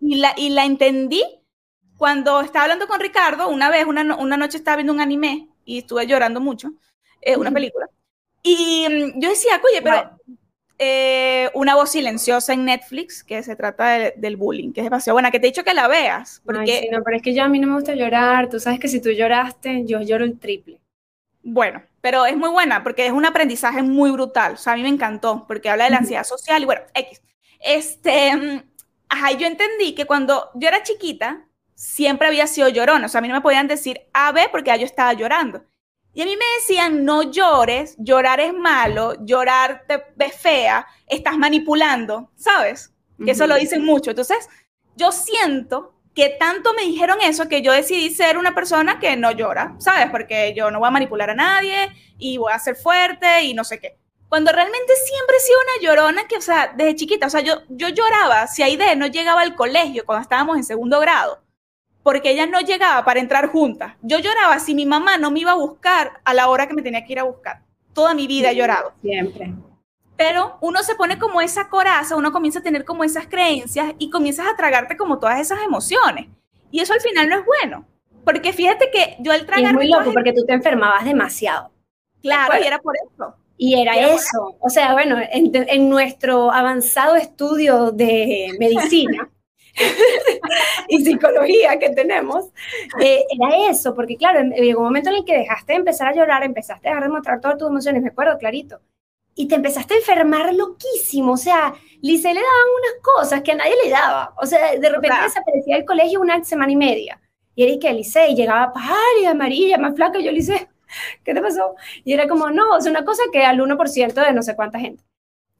y, 0.00 0.16
la, 0.16 0.34
y 0.36 0.48
la 0.50 0.64
entendí 0.64 1.22
cuando 1.96 2.40
estaba 2.40 2.64
hablando 2.64 2.88
con 2.88 2.98
Ricardo, 2.98 3.48
una 3.48 3.70
vez, 3.70 3.84
una, 3.84 4.16
una 4.16 4.36
noche 4.36 4.56
estaba 4.56 4.76
viendo 4.76 4.92
un 4.92 5.00
anime 5.00 5.48
y 5.64 5.78
estuve 5.78 6.06
llorando 6.06 6.40
mucho, 6.40 6.70
una 7.36 7.50
película. 7.50 7.88
Y 8.42 8.86
mm, 8.88 9.20
yo 9.20 9.28
decía, 9.28 9.60
oye, 9.62 9.82
pero... 9.82 10.18
Eh, 10.78 11.50
una 11.54 11.76
voz 11.76 11.92
silenciosa 11.92 12.52
en 12.52 12.64
Netflix 12.64 13.22
que 13.22 13.42
se 13.44 13.54
trata 13.54 14.10
del 14.16 14.36
bullying, 14.36 14.72
que 14.72 14.80
es 14.80 14.84
demasiado 14.84 15.14
buena, 15.14 15.30
que 15.30 15.38
te 15.38 15.46
he 15.46 15.50
dicho 15.50 15.62
que 15.62 15.72
la 15.72 15.86
veas. 15.86 16.42
Porque... 16.44 16.88
no, 16.90 17.02
pero 17.04 17.16
es 17.16 17.22
que 17.22 17.32
yo 17.32 17.44
a 17.44 17.48
mí 17.48 17.60
no 17.60 17.68
me 17.68 17.74
gusta 17.74 17.94
llorar, 17.94 18.48
tú 18.48 18.58
sabes 18.58 18.80
que 18.80 18.88
si 18.88 19.00
tú 19.00 19.10
lloraste, 19.10 19.84
yo 19.86 20.00
lloro 20.00 20.24
el 20.24 20.38
triple. 20.38 20.80
Bueno, 21.42 21.82
pero 22.00 22.26
es 22.26 22.36
muy 22.36 22.48
buena 22.48 22.82
porque 22.82 23.06
es 23.06 23.12
un 23.12 23.24
aprendizaje 23.24 23.82
muy 23.82 24.10
brutal, 24.10 24.54
o 24.54 24.56
sea, 24.56 24.72
a 24.72 24.76
mí 24.76 24.82
me 24.82 24.88
encantó 24.88 25.44
porque 25.46 25.70
habla 25.70 25.84
de 25.84 25.90
la 25.90 25.98
ansiedad 25.98 26.24
social 26.24 26.62
y 26.62 26.64
bueno, 26.64 26.82
X. 26.94 27.22
Este, 27.60 28.34
mm, 28.34 28.62
ajá, 29.10 29.32
yo 29.32 29.46
entendí 29.46 29.94
que 29.94 30.06
cuando 30.06 30.50
yo 30.54 30.68
era 30.68 30.82
chiquita, 30.82 31.46
siempre 31.74 32.28
había 32.28 32.46
sido 32.46 32.68
llorona, 32.68 33.06
o 33.06 33.08
sea, 33.08 33.18
a 33.18 33.22
mí 33.22 33.28
no 33.28 33.34
me 33.34 33.42
podían 33.42 33.68
decir 33.68 34.00
A, 34.12 34.32
B 34.32 34.48
porque 34.50 34.68
ya 34.68 34.76
yo 34.76 34.86
estaba 34.86 35.12
llorando. 35.12 35.64
Y 36.14 36.22
a 36.22 36.24
mí 36.24 36.36
me 36.36 36.44
decían, 36.60 37.04
no 37.04 37.24
llores, 37.24 37.96
llorar 37.98 38.38
es 38.38 38.54
malo, 38.54 39.14
llorar 39.24 39.84
te 39.88 40.04
ves 40.14 40.34
fea, 40.36 40.86
estás 41.08 41.36
manipulando, 41.36 42.30
¿sabes? 42.36 42.92
Que 43.24 43.32
eso 43.32 43.46
lo 43.48 43.56
dicen 43.56 43.84
mucho. 43.84 44.10
Entonces, 44.10 44.48
yo 44.96 45.10
siento 45.10 45.94
que 46.14 46.28
tanto 46.30 46.72
me 46.74 46.82
dijeron 46.82 47.18
eso 47.20 47.48
que 47.48 47.62
yo 47.62 47.72
decidí 47.72 48.14
ser 48.14 48.38
una 48.38 48.54
persona 48.54 49.00
que 49.00 49.16
no 49.16 49.32
llora, 49.32 49.74
¿sabes? 49.78 50.08
Porque 50.10 50.54
yo 50.56 50.70
no 50.70 50.78
voy 50.78 50.88
a 50.88 50.92
manipular 50.92 51.30
a 51.30 51.34
nadie 51.34 51.88
y 52.16 52.38
voy 52.38 52.52
a 52.52 52.58
ser 52.60 52.76
fuerte 52.76 53.42
y 53.42 53.54
no 53.54 53.64
sé 53.64 53.80
qué. 53.80 53.98
Cuando 54.28 54.52
realmente 54.52 54.92
siempre 54.94 55.36
he 55.36 55.40
sido 55.40 55.58
una 55.58 55.86
llorona 55.88 56.28
que, 56.28 56.36
o 56.36 56.40
sea, 56.40 56.72
desde 56.76 56.94
chiquita, 56.94 57.26
o 57.26 57.30
sea, 57.30 57.40
yo, 57.40 57.62
yo 57.68 57.88
lloraba 57.88 58.46
si 58.46 58.62
Aide 58.62 58.94
no 58.94 59.08
llegaba 59.08 59.42
al 59.42 59.56
colegio 59.56 60.04
cuando 60.06 60.22
estábamos 60.22 60.56
en 60.56 60.64
segundo 60.64 61.00
grado 61.00 61.43
porque 62.04 62.30
ella 62.30 62.46
no 62.46 62.60
llegaba 62.60 63.04
para 63.04 63.18
entrar 63.18 63.48
juntas. 63.48 63.94
Yo 64.02 64.18
lloraba 64.18 64.60
si 64.60 64.74
mi 64.74 64.84
mamá 64.84 65.16
no 65.16 65.30
me 65.30 65.40
iba 65.40 65.52
a 65.52 65.56
buscar 65.56 66.20
a 66.22 66.34
la 66.34 66.48
hora 66.48 66.68
que 66.68 66.74
me 66.74 66.82
tenía 66.82 67.04
que 67.04 67.14
ir 67.14 67.18
a 67.18 67.24
buscar. 67.24 67.62
Toda 67.94 68.14
mi 68.14 68.26
vida 68.26 68.50
he 68.50 68.56
llorado. 68.56 68.92
Siempre. 69.00 69.54
Pero 70.16 70.58
uno 70.60 70.82
se 70.82 70.94
pone 70.94 71.18
como 71.18 71.40
esa 71.40 71.68
coraza, 71.68 72.14
uno 72.14 72.30
comienza 72.30 72.58
a 72.58 72.62
tener 72.62 72.84
como 72.84 73.04
esas 73.04 73.26
creencias 73.26 73.94
y 73.98 74.10
comienzas 74.10 74.46
a 74.46 74.54
tragarte 74.54 74.98
como 74.98 75.18
todas 75.18 75.40
esas 75.40 75.62
emociones. 75.62 76.28
Y 76.70 76.80
eso 76.80 76.92
al 76.92 77.00
final 77.00 77.28
no 77.28 77.38
es 77.38 77.46
bueno. 77.46 77.86
Porque 78.22 78.52
fíjate 78.52 78.90
que 78.92 79.16
yo 79.20 79.32
al 79.32 79.46
tragar... 79.46 79.70
es 79.70 79.72
muy 79.72 79.88
loco 79.88 80.12
porque 80.12 80.34
tú 80.34 80.44
te 80.44 80.52
enfermabas 80.52 81.06
demasiado. 81.06 81.70
Claro, 82.20 82.54
y 82.62 82.66
era 82.66 82.78
por 82.80 82.94
eso. 82.96 83.34
Y 83.56 83.80
era, 83.80 83.94
eso. 83.96 84.56
O 84.60 84.68
sea, 84.68 84.92
bueno, 84.92 85.16
en, 85.30 85.88
nuestro 85.88 86.50
avanzado 86.50 87.16
estudio 87.16 87.92
de 87.92 88.50
medicina, 88.58 89.30
y 90.88 91.04
psicología 91.04 91.78
que 91.78 91.90
tenemos, 91.90 92.46
eh, 93.00 93.24
era 93.30 93.70
eso, 93.70 93.94
porque 93.94 94.16
claro, 94.16 94.40
llegó 94.54 94.80
un 94.80 94.86
momento 94.86 95.10
en 95.10 95.16
el 95.16 95.24
que 95.24 95.38
dejaste 95.38 95.72
de 95.72 95.78
empezar 95.78 96.08
a 96.08 96.14
llorar, 96.14 96.44
empezaste 96.44 96.88
a 96.88 96.90
dejar 96.92 97.04
de 97.04 97.14
mostrar 97.14 97.40
todas 97.40 97.58
tus 97.58 97.68
emociones, 97.68 98.02
me 98.02 98.10
acuerdo 98.10 98.38
clarito, 98.38 98.80
y 99.34 99.48
te 99.48 99.56
empezaste 99.56 99.94
a 99.94 99.96
enfermar 99.98 100.54
loquísimo, 100.54 101.32
o 101.32 101.36
sea, 101.36 101.74
Lice 102.00 102.28
le 102.28 102.40
daban 102.40 102.68
unas 102.78 103.02
cosas 103.02 103.42
que 103.42 103.52
a 103.52 103.56
nadie 103.56 103.74
le 103.82 103.90
daba, 103.90 104.34
o 104.40 104.46
sea, 104.46 104.76
de 104.78 104.88
repente 104.88 105.22
desaparecía 105.22 105.76
del 105.76 105.84
colegio 105.84 106.20
una 106.20 106.42
semana 106.44 106.72
y 106.72 106.76
media, 106.76 107.20
y 107.54 107.64
era 107.64 107.78
que 107.80 107.92
Lice 107.92 108.28
y 108.28 108.36
llegaba 108.36 108.72
pálida, 108.72 109.30
amarilla, 109.30 109.78
más 109.78 109.94
flaca, 109.94 110.18
y 110.20 110.24
yo 110.24 110.30
Lice, 110.30 110.68
¿qué 111.24 111.34
te 111.34 111.40
pasó? 111.40 111.74
Y 112.04 112.12
era 112.12 112.28
como, 112.28 112.50
no, 112.50 112.78
es 112.78 112.86
una 112.86 113.04
cosa 113.04 113.22
que 113.32 113.44
al 113.44 113.58
1% 113.58 114.14
de 114.14 114.32
no 114.32 114.42
sé 114.42 114.54
cuánta 114.54 114.78
gente. 114.78 115.04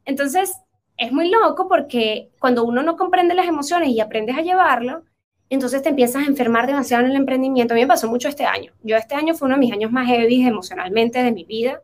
Entonces, 0.04 0.54
es 0.96 1.12
muy 1.12 1.30
loco 1.30 1.68
porque 1.68 2.30
cuando 2.38 2.64
uno 2.64 2.82
no 2.82 2.96
comprende 2.96 3.34
las 3.34 3.46
emociones 3.46 3.90
y 3.90 4.00
aprendes 4.00 4.36
a 4.36 4.42
llevarlo, 4.42 5.04
entonces 5.50 5.82
te 5.82 5.90
empiezas 5.90 6.24
a 6.24 6.26
enfermar 6.26 6.66
demasiado 6.66 7.04
en 7.04 7.10
el 7.10 7.16
emprendimiento. 7.16 7.74
A 7.74 7.76
mí 7.76 7.82
me 7.82 7.88
pasó 7.88 8.08
mucho 8.08 8.28
este 8.28 8.44
año. 8.44 8.72
Yo 8.82 8.96
este 8.96 9.14
año 9.14 9.34
fue 9.34 9.46
uno 9.46 9.56
de 9.56 9.60
mis 9.60 9.72
años 9.72 9.92
más 9.92 10.06
heavy 10.08 10.46
emocionalmente 10.46 11.22
de 11.22 11.32
mi 11.32 11.44
vida. 11.44 11.82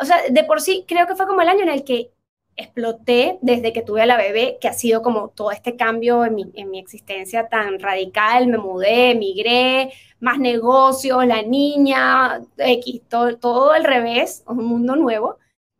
O 0.00 0.04
sea, 0.04 0.16
de 0.28 0.44
por 0.44 0.60
sí 0.60 0.84
creo 0.86 1.06
que 1.06 1.16
fue 1.16 1.26
como 1.26 1.42
el 1.42 1.48
año 1.48 1.62
en 1.62 1.70
el 1.70 1.84
que 1.84 2.10
exploté 2.56 3.38
desde 3.42 3.72
que 3.72 3.82
tuve 3.82 4.02
a 4.02 4.06
la 4.06 4.16
bebé, 4.16 4.56
que 4.60 4.68
ha 4.68 4.72
sido 4.72 5.02
como 5.02 5.28
todo 5.28 5.50
este 5.50 5.76
cambio 5.76 6.24
en 6.24 6.34
mi, 6.34 6.50
en 6.54 6.70
mi 6.70 6.78
existencia 6.78 7.48
tan 7.48 7.78
radical. 7.80 8.46
Me 8.48 8.58
mudé, 8.58 9.10
emigré, 9.10 9.92
más 10.20 10.38
negocios, 10.38 11.26
la 11.26 11.42
niña, 11.42 12.40
X, 12.56 13.02
todo, 13.08 13.36
todo 13.36 13.72
al 13.72 13.84
revés, 13.84 14.42
un 14.46 14.64
mundo 14.64 14.96
nuevo. 14.96 15.38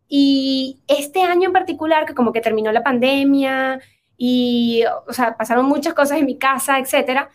Y 0.08 0.80
este 0.86 1.22
año 1.22 1.48
en 1.48 1.52
particular, 1.52 2.06
que 2.06 2.14
como 2.14 2.32
que 2.32 2.40
terminó 2.40 2.70
la 2.72 2.82
pandemia, 2.82 3.80
y, 4.16 4.82
o 5.06 5.12
sea, 5.12 5.36
pasaron 5.36 5.66
muchas 5.66 5.94
cosas 5.94 6.18
en 6.18 6.26
mi 6.26 6.38
casa, 6.38 6.78
etcétera, 6.78 7.28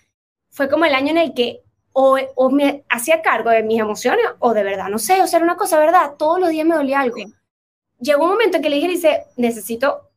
fue 0.49 0.69
como 0.69 0.85
el 0.85 0.93
año 0.93 1.11
en 1.11 1.17
el 1.17 1.33
que 1.33 1.61
o, 1.93 2.17
o, 2.35 2.49
me 2.49 2.83
hacía 2.89 3.21
cargo 3.21 3.49
de 3.49 3.63
mis 3.63 3.79
emociones 3.79 4.25
o 4.39 4.53
de 4.53 4.63
verdad, 4.63 4.87
no 4.87 4.97
sé, 4.97 5.21
o 5.21 5.27
sea, 5.27 5.37
era 5.37 5.45
una 5.45 5.57
cosa, 5.57 5.77
¿verdad? 5.77 6.13
Todos 6.17 6.39
los 6.39 6.49
días 6.49 6.65
me 6.65 6.75
dolía 6.75 7.01
algo. 7.01 7.17
Llegó 7.99 8.23
un 8.23 8.31
momento 8.31 8.57
en 8.57 8.63
que 8.63 8.69
le 8.69 8.77
dije, 8.77 8.87
dice, 8.87 9.25
necesito, 9.35 10.09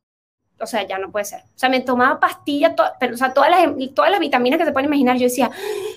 o 0.61 0.67
sea, 0.67 0.87
ya 0.87 0.99
no 0.99 1.11
puede 1.11 1.25
ser. 1.25 1.41
O 1.41 1.59
sea, 1.59 1.69
me 1.69 1.81
tomaba 1.81 2.21
pastillas, 2.21 2.75
pero, 3.01 3.15
o 3.15 3.17
sea, 3.17 3.35
todas 3.35 3.51
las, 3.51 3.95
todas 3.95 4.11
las 4.11 4.21
vitaminas 4.21 4.59
que 4.59 4.65
se 4.65 4.73
pueden 4.73 4.89
imaginar, 4.89 5.17
yo 5.17 5.25
decía, 5.25 5.51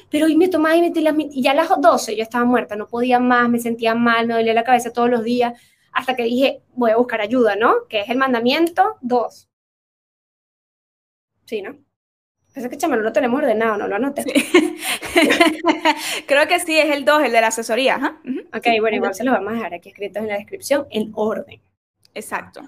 pero 0.10 0.26
hoy 0.26 0.36
me 0.36 0.48
tomaba 0.48 0.76
y, 0.76 0.82
me 0.90 1.02
las, 1.02 1.16
y 1.18 1.42
ya 1.42 1.52
a 1.52 1.56
las 1.56 1.70
12 1.80 2.16
yo 2.16 2.24
estaba 2.24 2.44
muerta, 2.44 2.76
no 2.76 2.88
podía 2.88 3.20
más, 3.20 3.48
me 3.48 3.60
sentía 3.60 3.94
mal, 3.94 4.28
me 4.28 4.34
dolía 4.34 4.54
la 4.54 4.64
cabeza 4.64 4.92
todos 4.92 5.10
los 5.10 5.24
días, 5.24 5.54
hasta 5.98 6.16
que 6.16 6.24
dije, 6.24 6.62
voy 6.76 6.92
a 6.92 6.98
buscar 6.98 7.22
ayuda, 7.22 7.56
¿no? 7.56 7.88
Que 7.90 8.02
es 8.02 8.10
el 8.10 8.18
mandamiento 8.18 8.98
2 9.02 9.50
Sí, 11.46 11.62
¿no? 11.62 11.76
Pensé 12.54 12.70
que 12.70 12.78
chama, 12.78 12.98
no 12.98 13.02
lo 13.02 13.14
tenemos 13.14 13.40
ordenado, 13.40 13.78
no 13.78 13.88
lo 13.88 13.96
anoté. 13.96 14.26
Creo 16.28 16.48
que 16.48 16.60
sí, 16.60 16.78
es 16.78 16.96
el 16.96 17.04
2, 17.04 17.24
el 17.24 17.32
de 17.32 17.42
la 17.42 17.48
asesoría. 17.48 17.96
Ajá. 17.96 18.22
Ok, 18.54 18.68
bueno, 18.80 18.98
igual 18.98 19.16
se 19.16 19.24
los 19.24 19.34
vamos 19.34 19.54
a 19.54 19.56
dejar 19.56 19.74
aquí 19.74 19.90
escritos 19.90 20.22
en 20.22 20.28
la 20.28 20.36
descripción, 20.36 20.86
en 20.92 21.12
orden. 21.16 21.62
Exacto. 22.14 22.62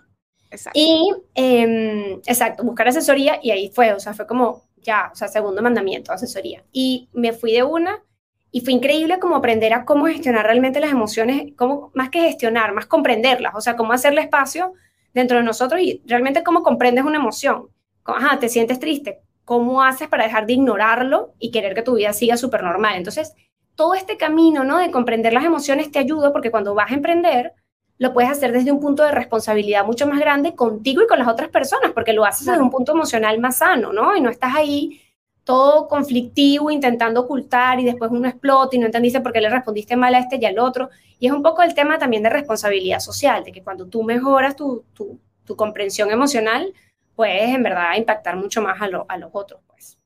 Exacto. 0.50 0.80
Y, 0.80 1.14
eh, 1.36 2.20
exacto, 2.26 2.64
buscar 2.64 2.88
asesoría 2.88 3.40
y 3.44 3.52
ahí 3.52 3.72
fue, 3.74 3.94
o 3.94 4.00
sea, 4.00 4.14
fue 4.14 4.26
como 4.26 4.64
ya, 4.78 5.12
o 5.14 5.16
sea, 5.16 5.28
segundo 5.28 5.62
mandamiento, 5.62 6.12
asesoría. 6.12 6.64
Y 6.72 7.10
me 7.14 7.34
fui 7.34 7.52
de 7.52 7.64
una 7.64 8.04
y 8.52 8.62
fue 8.62 8.74
increíble 8.74 9.20
como 9.20 9.36
aprender 9.36 9.74
a 9.74 9.86
cómo 9.86 10.06
gestionar 10.08 10.46
realmente 10.46 10.80
las 10.80 10.92
emociones, 10.92 11.54
cómo, 11.56 11.92
más 11.94 12.10
que 12.10 12.22
gestionar, 12.22 12.74
más 12.74 12.86
comprenderlas, 12.86 13.54
o 13.56 13.62
sea, 13.62 13.76
cómo 13.76 13.94
hacerle 13.94 14.22
espacio 14.22 14.74
dentro 15.14 15.38
de 15.38 15.44
nosotros 15.44 15.82
y 15.82 16.02
realmente 16.06 16.44
cómo 16.44 16.64
comprendes 16.64 17.06
una 17.06 17.18
emoción 17.18 17.70
ajá, 18.16 18.40
te 18.40 18.50
sientes 18.50 18.80
triste, 18.80 19.22
¿cómo 19.46 19.82
haces 19.84 20.08
para 20.08 20.24
dejar 20.24 20.46
de 20.46 20.54
ignorarlo 20.54 21.34
y 21.40 21.52
querer 21.52 21.74
que 21.74 21.82
tu 21.82 21.96
vida 21.96 22.14
siga 22.14 22.38
súper 22.38 22.64
normal? 22.64 22.96
Entonces, 22.96 23.34
todo 23.76 23.94
este 23.94 24.18
camino, 24.18 24.64
¿no? 24.64 24.78
De 24.78 24.92
comprender 24.92 25.34
las 25.34 25.46
emociones 25.46 25.92
te 25.92 26.00
ayuda 26.00 26.32
porque 26.32 26.52
cuando 26.52 26.74
vas 26.74 26.92
a 26.92 26.96
emprender, 26.96 27.54
lo 27.98 28.14
puedes 28.14 28.32
hacer 28.32 28.52
desde 28.52 28.72
un 28.72 28.80
punto 28.80 29.04
de 29.04 29.12
responsabilidad 29.12 29.86
mucho 29.86 30.08
más 30.08 30.20
grande 30.20 30.56
contigo 30.56 31.02
y 31.02 31.08
con 31.08 31.20
las 31.20 31.28
otras 31.28 31.50
personas, 31.50 31.92
porque 31.92 32.14
lo 32.14 32.26
haces 32.26 32.48
desde 32.48 32.62
un 32.62 32.70
punto 32.70 32.94
emocional 32.94 33.40
más 33.40 33.58
sano, 33.58 33.92
¿no? 33.92 34.16
Y 34.16 34.22
no 34.22 34.30
estás 34.30 34.56
ahí 34.56 35.02
todo 35.50 35.88
conflictivo, 35.88 36.70
intentando 36.70 37.22
ocultar 37.22 37.80
y 37.80 37.84
después 37.84 38.12
uno 38.12 38.28
explota 38.28 38.76
y 38.76 38.80
no 38.80 38.86
entendiste 38.86 39.20
por 39.20 39.34
qué 39.34 39.42
le 39.42 39.50
respondiste 39.50 39.96
mal 39.96 40.14
a 40.14 40.20
este 40.20 40.38
y 40.40 40.46
al 40.46 40.60
otro. 40.60 40.92
Y 41.18 41.26
es 41.26 41.34
un 41.34 41.42
poco 41.42 41.64
el 41.64 41.74
tema 41.74 41.98
también 41.98 42.22
de 42.22 42.30
responsabilidad 42.30 43.00
social, 43.00 43.44
de 43.44 43.52
que 43.52 43.64
cuando 43.64 43.88
tú 43.88 44.04
mejoras 44.04 44.56
tu, 44.56 44.86
tu, 44.94 45.20
tu 45.46 45.56
comprensión 45.56 46.12
emocional, 46.12 46.72
puedes 47.16 47.50
en 47.50 47.64
verdad 47.64 47.96
impactar 47.98 48.36
mucho 48.36 48.62
más 48.62 48.80
a, 48.80 48.86
a 49.08 49.18
los 49.18 49.30
otros, 49.34 49.62
pues. 49.66 49.98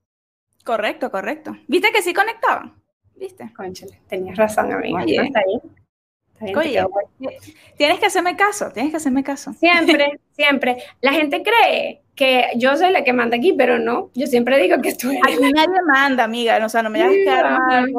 Correcto, 0.63 1.11
correcto. 1.11 1.57
¿Viste 1.67 1.91
que 1.91 2.01
sí 2.01 2.13
conectaban? 2.13 2.81
¿Viste? 3.13 3.51
Conchale, 3.53 3.99
tenías 4.07 4.37
razón, 4.37 4.71
amiga. 4.71 5.03
Oye. 5.03 5.25
Está 5.25 5.41
bien. 5.45 6.57
Oye, 6.57 6.85
tienes 7.75 7.99
que 7.99 8.05
hacerme 8.05 8.37
caso, 8.37 8.71
tienes 8.71 8.91
que 8.91 8.97
hacerme 8.97 9.25
caso. 9.25 9.51
Siempre, 9.51 10.21
siempre. 10.31 10.77
La 11.01 11.11
gente 11.11 11.43
cree 11.43 12.02
que 12.15 12.45
yo 12.57 12.77
soy 12.77 12.91
la 12.91 13.03
que 13.03 13.11
manda 13.11 13.37
aquí, 13.37 13.53
pero 13.53 13.79
no. 13.79 14.11
Yo 14.13 14.27
siempre 14.27 14.61
digo 14.61 14.79
que 14.81 14.93
tú 14.93 15.09
eres. 15.09 15.21
Aquí 15.23 15.51
nadie 15.51 15.81
manda, 15.85 16.23
amiga. 16.23 16.63
O 16.63 16.69
sea, 16.69 16.83
no 16.83 16.89
me 16.89 17.01
hagas 17.01 17.15
quedar 17.15 17.59
mal, 17.59 17.91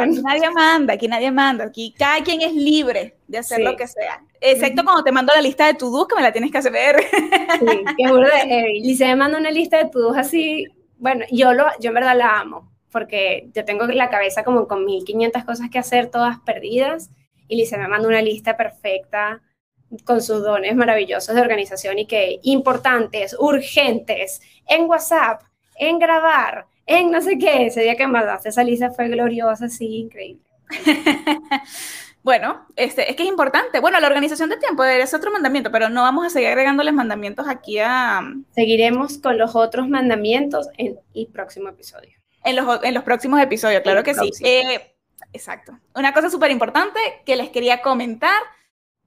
Aquí 0.00 0.22
nadie 0.22 0.50
manda, 0.50 0.94
aquí 0.94 1.08
nadie 1.08 1.30
manda. 1.30 1.64
Aquí 1.64 1.94
cada 1.96 2.22
quien 2.22 2.40
es 2.40 2.54
libre 2.54 3.16
de 3.28 3.38
hacer 3.38 3.60
lo 3.60 3.76
que 3.76 3.86
sea. 3.86 4.22
Excepto 4.40 4.82
cuando 4.82 5.04
te 5.04 5.12
mando 5.12 5.32
la 5.34 5.42
lista 5.42 5.66
de 5.66 5.74
to 5.74 6.06
que 6.08 6.16
me 6.16 6.22
la 6.22 6.32
tienes 6.32 6.50
que 6.50 6.58
hacer 6.58 6.72
ver. 6.72 6.96
Sí, 7.60 7.84
Y 8.76 8.96
se 8.96 9.06
me 9.06 9.16
manda 9.16 9.38
una 9.38 9.50
lista 9.50 9.76
de 9.78 9.90
to 9.90 10.14
así, 10.14 10.66
bueno, 10.98 11.24
yo, 11.30 11.52
lo, 11.52 11.66
yo 11.80 11.88
en 11.88 11.94
verdad 11.94 12.16
la 12.16 12.40
amo, 12.40 12.72
porque 12.90 13.50
yo 13.54 13.64
tengo 13.64 13.86
la 13.86 14.08
cabeza 14.08 14.42
como 14.42 14.66
con 14.68 14.84
1500 14.84 15.44
cosas 15.44 15.68
que 15.70 15.78
hacer, 15.78 16.10
todas 16.10 16.38
perdidas, 16.40 17.10
y 17.48 17.56
Lice 17.56 17.76
me 17.76 17.88
manda 17.88 18.08
una 18.08 18.22
lista 18.22 18.56
perfecta 18.56 19.42
con 20.04 20.22
sus 20.22 20.42
dones 20.42 20.74
maravillosos 20.74 21.34
de 21.34 21.40
organización 21.40 21.98
y 21.98 22.06
que 22.06 22.40
importantes, 22.42 23.36
urgentes, 23.38 24.40
en 24.66 24.84
WhatsApp, 24.84 25.42
en 25.76 25.98
grabar, 25.98 26.66
en 26.86 27.10
no 27.10 27.20
sé 27.20 27.38
qué. 27.38 27.66
Ese 27.66 27.82
día 27.82 27.96
que 27.96 28.06
mandaste 28.06 28.48
esa 28.48 28.64
lista 28.64 28.90
fue 28.90 29.08
gloriosa, 29.08 29.68
sí, 29.68 29.96
increíble. 29.96 30.42
Bueno, 32.24 32.66
este, 32.76 33.10
es 33.10 33.16
que 33.16 33.22
es 33.22 33.28
importante. 33.28 33.80
Bueno, 33.80 34.00
la 34.00 34.06
organización 34.06 34.48
de 34.48 34.56
tiempo 34.56 34.82
es 34.82 35.12
otro 35.12 35.30
mandamiento, 35.30 35.70
pero 35.70 35.90
no 35.90 36.00
vamos 36.00 36.24
a 36.24 36.30
seguir 36.30 36.48
agregándoles 36.48 36.94
mandamientos 36.94 37.46
aquí 37.46 37.78
a... 37.78 38.22
Seguiremos 38.54 39.18
con 39.18 39.36
los 39.36 39.54
otros 39.54 39.90
mandamientos 39.90 40.70
en 40.78 40.98
el 41.14 41.26
próximo 41.26 41.68
episodio. 41.68 42.12
En 42.42 42.56
los, 42.56 42.82
en 42.82 42.94
los 42.94 43.04
próximos 43.04 43.42
episodios, 43.42 43.82
claro 43.82 44.02
que 44.02 44.14
sí. 44.14 44.30
Eh, 44.42 44.94
exacto. 45.34 45.78
Una 45.94 46.14
cosa 46.14 46.30
súper 46.30 46.50
importante 46.50 46.98
que 47.26 47.36
les 47.36 47.50
quería 47.50 47.82
comentar 47.82 48.40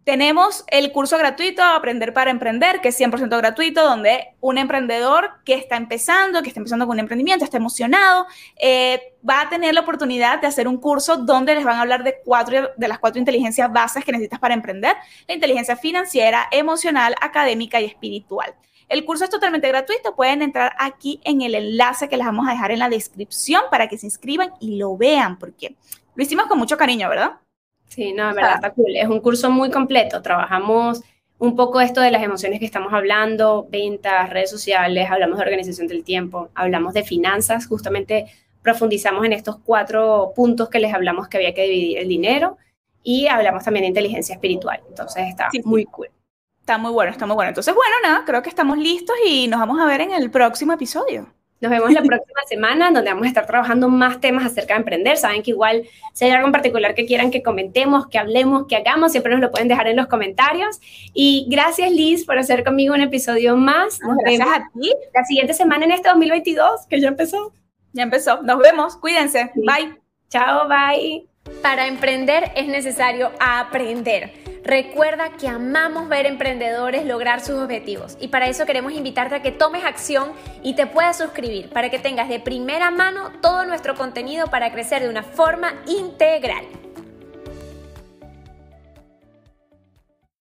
tenemos 0.08 0.64
el 0.68 0.94
curso 0.94 1.18
gratuito 1.18 1.62
Aprender 1.62 2.14
para 2.14 2.32
Emprender, 2.32 2.80
que 2.80 2.88
es 2.88 2.98
100% 2.98 3.28
gratuito, 3.40 3.84
donde 3.84 4.30
un 4.40 4.58
emprendedor 4.58 5.32
que 5.44 5.56
está 5.56 5.76
empezando, 5.76 6.42
que 6.42 6.48
está 6.48 6.62
empezando 6.62 6.88
con 6.88 6.94
un 6.94 7.02
emprendimiento, 7.02 7.44
está 7.44 7.58
emocionado, 7.58 8.26
eh, 8.56 9.16
va 9.30 9.42
a 9.42 9.50
tener 9.50 9.74
la 9.74 9.82
oportunidad 9.82 10.40
de 10.40 10.48
hacer 10.48 10.70
un 10.70 10.78
curso 10.78 11.18
donde 11.18 11.56
les 11.56 11.66
van 11.66 11.76
a 11.76 11.82
hablar 11.82 12.06
de, 12.06 12.16
cuatro, 12.24 12.70
de 12.78 12.88
las 12.88 13.00
cuatro 13.00 13.20
inteligencias 13.20 13.70
básicas 13.70 14.06
que 14.06 14.14
necesitas 14.14 14.40
para 14.40 14.54
emprender, 14.54 14.96
la 15.28 15.34
inteligencia 15.34 15.76
financiera, 15.76 16.48
emocional, 16.54 17.14
académica 17.20 17.82
y 17.82 17.84
espiritual. 17.84 18.56
El 18.88 19.04
curso 19.04 19.26
es 19.26 19.30
totalmente 19.30 19.68
gratuito, 19.68 20.16
pueden 20.16 20.42
entrar 20.42 20.74
aquí 20.80 21.20
en 21.26 21.42
el 21.42 21.54
enlace 21.54 22.08
que 22.08 22.16
les 22.16 22.26
vamos 22.26 22.48
a 22.48 22.54
dejar 22.54 22.72
en 22.72 22.80
la 22.80 22.88
descripción 22.88 23.64
para 23.70 23.90
que 23.90 23.98
se 23.98 24.06
inscriban 24.06 24.54
y 24.62 24.78
lo 24.78 24.96
vean, 24.96 25.38
porque 25.38 25.76
lo 26.16 26.24
hicimos 26.24 26.46
con 26.46 26.58
mucho 26.58 26.78
cariño, 26.78 27.10
¿verdad? 27.10 27.42
Sí, 27.88 28.14
no, 28.14 28.30
en 28.30 28.36
verdad 28.36 28.56
está 28.56 28.72
cool. 28.72 28.96
Es 28.96 29.08
un 29.08 29.20
curso 29.20 29.50
muy 29.50 29.72
completo. 29.72 30.22
Trabajamos 30.22 31.02
un 31.40 31.56
poco 31.56 31.82
esto 31.82 32.02
de 32.02 32.12
las 32.12 32.24
emociones 32.24 32.60
que 32.60 32.66
estamos 32.66 32.94
hablando, 32.94 33.68
ventas, 33.70 34.30
redes 34.30 34.50
sociales, 34.50 35.10
hablamos 35.10 35.38
de 35.38 35.44
organización 35.44 35.88
del 35.88 36.04
tiempo, 36.04 36.50
hablamos 36.56 36.94
de 36.94 37.04
finanzas, 37.04 37.68
justamente 37.68 38.26
profundizamos 38.64 39.24
en 39.26 39.34
estos 39.34 39.60
cuatro 39.60 40.34
puntos 40.36 40.70
que 40.70 40.80
les 40.80 40.94
hablamos 40.94 41.28
que 41.28 41.38
había 41.38 41.54
que 41.54 41.64
dividir 41.64 42.00
el 42.00 42.08
dinero 42.08 42.58
y 43.04 43.28
hablamos 43.28 43.64
también 43.64 43.84
de 43.84 43.90
inteligencia 43.90 44.34
espiritual. 44.34 44.82
Entonces 44.90 45.28
está 45.28 45.50
muy 45.64 45.86
cool. 45.86 46.10
Está 46.60 46.78
muy 46.78 46.92
bueno, 46.92 47.12
está 47.12 47.26
muy 47.26 47.36
bueno. 47.36 47.50
Entonces, 47.50 47.74
bueno, 47.74 47.96
nada, 48.04 48.24
creo 48.26 48.42
que 48.42 48.50
estamos 48.50 48.78
listos 48.78 49.16
y 49.26 49.48
nos 49.48 49.60
vamos 49.62 49.80
a 49.80 49.86
ver 49.86 50.02
en 50.02 50.12
el 50.12 50.30
próximo 50.30 50.74
episodio. 50.74 51.34
Nos 51.60 51.72
vemos 51.72 51.92
la 51.92 52.04
próxima 52.04 52.42
semana, 52.48 52.92
donde 52.92 53.10
vamos 53.10 53.26
a 53.26 53.30
estar 53.30 53.48
trabajando 53.48 53.90
más 53.90 54.22
temas 54.22 54.46
acerca 54.46 54.76
de 54.76 54.80
emprender. 54.80 55.18
Saben 55.18 55.42
que 55.42 55.52
igual, 55.52 55.84
si 56.14 56.26
hay 56.26 56.32
algo 56.32 56.46
en 56.46 56.52
particular 56.52 56.94
que 56.94 57.06
quieran 57.06 57.32
que 57.32 57.42
comentemos, 57.42 58.08
que 58.08 58.20
hablemos, 58.20 58.68
que 58.68 58.76
hagamos, 58.76 59.12
siempre 59.12 59.32
nos 59.32 59.42
lo 59.42 59.50
pueden 59.50 59.68
dejar 59.68 59.88
en 59.88 59.96
los 59.96 60.06
comentarios. 60.06 60.80
Y 61.14 61.48
gracias, 61.50 61.92
Liz, 61.92 62.26
por 62.26 62.38
hacer 62.38 62.64
conmigo 62.64 62.94
un 62.94 63.02
episodio 63.02 63.58
más. 63.58 64.00
Nos 64.02 64.18
gracias 64.18 64.48
a 64.48 64.70
ti. 64.80 64.94
La 65.14 65.24
siguiente 65.26 65.54
semana 65.54 65.86
en 65.86 65.92
este 65.92 66.10
2022, 66.10 66.86
que 66.88 67.02
ya 67.02 67.08
empezó. 67.08 67.54
Ya 67.94 68.04
empezó. 68.04 68.44
Nos 68.44 68.60
vemos. 68.60 68.96
Cuídense. 68.98 69.52
Bye. 69.56 69.98
Chao, 70.30 70.68
bye. 70.68 71.28
Para 71.64 71.88
emprender 71.88 72.52
es 72.56 72.68
necesario 72.68 73.32
aprender. 73.40 74.32
Recuerda 74.68 75.30
que 75.38 75.48
amamos 75.48 76.10
ver 76.10 76.26
emprendedores 76.26 77.06
lograr 77.06 77.40
sus 77.40 77.56
objetivos 77.56 78.18
y 78.20 78.28
para 78.28 78.50
eso 78.50 78.66
queremos 78.66 78.92
invitarte 78.92 79.36
a 79.36 79.42
que 79.42 79.54
tomes 79.54 79.86
acción 79.86 80.34
y 80.62 80.76
te 80.76 80.86
puedas 80.86 81.18
suscribir 81.18 81.70
para 81.70 81.90
que 81.90 82.00
tengas 82.00 82.28
de 82.28 82.42
primera 82.42 82.92
mano 82.92 83.32
todo 83.42 83.64
nuestro 83.64 83.96
contenido 83.96 84.48
para 84.48 84.70
crecer 84.74 85.04
de 85.04 85.08
una 85.08 85.24
forma 85.24 85.74
integral. 85.88 86.66